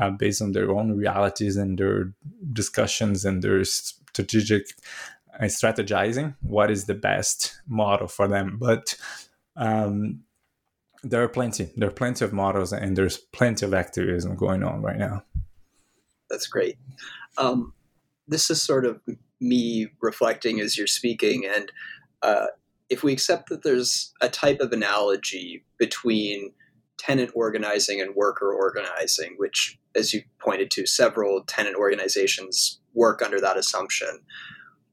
uh, 0.00 0.10
based 0.10 0.42
on 0.42 0.52
their 0.52 0.70
own 0.70 0.96
realities 0.96 1.56
and 1.56 1.78
their 1.78 2.12
discussions 2.52 3.24
and 3.24 3.42
their 3.42 3.64
strategic 3.64 4.66
uh, 5.38 5.44
strategizing 5.44 6.34
what 6.40 6.70
is 6.70 6.86
the 6.86 6.94
best 6.94 7.60
model 7.68 8.08
for 8.08 8.26
them. 8.26 8.56
But 8.58 8.96
um, 9.56 10.20
there 11.02 11.22
are 11.22 11.28
plenty 11.28 11.70
there 11.76 11.88
are 11.88 11.92
plenty 11.92 12.24
of 12.24 12.32
models 12.32 12.72
and 12.72 12.96
there's 12.96 13.18
plenty 13.18 13.64
of 13.64 13.74
activism 13.74 14.36
going 14.36 14.62
on 14.62 14.82
right 14.82 14.98
now. 14.98 15.24
That's 16.28 16.46
great. 16.46 16.78
Um, 17.38 17.72
this 18.28 18.50
is 18.50 18.62
sort 18.62 18.84
of 18.84 19.00
me 19.40 19.88
reflecting 20.00 20.60
as 20.60 20.76
you're 20.76 20.86
speaking 20.86 21.44
and 21.46 21.72
uh, 22.22 22.46
if 22.90 23.04
we 23.04 23.12
accept 23.12 23.48
that 23.48 23.62
there's 23.62 24.12
a 24.20 24.28
type 24.28 24.60
of 24.60 24.72
analogy 24.72 25.64
between 25.78 26.52
tenant 26.98 27.30
organizing 27.34 28.00
and 28.00 28.14
worker 28.14 28.52
organizing, 28.52 29.34
which, 29.38 29.78
as 29.94 30.12
you 30.12 30.22
pointed 30.40 30.70
to, 30.72 30.86
several 30.86 31.42
tenant 31.44 31.76
organizations 31.76 32.80
work 32.94 33.22
under 33.22 33.40
that 33.40 33.56
assumption. 33.56 34.20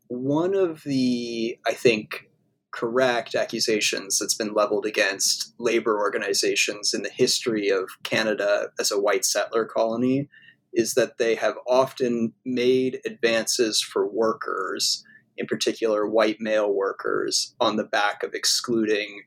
One 0.07 0.53
of 0.55 0.83
the, 0.83 1.57
I 1.67 1.73
think, 1.73 2.29
correct 2.71 3.33
accusations 3.33 4.19
that's 4.19 4.35
been 4.35 4.53
leveled 4.53 4.85
against 4.85 5.53
labor 5.57 5.99
organizations 5.99 6.93
in 6.93 7.01
the 7.01 7.09
history 7.09 7.69
of 7.69 7.89
Canada 8.03 8.69
as 8.79 8.91
a 8.91 8.99
white 8.99 9.25
settler 9.25 9.65
colony 9.65 10.29
is 10.73 10.93
that 10.93 11.17
they 11.17 11.33
have 11.35 11.55
often 11.67 12.33
made 12.45 12.99
advances 13.05 13.81
for 13.81 14.07
workers, 14.07 15.03
in 15.37 15.47
particular 15.47 16.07
white 16.07 16.37
male 16.39 16.71
workers, 16.71 17.55
on 17.59 17.77
the 17.77 17.83
back 17.83 18.21
of 18.21 18.33
excluding 18.33 19.21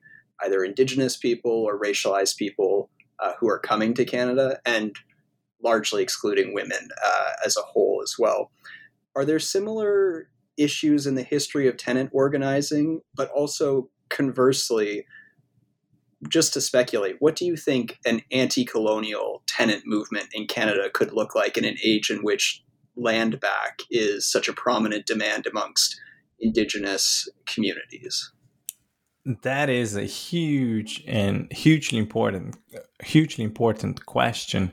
either 0.45 0.63
indigenous 0.63 1.17
people 1.17 1.51
or 1.51 1.81
racialized 1.81 2.37
people 2.37 2.89
uh, 3.19 3.33
who 3.41 3.49
are 3.49 3.59
coming 3.59 3.95
to 3.95 4.05
Canada 4.05 4.61
and 4.65 4.95
largely 5.63 6.03
excluding 6.03 6.55
women 6.55 6.89
uh, 7.05 7.33
as 7.45 7.57
a 7.57 7.63
whole 7.63 8.01
as 8.03 8.15
well. 8.19 8.51
Are 9.17 9.25
there 9.25 9.39
similar 9.39 10.29
issues 10.61 11.07
in 11.07 11.15
the 11.15 11.23
history 11.23 11.67
of 11.67 11.77
tenant 11.77 12.11
organizing, 12.13 13.01
but 13.15 13.31
also 13.31 13.89
conversely, 14.11 15.07
just 16.29 16.53
to 16.53 16.61
speculate, 16.61 17.17
what 17.19 17.35
do 17.35 17.47
you 17.47 17.57
think 17.57 17.99
an 18.05 18.21
anti 18.31 18.65
colonial 18.65 19.43
tenant 19.47 19.85
movement 19.87 20.29
in 20.33 20.47
Canada 20.47 20.91
could 20.93 21.13
look 21.13 21.35
like 21.35 21.57
in 21.57 21.65
an 21.65 21.77
age 21.83 22.11
in 22.11 22.19
which 22.19 22.63
land 22.97 23.41
back 23.41 23.81
is 23.91 24.31
such 24.31 24.49
a 24.49 24.53
prominent 24.53 25.07
demand 25.07 25.47
amongst 25.47 25.99
Indigenous 26.39 27.29
communities? 27.47 28.31
That 29.43 29.69
is 29.69 29.97
a 29.97 30.05
huge 30.05 31.05
and 31.07 31.51
hugely 31.53 31.99
important, 31.99 32.57
hugely 33.03 33.45
important 33.45 34.07
question, 34.07 34.73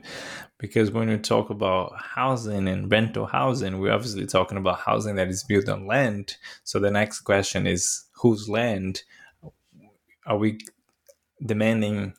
because 0.58 0.90
when 0.90 1.08
we 1.08 1.18
talk 1.18 1.50
about 1.50 1.92
housing 1.96 2.68
and 2.68 2.90
rental 2.90 3.26
housing, 3.26 3.78
we're 3.78 3.92
obviously 3.92 4.26
talking 4.26 4.58
about 4.58 4.80
housing 4.80 5.14
that 5.16 5.28
is 5.28 5.44
built 5.44 5.68
on 5.68 5.86
land. 5.86 6.36
So 6.64 6.78
the 6.80 6.90
next 6.90 7.20
question 7.20 7.66
is 7.66 8.04
whose 8.12 8.48
land 8.48 9.02
are 10.26 10.36
we 10.36 10.58
demanding 11.44 12.14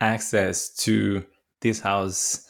access 0.00 0.68
to 0.70 1.24
this 1.60 1.80
house? 1.80 2.48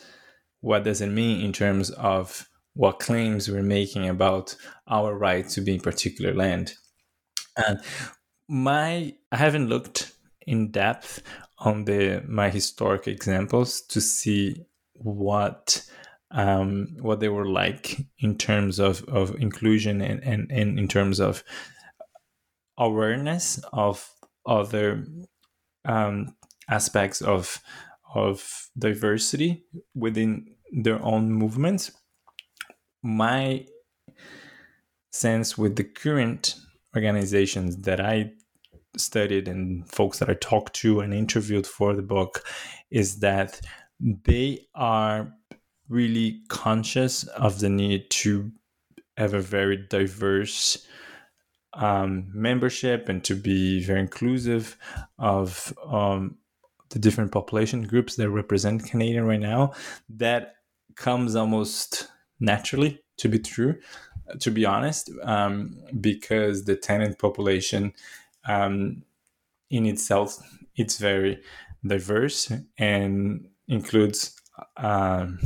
What 0.60 0.84
does 0.84 1.00
it 1.00 1.08
mean 1.08 1.44
in 1.44 1.52
terms 1.52 1.90
of 1.90 2.48
what 2.74 3.00
claims 3.00 3.50
we're 3.50 3.62
making 3.62 4.08
about 4.08 4.56
our 4.88 5.14
right 5.14 5.46
to 5.50 5.60
be 5.60 5.74
in 5.74 5.80
particular 5.80 6.32
land? 6.32 6.74
And 7.56 7.80
my 8.48 9.14
I 9.32 9.36
haven't 9.36 9.68
looked 9.68 10.12
in 10.46 10.70
depth 10.70 11.22
on 11.58 11.84
the 11.84 12.22
my 12.26 12.48
historic 12.48 13.06
examples 13.08 13.82
to 13.82 14.00
see 14.00 14.64
what 15.02 15.84
um, 16.30 16.96
what 17.00 17.20
they 17.20 17.28
were 17.28 17.46
like 17.46 17.98
in 18.18 18.38
terms 18.38 18.78
of, 18.78 19.04
of 19.04 19.34
inclusion 19.34 20.00
and, 20.00 20.24
and, 20.24 20.50
and 20.50 20.78
in 20.78 20.88
terms 20.88 21.20
of 21.20 21.44
awareness 22.78 23.60
of 23.72 24.10
other 24.46 25.04
um, 25.84 26.34
aspects 26.68 27.20
of 27.20 27.60
of 28.14 28.68
diversity 28.78 29.64
within 29.94 30.46
their 30.70 31.02
own 31.02 31.32
movements. 31.32 31.90
My 33.02 33.66
sense 35.10 35.58
with 35.58 35.76
the 35.76 35.84
current 35.84 36.56
organizations 36.94 37.76
that 37.82 38.00
I 38.00 38.32
studied 38.96 39.48
and 39.48 39.88
folks 39.90 40.18
that 40.18 40.28
I 40.28 40.34
talked 40.34 40.74
to 40.76 41.00
and 41.00 41.14
interviewed 41.14 41.66
for 41.66 41.94
the 41.94 42.02
book 42.02 42.44
is 42.90 43.20
that 43.20 43.60
they 44.02 44.66
are 44.74 45.32
really 45.88 46.42
conscious 46.48 47.24
of 47.24 47.60
the 47.60 47.68
need 47.68 48.10
to 48.10 48.50
have 49.16 49.34
a 49.34 49.40
very 49.40 49.76
diverse 49.76 50.86
um, 51.74 52.30
membership 52.34 53.08
and 53.08 53.22
to 53.24 53.34
be 53.34 53.82
very 53.82 54.00
inclusive 54.00 54.76
of 55.18 55.72
um, 55.86 56.36
the 56.90 56.98
different 56.98 57.32
population 57.32 57.82
groups 57.82 58.16
that 58.16 58.30
represent 58.30 58.84
Canadian 58.84 59.24
right 59.24 59.40
now. 59.40 59.72
That 60.08 60.56
comes 60.96 61.36
almost 61.36 62.08
naturally 62.40 63.00
to 63.18 63.28
be 63.28 63.38
true, 63.38 63.78
to 64.40 64.50
be 64.50 64.66
honest, 64.66 65.10
um, 65.22 65.78
because 66.00 66.64
the 66.64 66.76
tenant 66.76 67.18
population 67.18 67.92
um, 68.46 69.02
in 69.70 69.86
itself 69.86 70.38
it's 70.76 70.98
very 70.98 71.40
diverse 71.86 72.52
and 72.78 73.48
includes 73.68 74.34
um, 74.76 75.38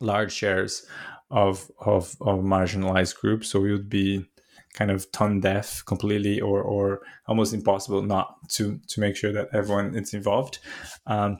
large 0.00 0.32
shares 0.32 0.86
of, 1.30 1.70
of 1.78 2.16
of 2.20 2.40
marginalized 2.40 3.16
groups. 3.20 3.48
So 3.48 3.60
we 3.60 3.72
would 3.72 3.88
be 3.88 4.26
kind 4.74 4.90
of 4.90 5.10
tone 5.12 5.40
deaf 5.40 5.84
completely 5.84 6.40
or 6.40 6.62
or 6.62 7.00
almost 7.26 7.52
impossible 7.52 8.02
not 8.02 8.36
to 8.48 8.80
to 8.88 9.00
make 9.00 9.16
sure 9.16 9.32
that 9.32 9.48
everyone 9.52 9.94
is 9.96 10.14
involved 10.14 10.58
um, 11.06 11.38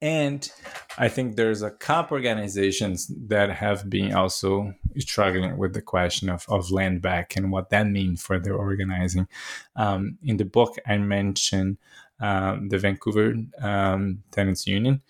and 0.00 0.50
i 0.96 1.08
think 1.08 1.36
there's 1.36 1.62
a 1.62 1.70
couple 1.70 2.16
organizations 2.16 3.12
that 3.28 3.50
have 3.50 3.90
been 3.90 4.14
also 4.14 4.72
struggling 4.98 5.58
with 5.58 5.74
the 5.74 5.82
question 5.82 6.30
of, 6.30 6.46
of 6.48 6.70
land 6.70 7.02
back 7.02 7.36
and 7.36 7.52
what 7.52 7.70
that 7.70 7.86
means 7.86 8.22
for 8.22 8.38
their 8.38 8.54
organizing 8.54 9.28
um, 9.76 10.16
in 10.22 10.38
the 10.38 10.44
book 10.44 10.76
i 10.86 10.96
mentioned 10.96 11.76
um, 12.20 12.68
the 12.68 12.78
vancouver 12.78 13.34
um, 13.62 14.22
tenants 14.30 14.66
union 14.66 15.00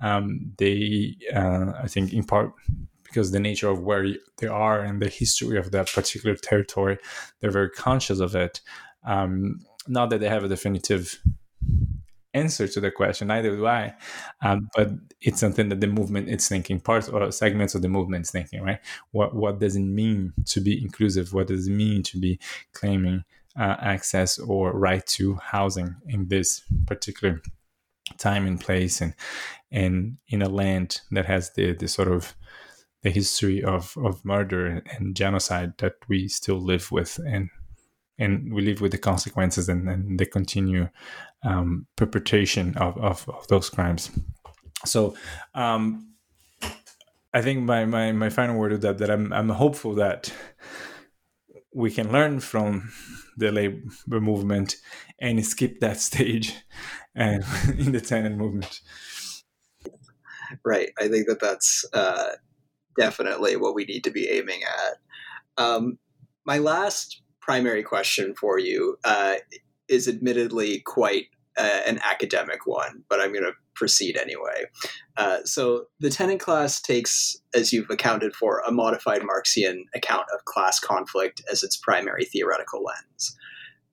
um, 0.00 0.52
they 0.58 1.16
uh, 1.34 1.72
i 1.82 1.86
think 1.86 2.12
in 2.12 2.24
part 2.24 2.52
because 3.16 3.30
the 3.30 3.40
nature 3.40 3.70
of 3.70 3.80
where 3.80 4.06
they 4.36 4.46
are 4.46 4.80
and 4.80 5.00
the 5.00 5.08
history 5.08 5.56
of 5.56 5.70
that 5.70 5.90
particular 5.90 6.36
territory, 6.36 6.98
they're 7.40 7.50
very 7.50 7.70
conscious 7.70 8.20
of 8.20 8.34
it. 8.34 8.60
Um, 9.04 9.60
not 9.88 10.10
that 10.10 10.20
they 10.20 10.28
have 10.28 10.44
a 10.44 10.48
definitive 10.48 11.18
answer 12.34 12.68
to 12.68 12.78
the 12.78 12.90
question, 12.90 13.28
neither 13.28 13.56
do 13.56 13.66
I. 13.66 13.94
Um, 14.42 14.68
but 14.76 14.90
it's 15.22 15.40
something 15.40 15.70
that 15.70 15.80
the 15.80 15.86
movement 15.86 16.28
is 16.28 16.46
thinking, 16.46 16.78
parts 16.78 17.08
or 17.08 17.32
segments 17.32 17.74
of 17.74 17.80
the 17.80 17.88
movement 17.88 18.26
is 18.26 18.30
thinking, 18.30 18.62
right? 18.62 18.80
What 19.12 19.34
what 19.34 19.60
does 19.60 19.76
it 19.76 19.80
mean 19.80 20.34
to 20.46 20.60
be 20.60 20.82
inclusive? 20.82 21.32
What 21.32 21.46
does 21.46 21.68
it 21.68 21.72
mean 21.72 22.02
to 22.02 22.18
be 22.18 22.38
claiming 22.74 23.24
uh, 23.58 23.76
access 23.80 24.38
or 24.38 24.72
right 24.72 25.06
to 25.06 25.34
housing 25.36 25.96
in 26.06 26.28
this 26.28 26.62
particular 26.86 27.40
time 28.18 28.46
and 28.46 28.60
place 28.60 29.00
and 29.00 29.14
and 29.72 30.16
in 30.28 30.42
a 30.42 30.48
land 30.48 31.00
that 31.10 31.26
has 31.26 31.50
the 31.54 31.74
the 31.74 31.88
sort 31.88 32.08
of 32.08 32.34
the 33.02 33.10
history 33.10 33.62
of, 33.62 33.96
of 33.98 34.24
murder 34.24 34.82
and 34.96 35.14
genocide 35.14 35.74
that 35.78 35.94
we 36.08 36.26
still 36.26 36.60
live 36.60 36.90
with 36.90 37.20
and 37.26 37.50
and 38.18 38.52
we 38.52 38.62
live 38.62 38.80
with 38.80 38.92
the 38.92 38.98
consequences 38.98 39.68
and, 39.68 39.88
and 39.88 40.18
the 40.18 40.26
continue 40.26 40.88
um, 41.42 41.86
perpetration 41.96 42.76
of, 42.78 42.96
of, 42.98 43.28
of, 43.28 43.46
those 43.48 43.68
crimes. 43.68 44.10
So 44.84 45.14
um, 45.54 46.14
I 47.34 47.42
think 47.42 47.64
my, 47.64 47.84
my, 47.84 48.12
my 48.12 48.30
final 48.30 48.56
word 48.56 48.72
is 48.72 48.80
that, 48.80 48.98
that 48.98 49.10
I'm, 49.10 49.32
I'm 49.32 49.50
hopeful 49.50 49.94
that 49.96 50.32
we 51.76 51.90
can 51.90 52.10
learn 52.10 52.40
from 52.40 52.90
the 53.36 53.52
labor 53.52 54.18
movement 54.18 54.76
and 55.20 55.44
skip 55.44 55.78
that 55.80 56.00
stage 56.00 56.54
and 57.14 57.44
in 57.78 57.92
the 57.92 58.00
tenant 58.00 58.38
movement. 58.38 58.80
Right. 60.64 60.88
I 60.98 61.08
think 61.08 61.26
that 61.26 61.40
that's 61.40 61.84
uh, 61.92 62.30
definitely 62.98 63.56
what 63.56 63.74
we 63.74 63.84
need 63.84 64.04
to 64.04 64.10
be 64.10 64.28
aiming 64.28 64.60
at. 64.62 65.62
Um, 65.62 65.98
my 66.46 66.58
last 66.58 67.22
primary 67.40 67.82
question 67.82 68.34
for 68.34 68.58
you 68.58 68.96
uh, 69.04 69.34
is 69.88 70.08
admittedly 70.08 70.80
quite 70.80 71.26
uh, 71.56 71.80
an 71.86 72.00
academic 72.04 72.66
one, 72.66 73.02
but 73.08 73.20
I'm 73.20 73.32
going 73.32 73.44
to 73.44 73.52
proceed 73.74 74.16
anyway. 74.16 74.64
Uh, 75.16 75.38
so, 75.44 75.86
the 76.00 76.10
tenant 76.10 76.40
class 76.40 76.80
takes, 76.80 77.36
as 77.54 77.72
you've 77.72 77.90
accounted 77.90 78.34
for, 78.34 78.62
a 78.66 78.72
modified 78.72 79.22
Marxian 79.22 79.84
account 79.94 80.26
of 80.34 80.44
class 80.44 80.78
conflict 80.80 81.42
as 81.50 81.62
its 81.62 81.76
primary 81.76 82.24
theoretical 82.24 82.82
lens. 82.82 83.36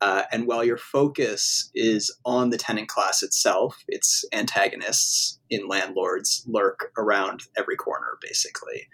Uh, 0.01 0.23
and 0.33 0.47
while 0.47 0.65
your 0.65 0.77
focus 0.77 1.71
is 1.73 2.13
on 2.25 2.49
the 2.49 2.57
tenant 2.57 2.89
class 2.89 3.23
itself, 3.23 3.85
its 3.87 4.25
antagonists 4.33 5.39
in 5.49 5.65
landlords 5.69 6.43
lurk 6.45 6.91
around 6.97 7.43
every 7.57 7.77
corner, 7.77 8.17
basically. 8.21 8.89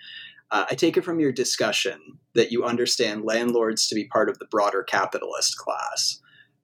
Uh, 0.52 0.66
I 0.70 0.76
take 0.76 0.98
it 0.98 1.04
from 1.04 1.20
your 1.20 1.32
discussion 1.32 2.00
that 2.36 2.52
you 2.52 2.64
understand 2.64 3.24
landlords 3.24 3.88
to 3.88 3.96
be 3.96 4.06
part 4.06 4.30
of 4.30 4.38
the 4.38 4.46
broader 4.46 4.84
capitalist 4.84 5.58
class. 5.58 6.20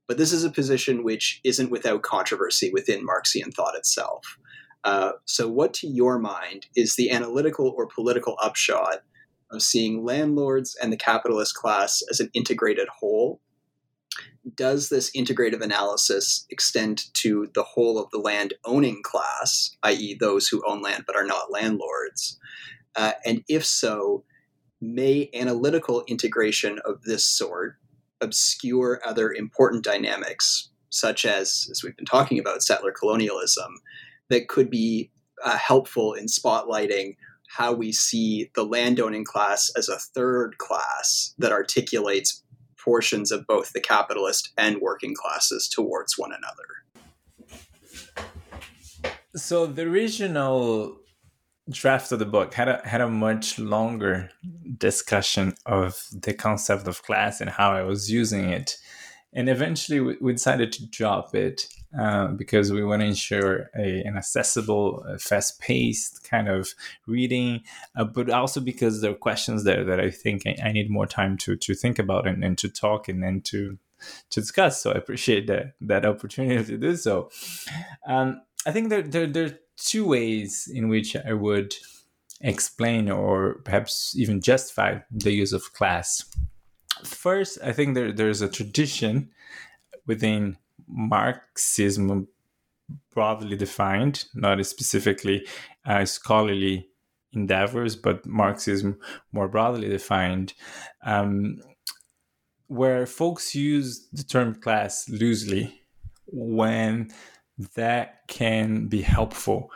But 0.08 0.18
this 0.18 0.32
is 0.32 0.43
a 0.43 0.51
position 0.51 1.03
which 1.03 1.41
isn't 1.43 1.72
without 1.72 2.03
controversy 2.03 2.72
within 2.72 3.06
Marxian 3.06 3.51
thought 3.51 3.76
itself. 3.76 4.38
Uh, 4.84 5.14
so, 5.26 5.49
what 5.49 5.74
to 5.76 5.88
your 5.88 6.20
mind 6.20 6.68
is 6.76 6.95
the 6.95 7.10
analytical 7.10 7.74
or 7.76 7.88
political 7.88 8.38
upshot 8.41 9.01
of 9.51 9.64
seeing 9.64 10.06
landlords 10.06 10.78
and 10.82 10.93
the 10.93 10.97
capitalist 10.97 11.56
class 11.56 12.03
as 12.10 12.20
an 12.20 12.30
integrated 12.34 12.88
whole 12.99 13.39
does 14.53 14.89
this 14.89 15.10
integrative 15.16 15.62
analysis 15.62 16.45
extend 16.49 17.12
to 17.16 17.49
the 17.56 17.64
whole 17.64 17.97
of 17.97 18.10
the 18.12 18.20
land 18.20 18.53
owning 18.64 19.01
class, 19.03 19.76
i.e., 19.84 20.16
those 20.20 20.47
who 20.47 20.64
own 20.68 20.82
land 20.82 21.03
but 21.08 21.16
are 21.16 21.26
not 21.26 21.51
landlords? 21.51 22.39
Uh, 22.95 23.14
and 23.26 23.43
if 23.49 23.66
so, 23.66 24.24
may 24.80 25.30
analytical 25.34 26.03
integration 26.08 26.80
of 26.86 27.01
this 27.03 27.26
sort 27.26 27.78
obscure 28.22 29.01
other 29.05 29.32
important 29.32 29.84
dynamics, 29.84 30.70
such 30.89 31.26
as, 31.26 31.68
as 31.72 31.84
we've 31.84 31.97
been 31.97 32.05
talking 32.05 32.39
about, 32.39 32.63
settler 32.63 32.91
colonialism, 32.91 33.80
that 34.30 34.47
could 34.47 34.70
be 34.70 35.11
uh, 35.43 35.57
helpful 35.57 36.13
in 36.13 36.26
spotlighting 36.26 37.16
how 37.47 37.72
we 37.72 37.91
see 37.91 38.49
the 38.55 38.63
landowning 38.66 39.24
class 39.24 39.72
as 39.78 39.88
a 39.88 39.99
third 39.99 40.57
class 40.57 41.34
that 41.38 41.51
articulates 41.51 42.43
portions 42.78 43.32
of 43.32 43.47
both 43.47 43.74
the 43.74 43.82
capitalist 43.82 44.51
and 44.57 44.80
working 44.80 45.16
classes 45.16 45.68
towards 45.68 46.18
one 46.18 46.32
another. 46.32 46.86
So 49.36 49.66
the 49.66 49.84
original 49.84 50.97
draft 51.70 52.11
of 52.11 52.20
the 52.20 52.26
book 52.26 52.53
had 52.53 52.68
a 52.68 52.82
had 52.88 53.01
a 53.01 53.09
much 53.09 53.57
longer 53.57 54.30
discussion 54.78 55.53
of 55.66 56.05
the 56.11 56.34
concept 56.34 56.88
of 56.88 57.03
class 57.03 57.41
and 57.41 57.49
how 57.49 57.72
I 57.72 57.82
was 57.82 58.11
using 58.11 58.49
it, 58.49 58.78
and 59.34 59.49
eventually 59.49 59.99
we, 59.99 60.18
we 60.22 60.34
decided 60.34 60.72
to 60.74 60.86
drop 60.88 61.34
it 61.34 61.68
uh, 61.97 62.28
because 62.28 62.72
we 62.72 62.84
want 62.84 63.01
to 63.01 63.07
ensure 63.07 63.70
a, 63.78 64.01
an 64.01 64.18
accessible, 64.18 65.05
uh, 65.07 65.18
fast 65.18 65.59
paced 65.59 66.30
kind 66.30 66.49
of 66.49 66.74
reading, 67.07 67.61
uh, 67.95 68.03
but 68.03 68.30
also 68.30 68.59
because 68.59 69.01
there 69.01 69.11
are 69.11 69.16
questions 69.16 69.63
there 69.63 69.84
that 69.84 69.99
I 69.99 70.11
think 70.11 70.45
I, 70.45 70.55
I 70.63 70.72
need 70.72 70.89
more 70.89 71.07
time 71.07 71.38
to 71.38 71.55
to 71.55 71.74
think 71.74 71.99
about 71.99 72.28
and, 72.28 72.43
and 72.43 72.57
to 72.59 72.70
talk 72.70 73.07
and 73.07 73.24
then 73.24 73.41
to 73.41 73.78
to 74.30 74.39
discuss. 74.41 74.82
So 74.82 74.91
I 74.91 74.95
appreciate 74.95 75.47
that 75.47 75.74
that 75.82 76.05
opportunity 76.05 76.63
to 76.63 76.78
do 76.78 76.95
so. 76.95 77.32
Um, 78.07 78.41
I 78.68 78.72
think 78.72 78.89
there, 78.89 79.01
there 79.01 79.28
there 79.28 79.59
two 79.78 80.06
ways 80.06 80.70
in 80.74 80.90
which 80.90 81.16
I 81.16 81.34
would 81.34 81.74
explain 82.42 83.10
or 83.10 83.62
perhaps 83.64 84.16
even 84.18 84.42
justify 84.42 85.00
the 85.12 85.32
use 85.32 85.54
of 85.54 85.74
class. 85.74 86.24
First, 87.04 87.60
I 87.64 87.72
think 87.72 87.96
there, 87.96 88.12
there's 88.12 88.42
a 88.42 88.50
tradition 88.50 89.32
within 90.06 90.58
Marxism 90.88 92.28
broadly 93.14 93.56
defined, 93.56 94.26
not 94.34 94.64
specifically 94.66 95.46
uh, 95.86 96.06
scholarly 96.06 96.88
endeavors, 97.34 97.96
but 97.96 98.26
Marxism 98.26 99.00
more 99.32 99.48
broadly 99.48 99.90
defined, 99.90 100.54
um, 101.04 101.62
where 102.68 103.06
folks 103.06 103.56
use 103.56 104.08
the 104.12 104.24
term 104.24 104.56
class 104.56 105.10
loosely 105.10 105.82
when 106.28 107.10
that 107.76 108.28
can 108.28 108.88
be 108.88 109.01
helpful, 109.01 109.72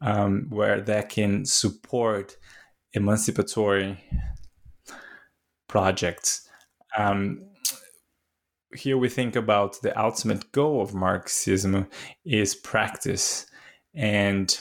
um, 0.00 0.46
where 0.50 0.80
that 0.80 1.08
can 1.08 1.44
support 1.44 2.36
emancipatory 2.92 3.98
projects. 5.68 6.48
Um, 6.96 7.42
here 8.74 8.98
we 8.98 9.08
think 9.08 9.36
about 9.36 9.80
the 9.82 9.98
ultimate 10.00 10.52
goal 10.52 10.82
of 10.82 10.94
Marxism 10.94 11.86
is 12.24 12.54
practice. 12.54 13.46
And 13.94 14.56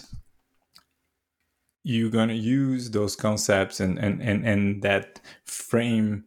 you're 1.84 2.12
going 2.12 2.30
to 2.30 2.36
use 2.36 2.92
those 2.92 3.16
concepts 3.16 3.80
and, 3.80 4.00
and, 4.00 4.22
and, 4.22 4.48
and 4.48 4.82
that 4.84 5.20
frame 5.46 6.24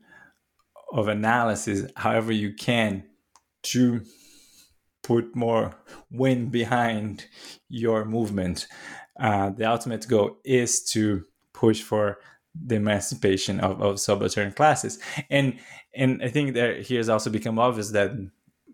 of 0.92 1.08
analysis 1.08 1.90
however 1.96 2.30
you 2.30 2.54
can 2.54 3.04
to 3.62 4.02
put 5.06 5.36
more 5.36 5.74
wind 6.10 6.50
behind 6.50 7.26
your 7.68 8.04
movement. 8.04 8.66
Uh, 9.18 9.50
the 9.50 9.64
ultimate 9.64 10.06
goal 10.08 10.36
is 10.44 10.82
to 10.82 11.24
push 11.52 11.80
for 11.80 12.18
the 12.54 12.74
emancipation 12.74 13.60
of, 13.60 13.80
of 13.80 14.00
subaltern 14.00 14.52
classes. 14.52 14.98
And 15.30 15.58
and 15.94 16.22
I 16.22 16.28
think 16.28 16.54
that 16.54 16.82
here 16.82 16.98
has 16.98 17.08
also 17.08 17.30
become 17.30 17.58
obvious 17.58 17.90
that 17.90 18.10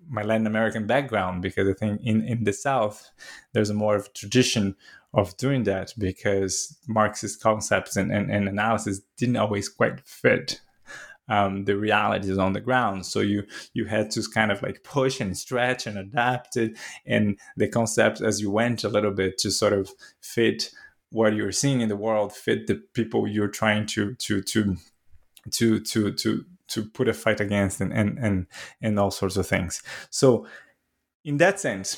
my 0.08 0.22
Latin 0.22 0.46
American 0.46 0.86
background, 0.86 1.42
because 1.42 1.68
I 1.68 1.74
think 1.74 2.00
in, 2.02 2.24
in 2.26 2.44
the 2.44 2.52
South, 2.52 3.10
there's 3.52 3.70
a 3.70 3.74
more 3.74 3.96
of 3.96 4.12
tradition 4.14 4.74
of 5.14 5.36
doing 5.36 5.64
that 5.64 5.92
because 5.98 6.78
Marxist 6.88 7.42
concepts 7.42 7.96
and, 7.96 8.10
and, 8.10 8.30
and 8.30 8.48
analysis 8.48 9.00
didn't 9.16 9.36
always 9.36 9.68
quite 9.68 10.00
fit 10.06 10.60
um, 11.32 11.64
the 11.64 11.76
realities 11.78 12.36
on 12.36 12.52
the 12.52 12.60
ground. 12.60 13.06
So 13.06 13.20
you 13.20 13.44
you 13.72 13.86
had 13.86 14.10
to 14.12 14.22
kind 14.34 14.52
of 14.52 14.62
like 14.62 14.84
push 14.84 15.18
and 15.18 15.36
stretch 15.36 15.86
and 15.86 15.96
adapt 15.96 16.56
it, 16.58 16.76
and 17.06 17.38
the 17.56 17.68
concepts 17.68 18.20
as 18.20 18.40
you 18.40 18.50
went 18.50 18.84
a 18.84 18.90
little 18.90 19.12
bit 19.12 19.38
to 19.38 19.50
sort 19.50 19.72
of 19.72 19.90
fit 20.20 20.70
what 21.10 21.34
you're 21.34 21.52
seeing 21.52 21.80
in 21.80 21.88
the 21.88 21.96
world, 21.96 22.32
fit 22.34 22.66
the 22.66 22.76
people 22.92 23.26
you're 23.26 23.48
trying 23.48 23.86
to 23.86 24.14
to 24.16 24.42
to 24.42 24.76
to 25.50 25.80
to 25.80 26.12
to 26.12 26.44
to 26.68 26.84
put 26.84 27.08
a 27.08 27.14
fight 27.14 27.40
against, 27.40 27.80
and 27.80 27.92
and 27.92 28.18
and 28.18 28.46
and 28.82 28.98
all 28.98 29.10
sorts 29.10 29.38
of 29.38 29.46
things. 29.46 29.82
So 30.10 30.46
in 31.24 31.38
that 31.38 31.60
sense, 31.60 31.90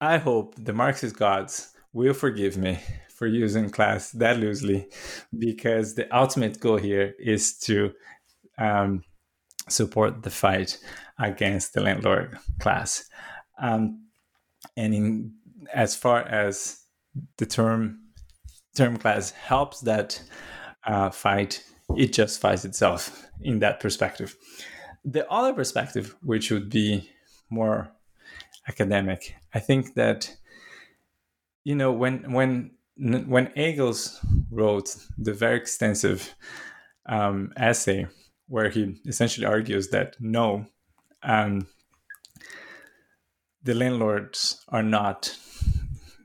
I 0.00 0.18
hope 0.18 0.54
the 0.56 0.72
Marxist 0.72 1.16
gods 1.16 1.72
will 1.92 2.14
forgive 2.14 2.56
me 2.56 2.80
for 3.20 3.26
using 3.26 3.68
class 3.68 4.12
that 4.12 4.38
loosely 4.38 4.88
because 5.38 5.94
the 5.94 6.08
ultimate 6.16 6.58
goal 6.58 6.78
here 6.78 7.14
is 7.18 7.58
to 7.58 7.92
um, 8.56 9.04
support 9.68 10.22
the 10.22 10.30
fight 10.30 10.78
against 11.18 11.74
the 11.74 11.82
landlord 11.82 12.38
class. 12.60 13.04
Um, 13.60 14.06
and 14.74 14.94
in 14.94 15.34
as 15.74 15.94
far 15.94 16.22
as 16.22 16.80
the 17.36 17.44
term 17.44 18.00
term 18.74 18.96
class 18.96 19.32
helps 19.32 19.80
that 19.80 20.22
uh, 20.86 21.10
fight, 21.10 21.62
it 21.98 22.14
justifies 22.14 22.64
itself 22.64 23.26
in 23.42 23.58
that 23.58 23.80
perspective. 23.80 24.34
The 25.04 25.30
other 25.30 25.52
perspective, 25.52 26.16
which 26.22 26.50
would 26.50 26.70
be 26.70 27.10
more 27.50 27.92
academic, 28.66 29.34
I 29.52 29.58
think 29.58 29.92
that 29.96 30.34
you 31.64 31.74
know 31.74 31.92
when 31.92 32.32
when 32.32 32.70
when 33.00 33.48
Engels 33.56 34.20
wrote 34.50 34.94
the 35.16 35.32
very 35.32 35.56
extensive 35.56 36.34
um, 37.06 37.52
essay 37.56 38.06
where 38.46 38.68
he 38.68 39.00
essentially 39.06 39.46
argues 39.46 39.88
that 39.88 40.16
no, 40.20 40.66
um, 41.22 41.66
the 43.62 43.74
landlords 43.74 44.64
are 44.68 44.82
not 44.82 45.36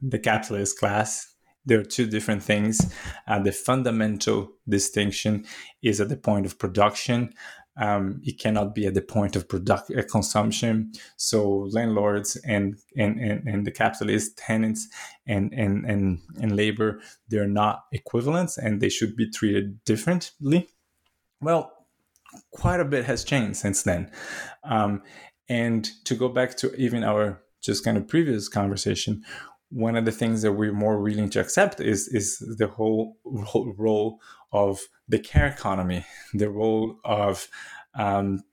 the 0.02 0.20
capitalist 0.20 0.78
class. 0.80 1.34
There 1.66 1.80
are 1.80 1.86
two 1.86 2.08
different 2.08 2.44
things. 2.44 2.94
Uh, 3.28 3.40
the 3.40 3.52
fundamental 3.52 4.52
distinction 4.68 5.46
is 5.82 6.02
at 6.02 6.10
the 6.10 6.18
point 6.18 6.46
of 6.46 6.60
production, 6.60 7.34
um, 7.78 8.22
it 8.24 8.40
cannot 8.40 8.74
be 8.74 8.86
at 8.88 8.94
the 8.94 9.02
point 9.02 9.36
of 9.36 9.50
product 9.50 9.92
uh, 9.92 10.02
consumption. 10.04 10.94
So 11.18 11.70
landlords 11.72 12.38
and, 12.46 12.78
and, 12.98 13.20
and, 13.20 13.48
and 13.48 13.68
the 13.68 13.72
capitalist 13.72 14.38
tenants 14.38 14.88
and, 15.28 15.54
and, 15.54 15.86
and, 15.86 16.20
and 16.42 16.56
labor, 16.56 17.02
they're 17.28 17.48
not 17.48 17.86
equivalents 17.92 18.58
and 18.58 18.82
they 18.82 18.90
should 18.90 19.16
be 19.16 19.30
treated 19.30 19.84
differently. 19.84 20.70
Well, 21.42 21.72
quite 22.52 22.80
a 22.80 22.86
bit 22.86 23.06
has 23.06 23.24
changed 23.24 23.58
since 23.58 23.84
then. 23.84 24.12
Um, 24.64 25.04
and 25.50 25.88
to 26.06 26.16
go 26.16 26.30
back 26.30 26.56
to 26.58 26.74
even 26.76 27.04
our 27.04 27.42
just 27.62 27.84
kind 27.84 27.98
of 27.98 28.08
previous 28.08 28.48
conversation, 28.48 29.24
one 29.70 29.96
of 29.96 30.06
the 30.06 30.12
things 30.12 30.42
that 30.42 30.54
we're 30.54 30.72
more 30.72 31.02
willing 31.02 31.30
to 31.32 31.40
accept 31.40 31.80
is 31.82 32.08
is 32.08 32.38
the 32.58 32.68
whole, 32.68 33.18
whole 33.44 33.74
role 33.78 34.20
of 34.56 34.88
the 35.08 35.20
care 35.20 35.48
economy, 35.48 36.06
the 36.34 36.50
role 36.50 36.98
of 37.04 37.48
um, 37.94 38.44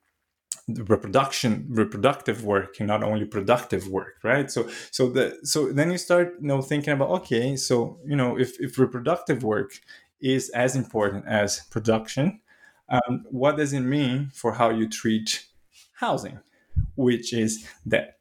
reproduction 0.69 1.67
reproductive 1.69 2.45
work 2.45 2.77
and 2.79 2.87
not 2.87 3.03
only 3.03 3.25
productive 3.25 3.89
work 3.89 4.15
right? 4.23 4.51
So 4.51 4.69
so 4.91 5.09
the 5.09 5.39
so 5.43 5.73
then 5.73 5.91
you 5.91 5.99
start 5.99 6.35
you 6.41 6.47
know 6.47 6.63
thinking 6.63 6.93
about 6.93 7.11
okay 7.21 7.57
so 7.57 7.99
you 8.07 8.17
know 8.17 8.39
if, 8.39 8.61
if 8.61 8.79
reproductive 8.79 9.43
work 9.43 9.81
is 10.21 10.51
as 10.51 10.77
important 10.77 11.27
as 11.27 11.61
production 11.71 12.41
um, 12.89 13.25
what 13.31 13.57
does 13.57 13.73
it 13.73 13.81
mean 13.81 14.31
for 14.33 14.53
how 14.53 14.71
you 14.71 14.89
treat 14.89 15.47
housing 15.95 16.39
which 16.95 17.33
is 17.33 17.67
that 17.85 18.19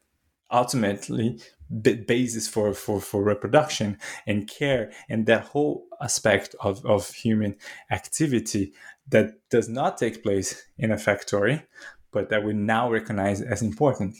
ultimately 0.51 1.39
basis 1.71 2.47
for, 2.47 2.73
for, 2.73 2.99
for 2.99 3.23
reproduction 3.23 3.97
and 4.27 4.47
care 4.47 4.91
and 5.09 5.25
that 5.25 5.45
whole 5.45 5.85
aspect 6.01 6.55
of, 6.59 6.85
of 6.85 7.09
human 7.11 7.55
activity 7.89 8.73
that 9.07 9.33
does 9.49 9.69
not 9.69 9.97
take 9.97 10.21
place 10.21 10.65
in 10.77 10.91
a 10.91 10.97
factory 10.97 11.63
but 12.11 12.29
that 12.29 12.43
we 12.43 12.53
now 12.53 12.89
recognize 12.89 13.41
as 13.41 13.61
important. 13.61 14.15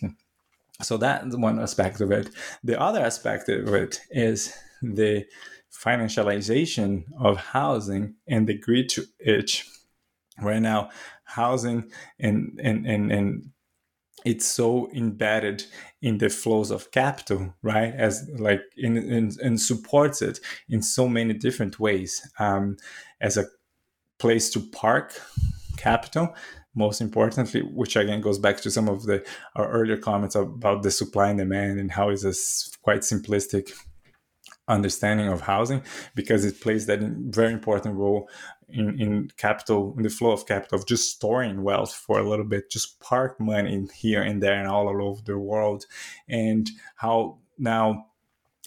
So 0.81 0.97
that's 0.97 1.35
one 1.35 1.59
aspect 1.59 2.01
of 2.01 2.11
it. 2.11 2.29
The 2.63 2.79
other 2.79 3.01
aspect 3.01 3.49
of 3.49 3.73
it 3.73 3.99
is 4.09 4.55
the 4.81 5.25
financialization 5.71 7.03
of 7.19 7.37
housing 7.37 8.15
and 8.27 8.47
the 8.47 8.57
grid 8.57 8.89
to 8.89 9.05
which 9.25 9.67
right 10.41 10.61
now 10.61 10.89
housing 11.23 11.89
and 12.19 12.59
and 12.61 12.85
and, 12.85 13.11
and 13.11 13.50
it's 14.26 14.45
so 14.45 14.89
embedded 14.93 15.65
in 16.01 16.17
the 16.17 16.30
flows 16.30 16.72
of 16.72 16.91
capital 16.91 17.53
right? 17.61 17.93
As 17.93 18.30
like 18.38 18.61
in, 18.78 18.97
in 18.97 19.32
and 19.41 19.59
supports 19.59 20.22
it 20.22 20.39
in 20.69 20.82
so 20.82 21.07
many 21.07 21.34
different 21.34 21.80
ways. 21.80 22.28
Um, 22.39 22.78
as 23.19 23.38
a 23.38 23.45
place 24.19 24.49
to 24.51 24.59
park 24.59 25.19
capital 25.78 26.36
most 26.76 27.01
importantly 27.01 27.61
which 27.61 27.95
again 27.95 28.22
goes 28.22 28.38
back 28.38 28.57
to 28.61 28.69
some 28.69 28.88
of 28.88 29.03
the 29.03 29.26
our 29.55 29.67
earlier 29.72 29.97
comments 29.97 30.36
about 30.36 30.84
the 30.84 30.91
supply 30.91 31.30
and 31.30 31.39
demand 31.39 31.80
and 31.80 31.91
how 31.91 32.09
is 32.09 32.22
this 32.22 32.72
quite 32.84 33.01
simplistic 33.01 33.72
understanding 34.67 35.28
of 35.28 35.41
housing 35.41 35.82
because 36.15 36.45
it 36.45 36.61
plays 36.61 36.86
that 36.86 36.99
very 36.99 37.51
important 37.51 37.95
role 37.95 38.30
in, 38.74 38.99
in 38.99 39.32
capital, 39.38 39.93
in 39.97 40.03
the 40.03 40.09
flow 40.09 40.32
of 40.32 40.45
capital, 40.45 40.80
of 40.80 40.88
just 40.88 41.11
storing 41.11 41.63
wealth 41.63 41.93
for 41.93 42.19
a 42.19 42.28
little 42.28 42.45
bit, 42.45 42.72
just 42.72 42.99
park 42.99 43.39
money 43.39 43.74
in 43.74 43.89
here 43.93 44.22
and 44.22 44.41
there 44.41 44.59
and 44.59 44.67
all 44.67 44.88
over 44.89 45.22
the 45.24 45.38
world, 45.38 45.86
and 46.28 46.69
how 46.95 47.38
now 47.57 48.05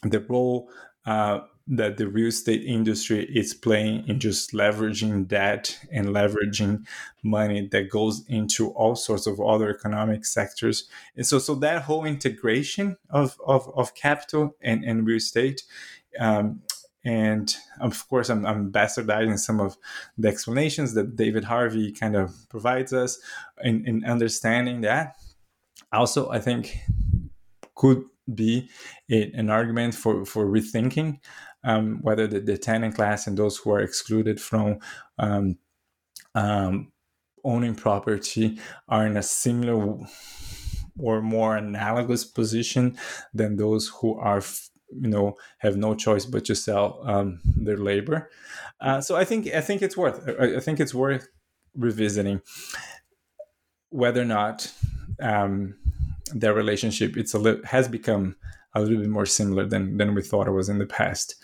the 0.03 0.21
role 0.21 0.69
uh, 1.07 1.41
that 1.67 1.97
the 1.97 2.07
real 2.07 2.29
estate 2.29 2.63
industry 2.63 3.25
is 3.35 3.55
playing 3.55 4.07
in 4.07 4.21
just 4.21 4.53
leveraging 4.53 5.27
debt 5.27 5.79
and 5.91 6.09
leveraging 6.09 6.87
money 7.23 7.67
that 7.69 7.89
goes 7.89 8.23
into 8.29 8.71
all 8.73 8.95
sorts 8.95 9.27
of 9.27 9.41
other 9.41 9.71
economic 9.71 10.27
sectors. 10.27 10.89
And 11.17 11.27
so, 11.27 11.39
so 11.39 11.55
that 11.57 11.83
whole 11.83 12.05
integration 12.05 12.97
of, 13.09 13.39
of, 13.47 13.71
of 13.75 13.95
capital 13.95 14.57
and, 14.61 14.85
and 14.85 15.07
real 15.07 15.17
estate 15.17 15.63
um, 16.21 16.61
and 17.05 17.55
of 17.81 18.09
course, 18.09 18.31
I'm, 18.31 18.47
I'm, 18.47 18.73
bastardizing 18.73 19.39
some 19.39 19.61
of 19.61 19.77
the 20.17 20.29
explanations 20.29 20.95
that 20.95 21.17
David 21.17 21.45
Harvey 21.45 21.93
kind 21.93 22.17
of 22.17 22.35
provides 22.49 22.93
us 22.93 23.19
in, 23.63 23.87
in 23.87 24.05
understanding 24.05 24.81
that. 24.83 25.17
Also, 25.93 26.31
I 26.31 26.41
think 26.41 26.79
could 27.75 28.05
be 28.33 28.71
a, 29.11 29.31
an 29.33 29.51
argument 29.51 29.95
for 29.95 30.25
for 30.25 30.47
rethinking 30.47 31.19
um, 31.65 32.01
whether 32.03 32.27
the, 32.27 32.41
the 32.41 32.59
tenant 32.59 32.95
class 32.95 33.27
and 33.27 33.37
those 33.37 33.57
who 33.57 33.71
are 33.71 33.81
excluded 33.81 34.41
from 34.41 34.79
um, 35.19 35.59
um, 36.35 36.93
owning 37.43 37.75
property 37.75 38.59
are 38.89 39.07
in 39.07 39.17
a 39.17 39.23
similar 39.23 39.99
or 40.99 41.21
more 41.21 41.57
analogous 41.57 42.25
position 42.25 42.97
than 43.33 43.57
those 43.57 43.89
who 43.89 44.17
are 44.19 44.43
you 44.91 45.09
know 45.09 45.35
have 45.59 45.77
no 45.77 45.95
choice 45.95 46.25
but 46.25 46.45
to 46.45 46.55
sell 46.55 47.01
um, 47.05 47.41
their 47.45 47.77
labor 47.77 48.31
uh, 48.81 49.01
so 49.01 49.17
i 49.17 49.25
think 49.25 49.47
i 49.49 49.61
think 49.61 49.83
it's 49.83 49.97
worth 49.97 50.29
i 50.41 50.61
think 50.61 50.81
it's 50.81 50.95
worth 50.95 51.29
revisiting 51.75 52.41
whether 53.91 54.23
or 54.23 54.27
not 54.27 54.73
um, 55.21 55.75
their 56.35 56.55
relationship 56.55 57.17
it's 57.17 57.35
a 57.35 57.39
li- 57.39 57.61
has 57.65 57.89
become 57.89 58.37
a 58.75 58.81
little 58.81 58.99
bit 58.99 59.09
more 59.09 59.27
similar 59.27 59.65
than 59.65 59.97
than 59.97 60.15
we 60.15 60.23
thought 60.23 60.49
it 60.49 60.53
was 60.53 60.69
in 60.69 60.79
the 60.79 60.87
past 60.87 61.37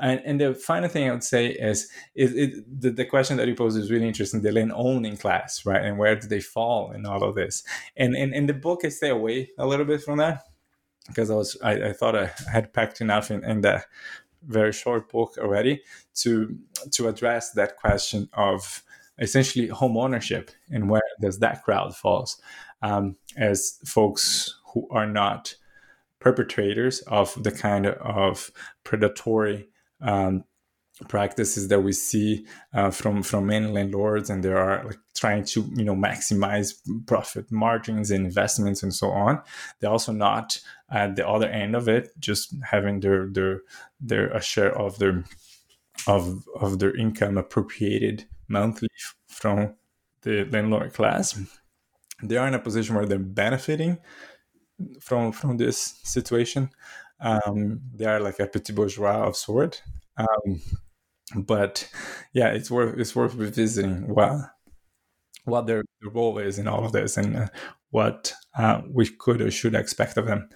and, 0.00 0.20
and 0.24 0.40
the 0.40 0.54
final 0.54 0.88
thing 0.88 1.08
I 1.08 1.12
would 1.12 1.22
say 1.22 1.48
is, 1.48 1.88
is 2.14 2.34
it, 2.34 2.80
the, 2.80 2.90
the 2.90 3.04
question 3.04 3.36
that 3.36 3.46
you 3.46 3.54
pose 3.54 3.76
is 3.76 3.90
really 3.90 4.08
interesting. 4.08 4.40
The 4.42 4.50
land 4.50 4.72
owning 4.74 5.16
class, 5.16 5.64
right? 5.66 5.84
And 5.84 5.98
where 5.98 6.16
do 6.16 6.26
they 6.26 6.40
fall 6.40 6.92
in 6.92 7.04
all 7.06 7.22
of 7.22 7.34
this? 7.34 7.62
And 7.96 8.16
in, 8.16 8.32
in 8.32 8.46
the 8.46 8.54
book, 8.54 8.84
I 8.84 8.88
stay 8.88 9.10
away 9.10 9.50
a 9.58 9.66
little 9.66 9.84
bit 9.84 10.02
from 10.02 10.18
that 10.18 10.42
because 11.08 11.30
I 11.30 11.34
was 11.34 11.56
I, 11.62 11.72
I 11.88 11.92
thought 11.92 12.16
I 12.16 12.30
had 12.50 12.72
packed 12.72 13.00
enough 13.00 13.30
in, 13.30 13.44
in 13.44 13.60
that 13.62 13.86
very 14.46 14.72
short 14.72 15.10
book 15.10 15.36
already 15.38 15.82
to 16.14 16.56
to 16.92 17.08
address 17.08 17.52
that 17.52 17.76
question 17.76 18.28
of 18.32 18.82
essentially 19.18 19.68
home 19.68 19.96
ownership 19.96 20.50
and 20.70 20.90
where 20.90 21.02
does 21.20 21.38
that 21.38 21.62
crowd 21.62 21.94
falls 21.94 22.40
um, 22.82 23.16
as 23.36 23.78
folks 23.84 24.58
who 24.72 24.88
are 24.90 25.06
not 25.06 25.54
perpetrators 26.18 27.00
of 27.02 27.40
the 27.42 27.50
kind 27.50 27.86
of 27.86 28.50
predatory 28.84 29.68
um, 30.00 30.44
practices 31.08 31.68
that 31.68 31.80
we 31.80 31.92
see 31.92 32.46
uh, 32.74 32.90
from 32.90 33.22
from 33.22 33.46
many 33.46 33.66
landlords 33.66 34.30
and 34.30 34.42
they 34.42 34.52
are 34.52 34.84
like 34.84 34.98
trying 35.14 35.44
to 35.44 35.68
you 35.74 35.84
know 35.84 35.94
maximize 35.94 36.74
profit 37.06 37.50
margins 37.50 38.10
and 38.10 38.24
investments 38.24 38.82
and 38.82 38.94
so 38.94 39.10
on 39.10 39.40
they're 39.80 39.90
also 39.90 40.12
not 40.12 40.60
at 40.92 41.16
the 41.16 41.26
other 41.26 41.48
end 41.48 41.74
of 41.74 41.88
it 41.88 42.10
just 42.18 42.54
having 42.70 43.00
their 43.00 43.28
their 43.28 43.60
their 44.00 44.28
a 44.28 44.40
share 44.40 44.76
of 44.76 44.98
their 44.98 45.24
of 46.06 46.44
of 46.60 46.78
their 46.78 46.94
income 46.96 47.38
appropriated 47.38 48.26
monthly 48.48 48.88
from 49.28 49.74
the 50.22 50.44
landlord 50.44 50.92
class 50.92 51.40
they 52.22 52.36
are 52.36 52.46
in 52.46 52.54
a 52.54 52.58
position 52.58 52.94
where 52.94 53.06
they're 53.06 53.18
benefiting 53.18 53.98
from 55.00 55.32
from 55.32 55.56
this 55.56 55.98
situation 56.02 56.70
um, 57.22 57.80
they 57.94 58.04
are 58.04 58.20
like 58.20 58.40
a 58.40 58.46
petit 58.46 58.72
bourgeois 58.72 59.26
of 59.26 59.36
sort. 59.36 59.82
Um, 60.16 60.60
but 61.36 61.88
yeah, 62.34 62.48
it's 62.48 62.70
worth 62.70 62.98
it's 62.98 63.16
worth 63.16 63.34
revisiting 63.34 64.12
what 64.14 64.50
what 65.44 65.66
their, 65.66 65.82
their 66.00 66.10
role 66.10 66.38
is 66.38 66.58
in 66.58 66.68
all 66.68 66.84
of 66.84 66.92
this 66.92 67.16
and 67.16 67.36
uh, 67.36 67.46
what 67.92 68.32
uh, 68.58 68.80
we 68.90 69.06
could 69.06 69.40
or 69.40 69.50
should 69.50 69.74
expect 69.74 70.16
of 70.16 70.26
them. 70.26 70.48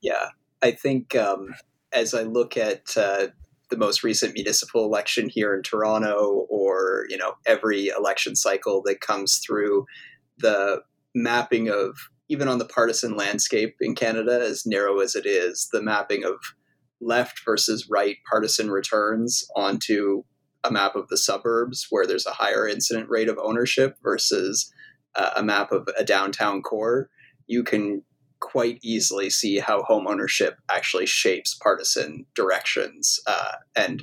Yeah, 0.00 0.28
I 0.62 0.70
think 0.70 1.14
um, 1.14 1.54
as 1.92 2.14
I 2.14 2.22
look 2.22 2.56
at 2.56 2.96
uh, 2.96 3.26
the 3.68 3.76
most 3.76 4.02
recent 4.02 4.34
municipal 4.34 4.84
election 4.84 5.28
here 5.28 5.54
in 5.54 5.62
Toronto, 5.62 6.46
or 6.48 7.04
you 7.08 7.18
know 7.18 7.34
every 7.46 7.88
election 7.88 8.34
cycle 8.34 8.82
that 8.86 9.00
comes 9.00 9.38
through, 9.44 9.84
the 10.38 10.82
mapping 11.14 11.68
of 11.68 11.96
even 12.28 12.46
on 12.46 12.58
the 12.58 12.64
partisan 12.64 13.16
landscape 13.16 13.74
in 13.80 13.94
Canada, 13.96 14.40
as 14.40 14.64
narrow 14.64 15.00
as 15.00 15.16
it 15.16 15.26
is, 15.26 15.68
the 15.72 15.82
mapping 15.82 16.24
of 16.24 16.36
left 17.00 17.40
versus 17.44 17.88
right 17.90 18.18
partisan 18.30 18.70
returns 18.70 19.44
onto 19.56 20.22
a 20.62 20.70
map 20.70 20.94
of 20.94 21.08
the 21.08 21.16
suburbs 21.16 21.86
where 21.90 22.06
there's 22.06 22.26
a 22.26 22.32
higher 22.32 22.68
incident 22.68 23.08
rate 23.08 23.28
of 23.28 23.38
ownership 23.42 23.96
versus 24.02 24.72
a 25.14 25.42
map 25.42 25.72
of 25.72 25.88
a 25.98 26.04
downtown 26.04 26.62
core, 26.62 27.08
you 27.46 27.62
can 27.62 28.02
quite 28.40 28.78
easily 28.82 29.30
see 29.30 29.58
how 29.58 29.82
home 29.82 30.06
ownership 30.06 30.56
actually 30.70 31.06
shapes 31.06 31.54
partisan 31.54 32.26
directions. 32.34 33.20
Uh, 33.26 33.52
and 33.76 34.02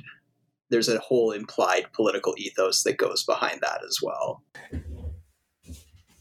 there's 0.70 0.88
a 0.88 0.98
whole 1.00 1.32
implied 1.32 1.86
political 1.92 2.34
ethos 2.38 2.82
that 2.84 2.98
goes 2.98 3.24
behind 3.24 3.60
that 3.62 3.80
as 3.86 3.98
well. 4.02 4.44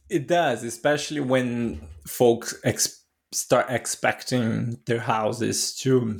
It 0.09 0.27
does, 0.27 0.63
especially 0.63 1.19
when 1.19 1.81
folks 2.07 2.55
ex- 2.63 3.03
start 3.33 3.67
expecting 3.69 4.79
their 4.85 5.01
houses 5.01 5.75
to 5.75 6.19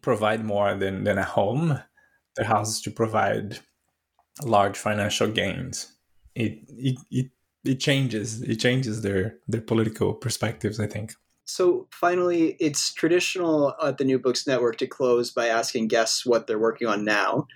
provide 0.00 0.44
more 0.44 0.74
than, 0.74 1.04
than 1.04 1.18
a 1.18 1.24
home, 1.24 1.80
their 2.36 2.46
houses 2.46 2.80
to 2.82 2.90
provide 2.90 3.58
large 4.42 4.76
financial 4.76 5.28
gains. 5.28 5.92
It, 6.34 6.58
it, 6.68 6.98
it, 7.10 7.26
it 7.68 7.80
changes 7.80 8.42
it 8.42 8.56
changes 8.56 9.02
their 9.02 9.36
their 9.46 9.60
political 9.60 10.14
perspectives 10.14 10.80
i 10.80 10.86
think 10.86 11.12
so 11.44 11.86
finally 11.90 12.56
it's 12.60 12.92
traditional 12.92 13.74
at 13.82 13.98
the 13.98 14.04
new 14.04 14.18
books 14.18 14.46
network 14.46 14.76
to 14.76 14.86
close 14.86 15.30
by 15.30 15.46
asking 15.46 15.88
guests 15.88 16.26
what 16.26 16.46
they're 16.46 16.58
working 16.58 16.88
on 16.88 17.04
now 17.04 17.46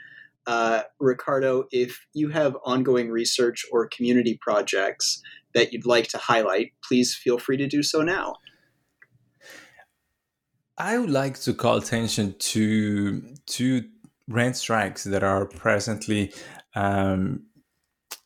uh, 0.46 0.82
ricardo 0.98 1.64
if 1.70 2.04
you 2.14 2.28
have 2.28 2.56
ongoing 2.64 3.10
research 3.10 3.64
or 3.70 3.86
community 3.86 4.36
projects 4.40 5.22
that 5.54 5.72
you'd 5.72 5.86
like 5.86 6.08
to 6.08 6.18
highlight, 6.18 6.72
please 6.86 7.14
feel 7.14 7.38
free 7.38 7.56
to 7.56 7.66
do 7.66 7.82
so 7.82 8.02
now. 8.02 8.34
I 10.78 10.98
would 10.98 11.10
like 11.10 11.38
to 11.40 11.54
call 11.54 11.76
attention 11.76 12.34
to 12.38 13.22
two 13.46 13.84
rent 14.28 14.56
strikes 14.56 15.04
that 15.04 15.22
are 15.22 15.46
presently 15.46 16.32
um, 16.74 17.44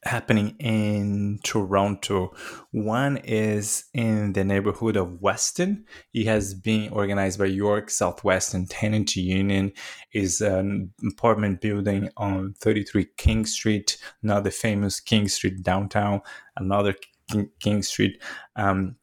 happening 0.06 0.56
in 0.58 1.38
Toronto. 1.44 2.34
One 2.70 3.18
is 3.18 3.84
in 3.92 4.32
the 4.32 4.44
neighborhood 4.44 4.96
of 4.96 5.20
Weston. 5.20 5.84
It 6.14 6.26
has 6.26 6.54
been 6.54 6.90
organized 6.92 7.38
by 7.38 7.46
York 7.46 7.90
South 7.90 8.24
Weston 8.24 8.66
Tenant 8.66 9.14
Union. 9.16 9.72
is 10.12 10.40
an 10.40 10.92
apartment 11.06 11.60
building 11.60 12.10
on 12.16 12.54
33 12.60 13.06
King 13.16 13.46
Street, 13.46 13.98
not 14.22 14.44
the 14.44 14.50
famous 14.50 15.00
King 15.00 15.28
Street 15.28 15.62
downtown, 15.62 16.22
another 16.56 16.94
King, 17.30 17.50
King 17.60 17.82
Street 17.82 18.22
um, 18.56 18.96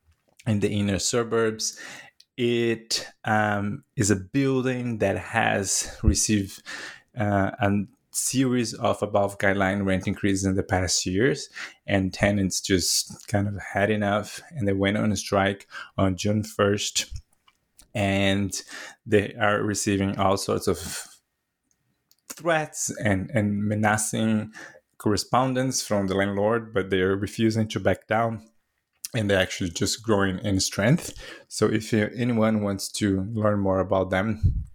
in 0.47 0.59
the 0.59 0.69
inner 0.69 0.99
suburbs. 0.99 1.79
It 2.35 3.07
um, 3.25 3.83
is 3.95 4.09
a 4.09 4.15
building 4.15 4.97
that 4.99 5.17
has 5.17 5.95
received 6.01 6.63
uh, 7.15 7.51
a 7.59 7.85
series 8.13 8.73
of 8.73 9.01
above 9.01 9.37
guideline 9.37 9.85
rent 9.85 10.07
increases 10.07 10.45
in 10.45 10.55
the 10.55 10.63
past 10.63 11.05
years, 11.05 11.49
and 11.85 12.13
tenants 12.13 12.61
just 12.61 13.27
kind 13.27 13.47
of 13.47 13.57
had 13.73 13.89
enough 13.89 14.41
and 14.51 14.67
they 14.67 14.73
went 14.73 14.97
on 14.97 15.11
a 15.11 15.15
strike 15.15 15.67
on 15.97 16.15
June 16.15 16.43
1st. 16.43 17.11
And 17.95 18.59
they 19.05 19.35
are 19.35 19.61
receiving 19.61 20.17
all 20.17 20.37
sorts 20.37 20.67
of 20.67 21.07
threats 22.29 22.91
and, 23.03 23.29
and 23.31 23.63
menacing 23.63 24.51
correspondence 24.97 25.85
from 25.85 26.07
the 26.07 26.15
landlord, 26.15 26.73
but 26.73 26.89
they 26.89 27.01
are 27.01 27.15
refusing 27.15 27.67
to 27.67 27.79
back 27.79 28.07
down 28.07 28.41
and 29.13 29.29
they're 29.29 29.39
actually 29.39 29.69
just 29.69 30.01
growing 30.01 30.39
in 30.39 30.59
strength. 30.59 31.13
So 31.47 31.67
if 31.67 31.93
anyone 31.93 32.63
wants 32.63 32.91
to 32.93 33.21
learn 33.33 33.59
more 33.59 33.79
about 33.79 34.09
them, 34.09 34.65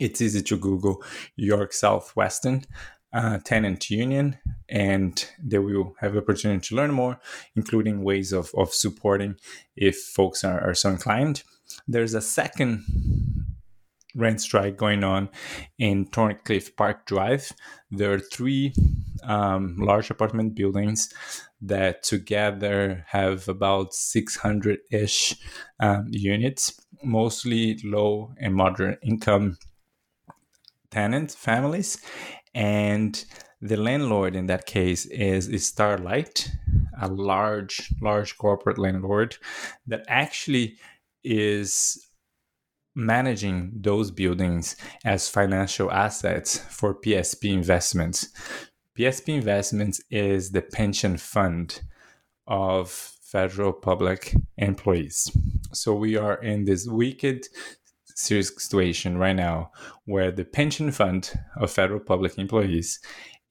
it's 0.00 0.20
easy 0.20 0.42
to 0.42 0.56
Google 0.56 1.02
York 1.36 1.72
South 1.72 2.14
Weston 2.16 2.64
uh, 3.12 3.38
Tenant 3.44 3.88
Union, 3.90 4.38
and 4.68 5.26
they 5.42 5.58
will 5.58 5.94
have 6.00 6.12
the 6.12 6.20
opportunity 6.20 6.68
to 6.68 6.76
learn 6.76 6.92
more, 6.92 7.18
including 7.54 8.04
ways 8.04 8.32
of, 8.32 8.50
of 8.56 8.74
supporting 8.74 9.36
if 9.74 9.96
folks 9.96 10.44
are, 10.44 10.60
are 10.60 10.74
so 10.74 10.90
inclined. 10.90 11.42
There's 11.88 12.14
a 12.14 12.20
second 12.20 12.84
rent 14.14 14.40
strike 14.40 14.76
going 14.76 15.04
on 15.04 15.28
in 15.78 16.06
Thorncliffe 16.06 16.76
Park 16.76 17.06
Drive. 17.06 17.52
There 17.90 18.12
are 18.12 18.18
three 18.18 18.74
um, 19.22 19.76
large 19.78 20.10
apartment 20.10 20.54
buildings 20.54 21.12
that 21.60 22.02
together 22.02 23.04
have 23.08 23.48
about 23.48 23.94
600 23.94 24.78
ish 24.90 25.36
um, 25.80 26.06
units, 26.10 26.78
mostly 27.02 27.78
low 27.82 28.32
and 28.38 28.54
moderate 28.54 28.98
income 29.02 29.56
tenant 30.96 31.30
families. 31.30 31.98
And 32.54 33.22
the 33.60 33.76
landlord 33.76 34.34
in 34.34 34.46
that 34.46 34.64
case 34.64 35.04
is, 35.06 35.46
is 35.48 35.66
Starlight, 35.66 36.50
a 37.00 37.08
large, 37.08 37.92
large 38.00 38.38
corporate 38.38 38.78
landlord 38.78 39.36
that 39.86 40.04
actually 40.08 40.76
is 41.22 42.02
managing 42.94 43.72
those 43.74 44.10
buildings 44.10 44.74
as 45.04 45.28
financial 45.28 45.92
assets 45.92 46.58
for 46.70 46.94
PSP 46.94 47.52
investments. 47.52 48.28
PSP 48.98 49.34
investments 49.34 50.00
is 50.10 50.52
the 50.52 50.62
pension 50.62 51.18
fund 51.18 51.82
of 52.46 52.90
federal 52.90 53.74
public 53.74 54.34
employees. 54.56 55.30
So 55.72 55.92
we 55.94 56.16
are 56.16 56.36
in 56.42 56.64
this 56.64 56.86
wicked 56.88 57.44
serious 58.16 58.50
situation 58.56 59.18
right 59.18 59.36
now 59.36 59.70
where 60.06 60.32
the 60.32 60.44
pension 60.44 60.90
fund 60.90 61.38
of 61.56 61.70
federal 61.70 62.00
public 62.00 62.38
employees 62.38 62.98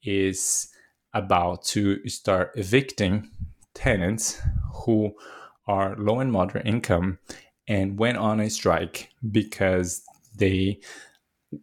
is 0.02 0.68
about 1.14 1.64
to 1.64 2.06
start 2.08 2.50
evicting 2.56 3.30
tenants 3.74 4.42
who 4.84 5.14
are 5.66 5.96
low 5.96 6.18
and 6.20 6.32
moderate 6.32 6.66
income 6.66 7.18
and 7.68 7.98
went 7.98 8.18
on 8.18 8.40
a 8.40 8.50
strike 8.50 9.10
because 9.30 10.02
they 10.36 10.80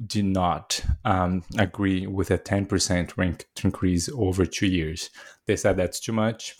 did 0.07 0.25
not 0.25 0.81
um, 1.03 1.43
agree 1.57 2.07
with 2.07 2.31
a 2.31 2.37
10% 2.37 3.17
rent 3.17 3.45
increase 3.63 4.09
over 4.15 4.45
two 4.45 4.67
years. 4.67 5.09
They 5.45 5.57
said 5.57 5.77
that's 5.77 5.99
too 5.99 6.13
much. 6.13 6.55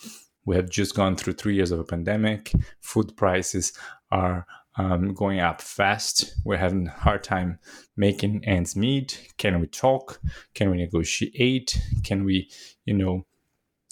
We 0.45 0.57
have 0.57 0.69
just 0.69 0.93
gone 0.93 1.15
through 1.15 1.33
three 1.33 1.55
years 1.55 1.71
of 1.71 1.79
a 1.79 1.85
pandemic. 1.85 2.51
Food 2.81 3.15
prices 3.15 3.71
are 4.11 4.45
um, 4.75 5.13
going 5.13 5.39
up 5.39 5.61
fast. 5.61 6.35
We're 6.43 6.57
having 6.57 6.87
a 6.87 6.91
hard 6.91 7.23
time 7.23 7.59
making 7.95 8.43
ends 8.45 8.75
meet. 8.75 9.33
Can 9.37 9.59
we 9.59 9.67
talk? 9.67 10.19
Can 10.53 10.71
we 10.71 10.77
negotiate? 10.77 11.79
Can 12.03 12.25
we, 12.25 12.49
you 12.85 12.93
know, 12.93 13.25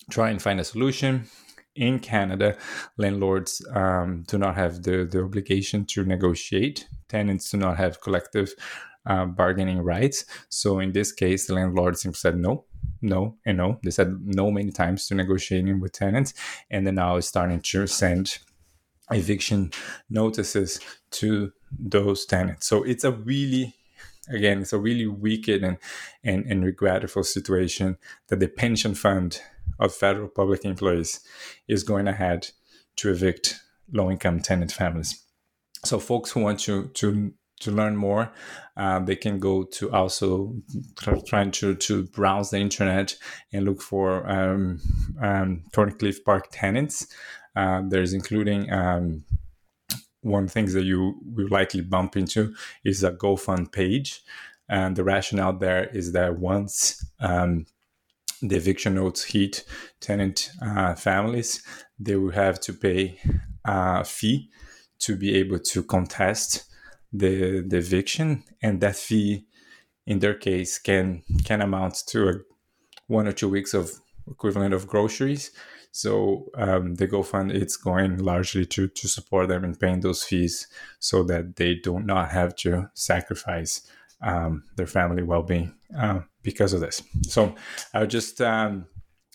try 0.09 0.29
and 0.29 0.41
find 0.41 0.59
a 0.59 0.63
solution? 0.63 1.25
In 1.73 1.99
Canada, 1.99 2.57
landlords 2.97 3.65
um, 3.73 4.23
do 4.27 4.37
not 4.37 4.55
have 4.55 4.83
the, 4.83 5.07
the 5.09 5.23
obligation 5.23 5.85
to 5.85 6.03
negotiate. 6.03 6.85
Tenants 7.07 7.49
do 7.49 7.57
not 7.57 7.77
have 7.77 8.01
collective 8.01 8.53
uh, 9.05 9.25
bargaining 9.25 9.79
rights. 9.79 10.25
So 10.49 10.79
in 10.79 10.91
this 10.91 11.11
case, 11.11 11.47
the 11.47 11.53
landlord 11.53 11.97
simply 11.97 12.17
said 12.17 12.37
no, 12.37 12.65
no, 13.01 13.37
and 13.45 13.57
no. 13.57 13.79
They 13.83 13.91
said 13.91 14.17
no 14.21 14.51
many 14.51 14.71
times 14.71 15.07
to 15.07 15.15
negotiating 15.15 15.79
with 15.79 15.93
tenants, 15.93 16.33
and 16.69 16.85
then 16.85 16.95
now 16.95 17.19
starting 17.21 17.61
to 17.61 17.87
send 17.87 18.39
eviction 19.11 19.71
notices 20.09 20.79
to 21.11 21.51
those 21.71 22.25
tenants. 22.25 22.67
So 22.67 22.83
it's 22.83 23.03
a 23.03 23.11
really 23.11 23.75
again 24.29 24.61
it's 24.61 24.73
a 24.73 24.77
really 24.79 25.07
wicked 25.07 25.63
and, 25.63 25.77
and, 26.23 26.45
and 26.45 26.63
regretful 26.63 27.23
situation 27.23 27.97
that 28.27 28.39
the 28.39 28.47
pension 28.47 28.95
fund 28.95 29.41
of 29.79 29.93
federal 29.93 30.27
public 30.27 30.63
employees 30.65 31.21
is 31.67 31.83
going 31.83 32.07
ahead 32.07 32.49
to 32.97 33.09
evict 33.09 33.59
low 33.91 34.11
income 34.11 34.39
tenant 34.39 34.71
families. 34.71 35.23
So 35.83 35.99
folks 35.99 36.31
who 36.31 36.41
want 36.41 36.59
to 36.61 36.87
to 36.89 37.33
to 37.61 37.71
learn 37.71 37.95
more, 37.95 38.31
uh, 38.75 38.99
they 38.99 39.15
can 39.15 39.39
go 39.39 39.63
to 39.63 39.91
also 39.91 40.55
trying 41.25 41.51
to, 41.51 41.75
to 41.75 42.03
browse 42.03 42.49
the 42.49 42.57
internet 42.57 43.15
and 43.53 43.65
look 43.65 43.81
for 43.81 44.29
um, 44.29 44.79
um, 45.21 45.63
Thorncliffe 45.71 46.23
Park 46.25 46.47
tenants. 46.51 47.07
Uh, 47.55 47.81
there's 47.87 48.13
including 48.13 48.71
um, 48.71 49.23
one 50.21 50.47
thing 50.47 50.65
that 50.73 50.83
you 50.83 51.19
will 51.25 51.49
likely 51.49 51.81
bump 51.81 52.15
into 52.15 52.53
is 52.83 53.03
a 53.03 53.11
GoFund 53.11 53.71
page. 53.71 54.21
And 54.69 54.95
the 54.95 55.03
rationale 55.03 55.53
there 55.53 55.85
is 55.85 56.13
that 56.13 56.39
once 56.39 57.05
um, 57.19 57.65
the 58.41 58.55
eviction 58.55 58.95
notes 58.95 59.23
hit 59.23 59.65
tenant 59.99 60.51
uh, 60.61 60.95
families, 60.95 61.63
they 61.99 62.15
will 62.15 62.31
have 62.31 62.59
to 62.61 62.73
pay 62.73 63.19
a 63.65 64.03
fee 64.05 64.49
to 64.99 65.15
be 65.15 65.35
able 65.35 65.59
to 65.59 65.83
contest 65.83 66.65
the, 67.11 67.61
the 67.67 67.77
eviction, 67.77 68.43
and 68.61 68.79
that 68.81 68.95
fee, 68.95 69.45
in 70.05 70.19
their 70.19 70.33
case, 70.33 70.79
can 70.79 71.23
can 71.43 71.61
amount 71.61 72.03
to 72.07 72.29
a, 72.29 72.33
one 73.07 73.27
or 73.27 73.33
two 73.33 73.49
weeks 73.49 73.73
of 73.73 73.91
equivalent 74.29 74.73
of 74.73 74.87
groceries. 74.87 75.51
So 75.91 76.49
um, 76.55 76.95
the 76.95 77.07
GoFund 77.07 77.53
it's 77.53 77.77
going 77.77 78.17
largely 78.17 78.65
to 78.67 78.87
to 78.87 79.07
support 79.07 79.49
them 79.49 79.63
in 79.65 79.75
paying 79.75 80.01
those 80.01 80.23
fees, 80.23 80.67
so 80.99 81.23
that 81.23 81.55
they 81.55 81.75
do 81.75 81.99
not 81.99 82.31
have 82.31 82.55
to 82.57 82.89
sacrifice 82.93 83.87
um, 84.21 84.63
their 84.77 84.87
family 84.87 85.23
well 85.23 85.43
being 85.43 85.75
uh, 85.97 86.21
because 86.43 86.73
of 86.73 86.81
this. 86.81 87.01
So 87.23 87.55
I'll 87.93 88.07
just 88.07 88.41
um, 88.41 88.85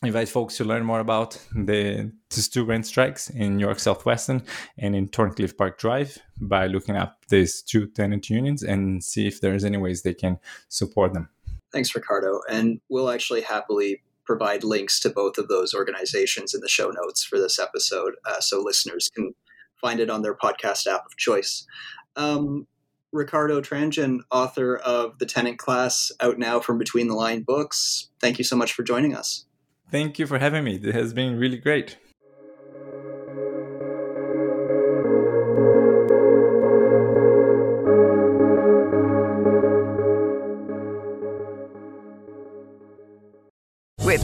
invite 0.02 0.28
folks 0.28 0.56
to 0.56 0.64
learn 0.64 0.84
more 0.84 1.00
about 1.00 1.38
the 1.54 2.12
these 2.30 2.48
two 2.48 2.64
rent 2.64 2.86
strikes 2.86 3.30
in 3.30 3.58
York 3.58 3.78
South 3.78 4.04
Weston 4.04 4.42
and 4.78 4.94
in 4.94 5.08
Thorncliffe 5.08 5.56
Park 5.56 5.78
Drive 5.78 6.18
by 6.40 6.66
looking 6.66 6.96
up 6.96 7.18
these 7.28 7.62
two 7.62 7.86
tenant 7.88 8.28
unions 8.30 8.62
and 8.62 9.02
see 9.02 9.26
if 9.26 9.40
there's 9.40 9.64
any 9.64 9.78
ways 9.78 10.02
they 10.02 10.14
can 10.14 10.38
support 10.68 11.12
them. 11.12 11.28
Thanks, 11.72 11.94
Ricardo. 11.94 12.40
And 12.50 12.80
we'll 12.88 13.10
actually 13.10 13.42
happily 13.42 14.02
provide 14.26 14.64
links 14.64 15.00
to 15.00 15.10
both 15.10 15.38
of 15.38 15.48
those 15.48 15.72
organizations 15.74 16.54
in 16.54 16.60
the 16.60 16.68
show 16.68 16.90
notes 16.90 17.24
for 17.24 17.38
this 17.38 17.58
episode 17.58 18.14
uh, 18.24 18.40
so 18.40 18.60
listeners 18.60 19.08
can 19.14 19.32
find 19.80 20.00
it 20.00 20.10
on 20.10 20.22
their 20.22 20.34
podcast 20.34 20.86
app 20.86 21.06
of 21.06 21.16
choice. 21.16 21.66
Um, 22.16 22.66
Ricardo 23.12 23.60
Tranjan, 23.60 24.20
author 24.30 24.76
of 24.76 25.18
The 25.18 25.26
Tenant 25.26 25.58
Class, 25.58 26.10
out 26.20 26.38
now 26.38 26.60
from 26.60 26.78
Between 26.78 27.08
the 27.08 27.14
Line 27.14 27.42
Books. 27.42 28.10
Thank 28.20 28.38
you 28.38 28.44
so 28.44 28.56
much 28.56 28.72
for 28.72 28.82
joining 28.82 29.14
us. 29.14 29.46
Thank 29.90 30.18
you 30.18 30.26
for 30.26 30.38
having 30.38 30.64
me. 30.64 30.76
It 30.76 30.94
has 30.94 31.12
been 31.12 31.38
really 31.38 31.58
great. 31.58 31.96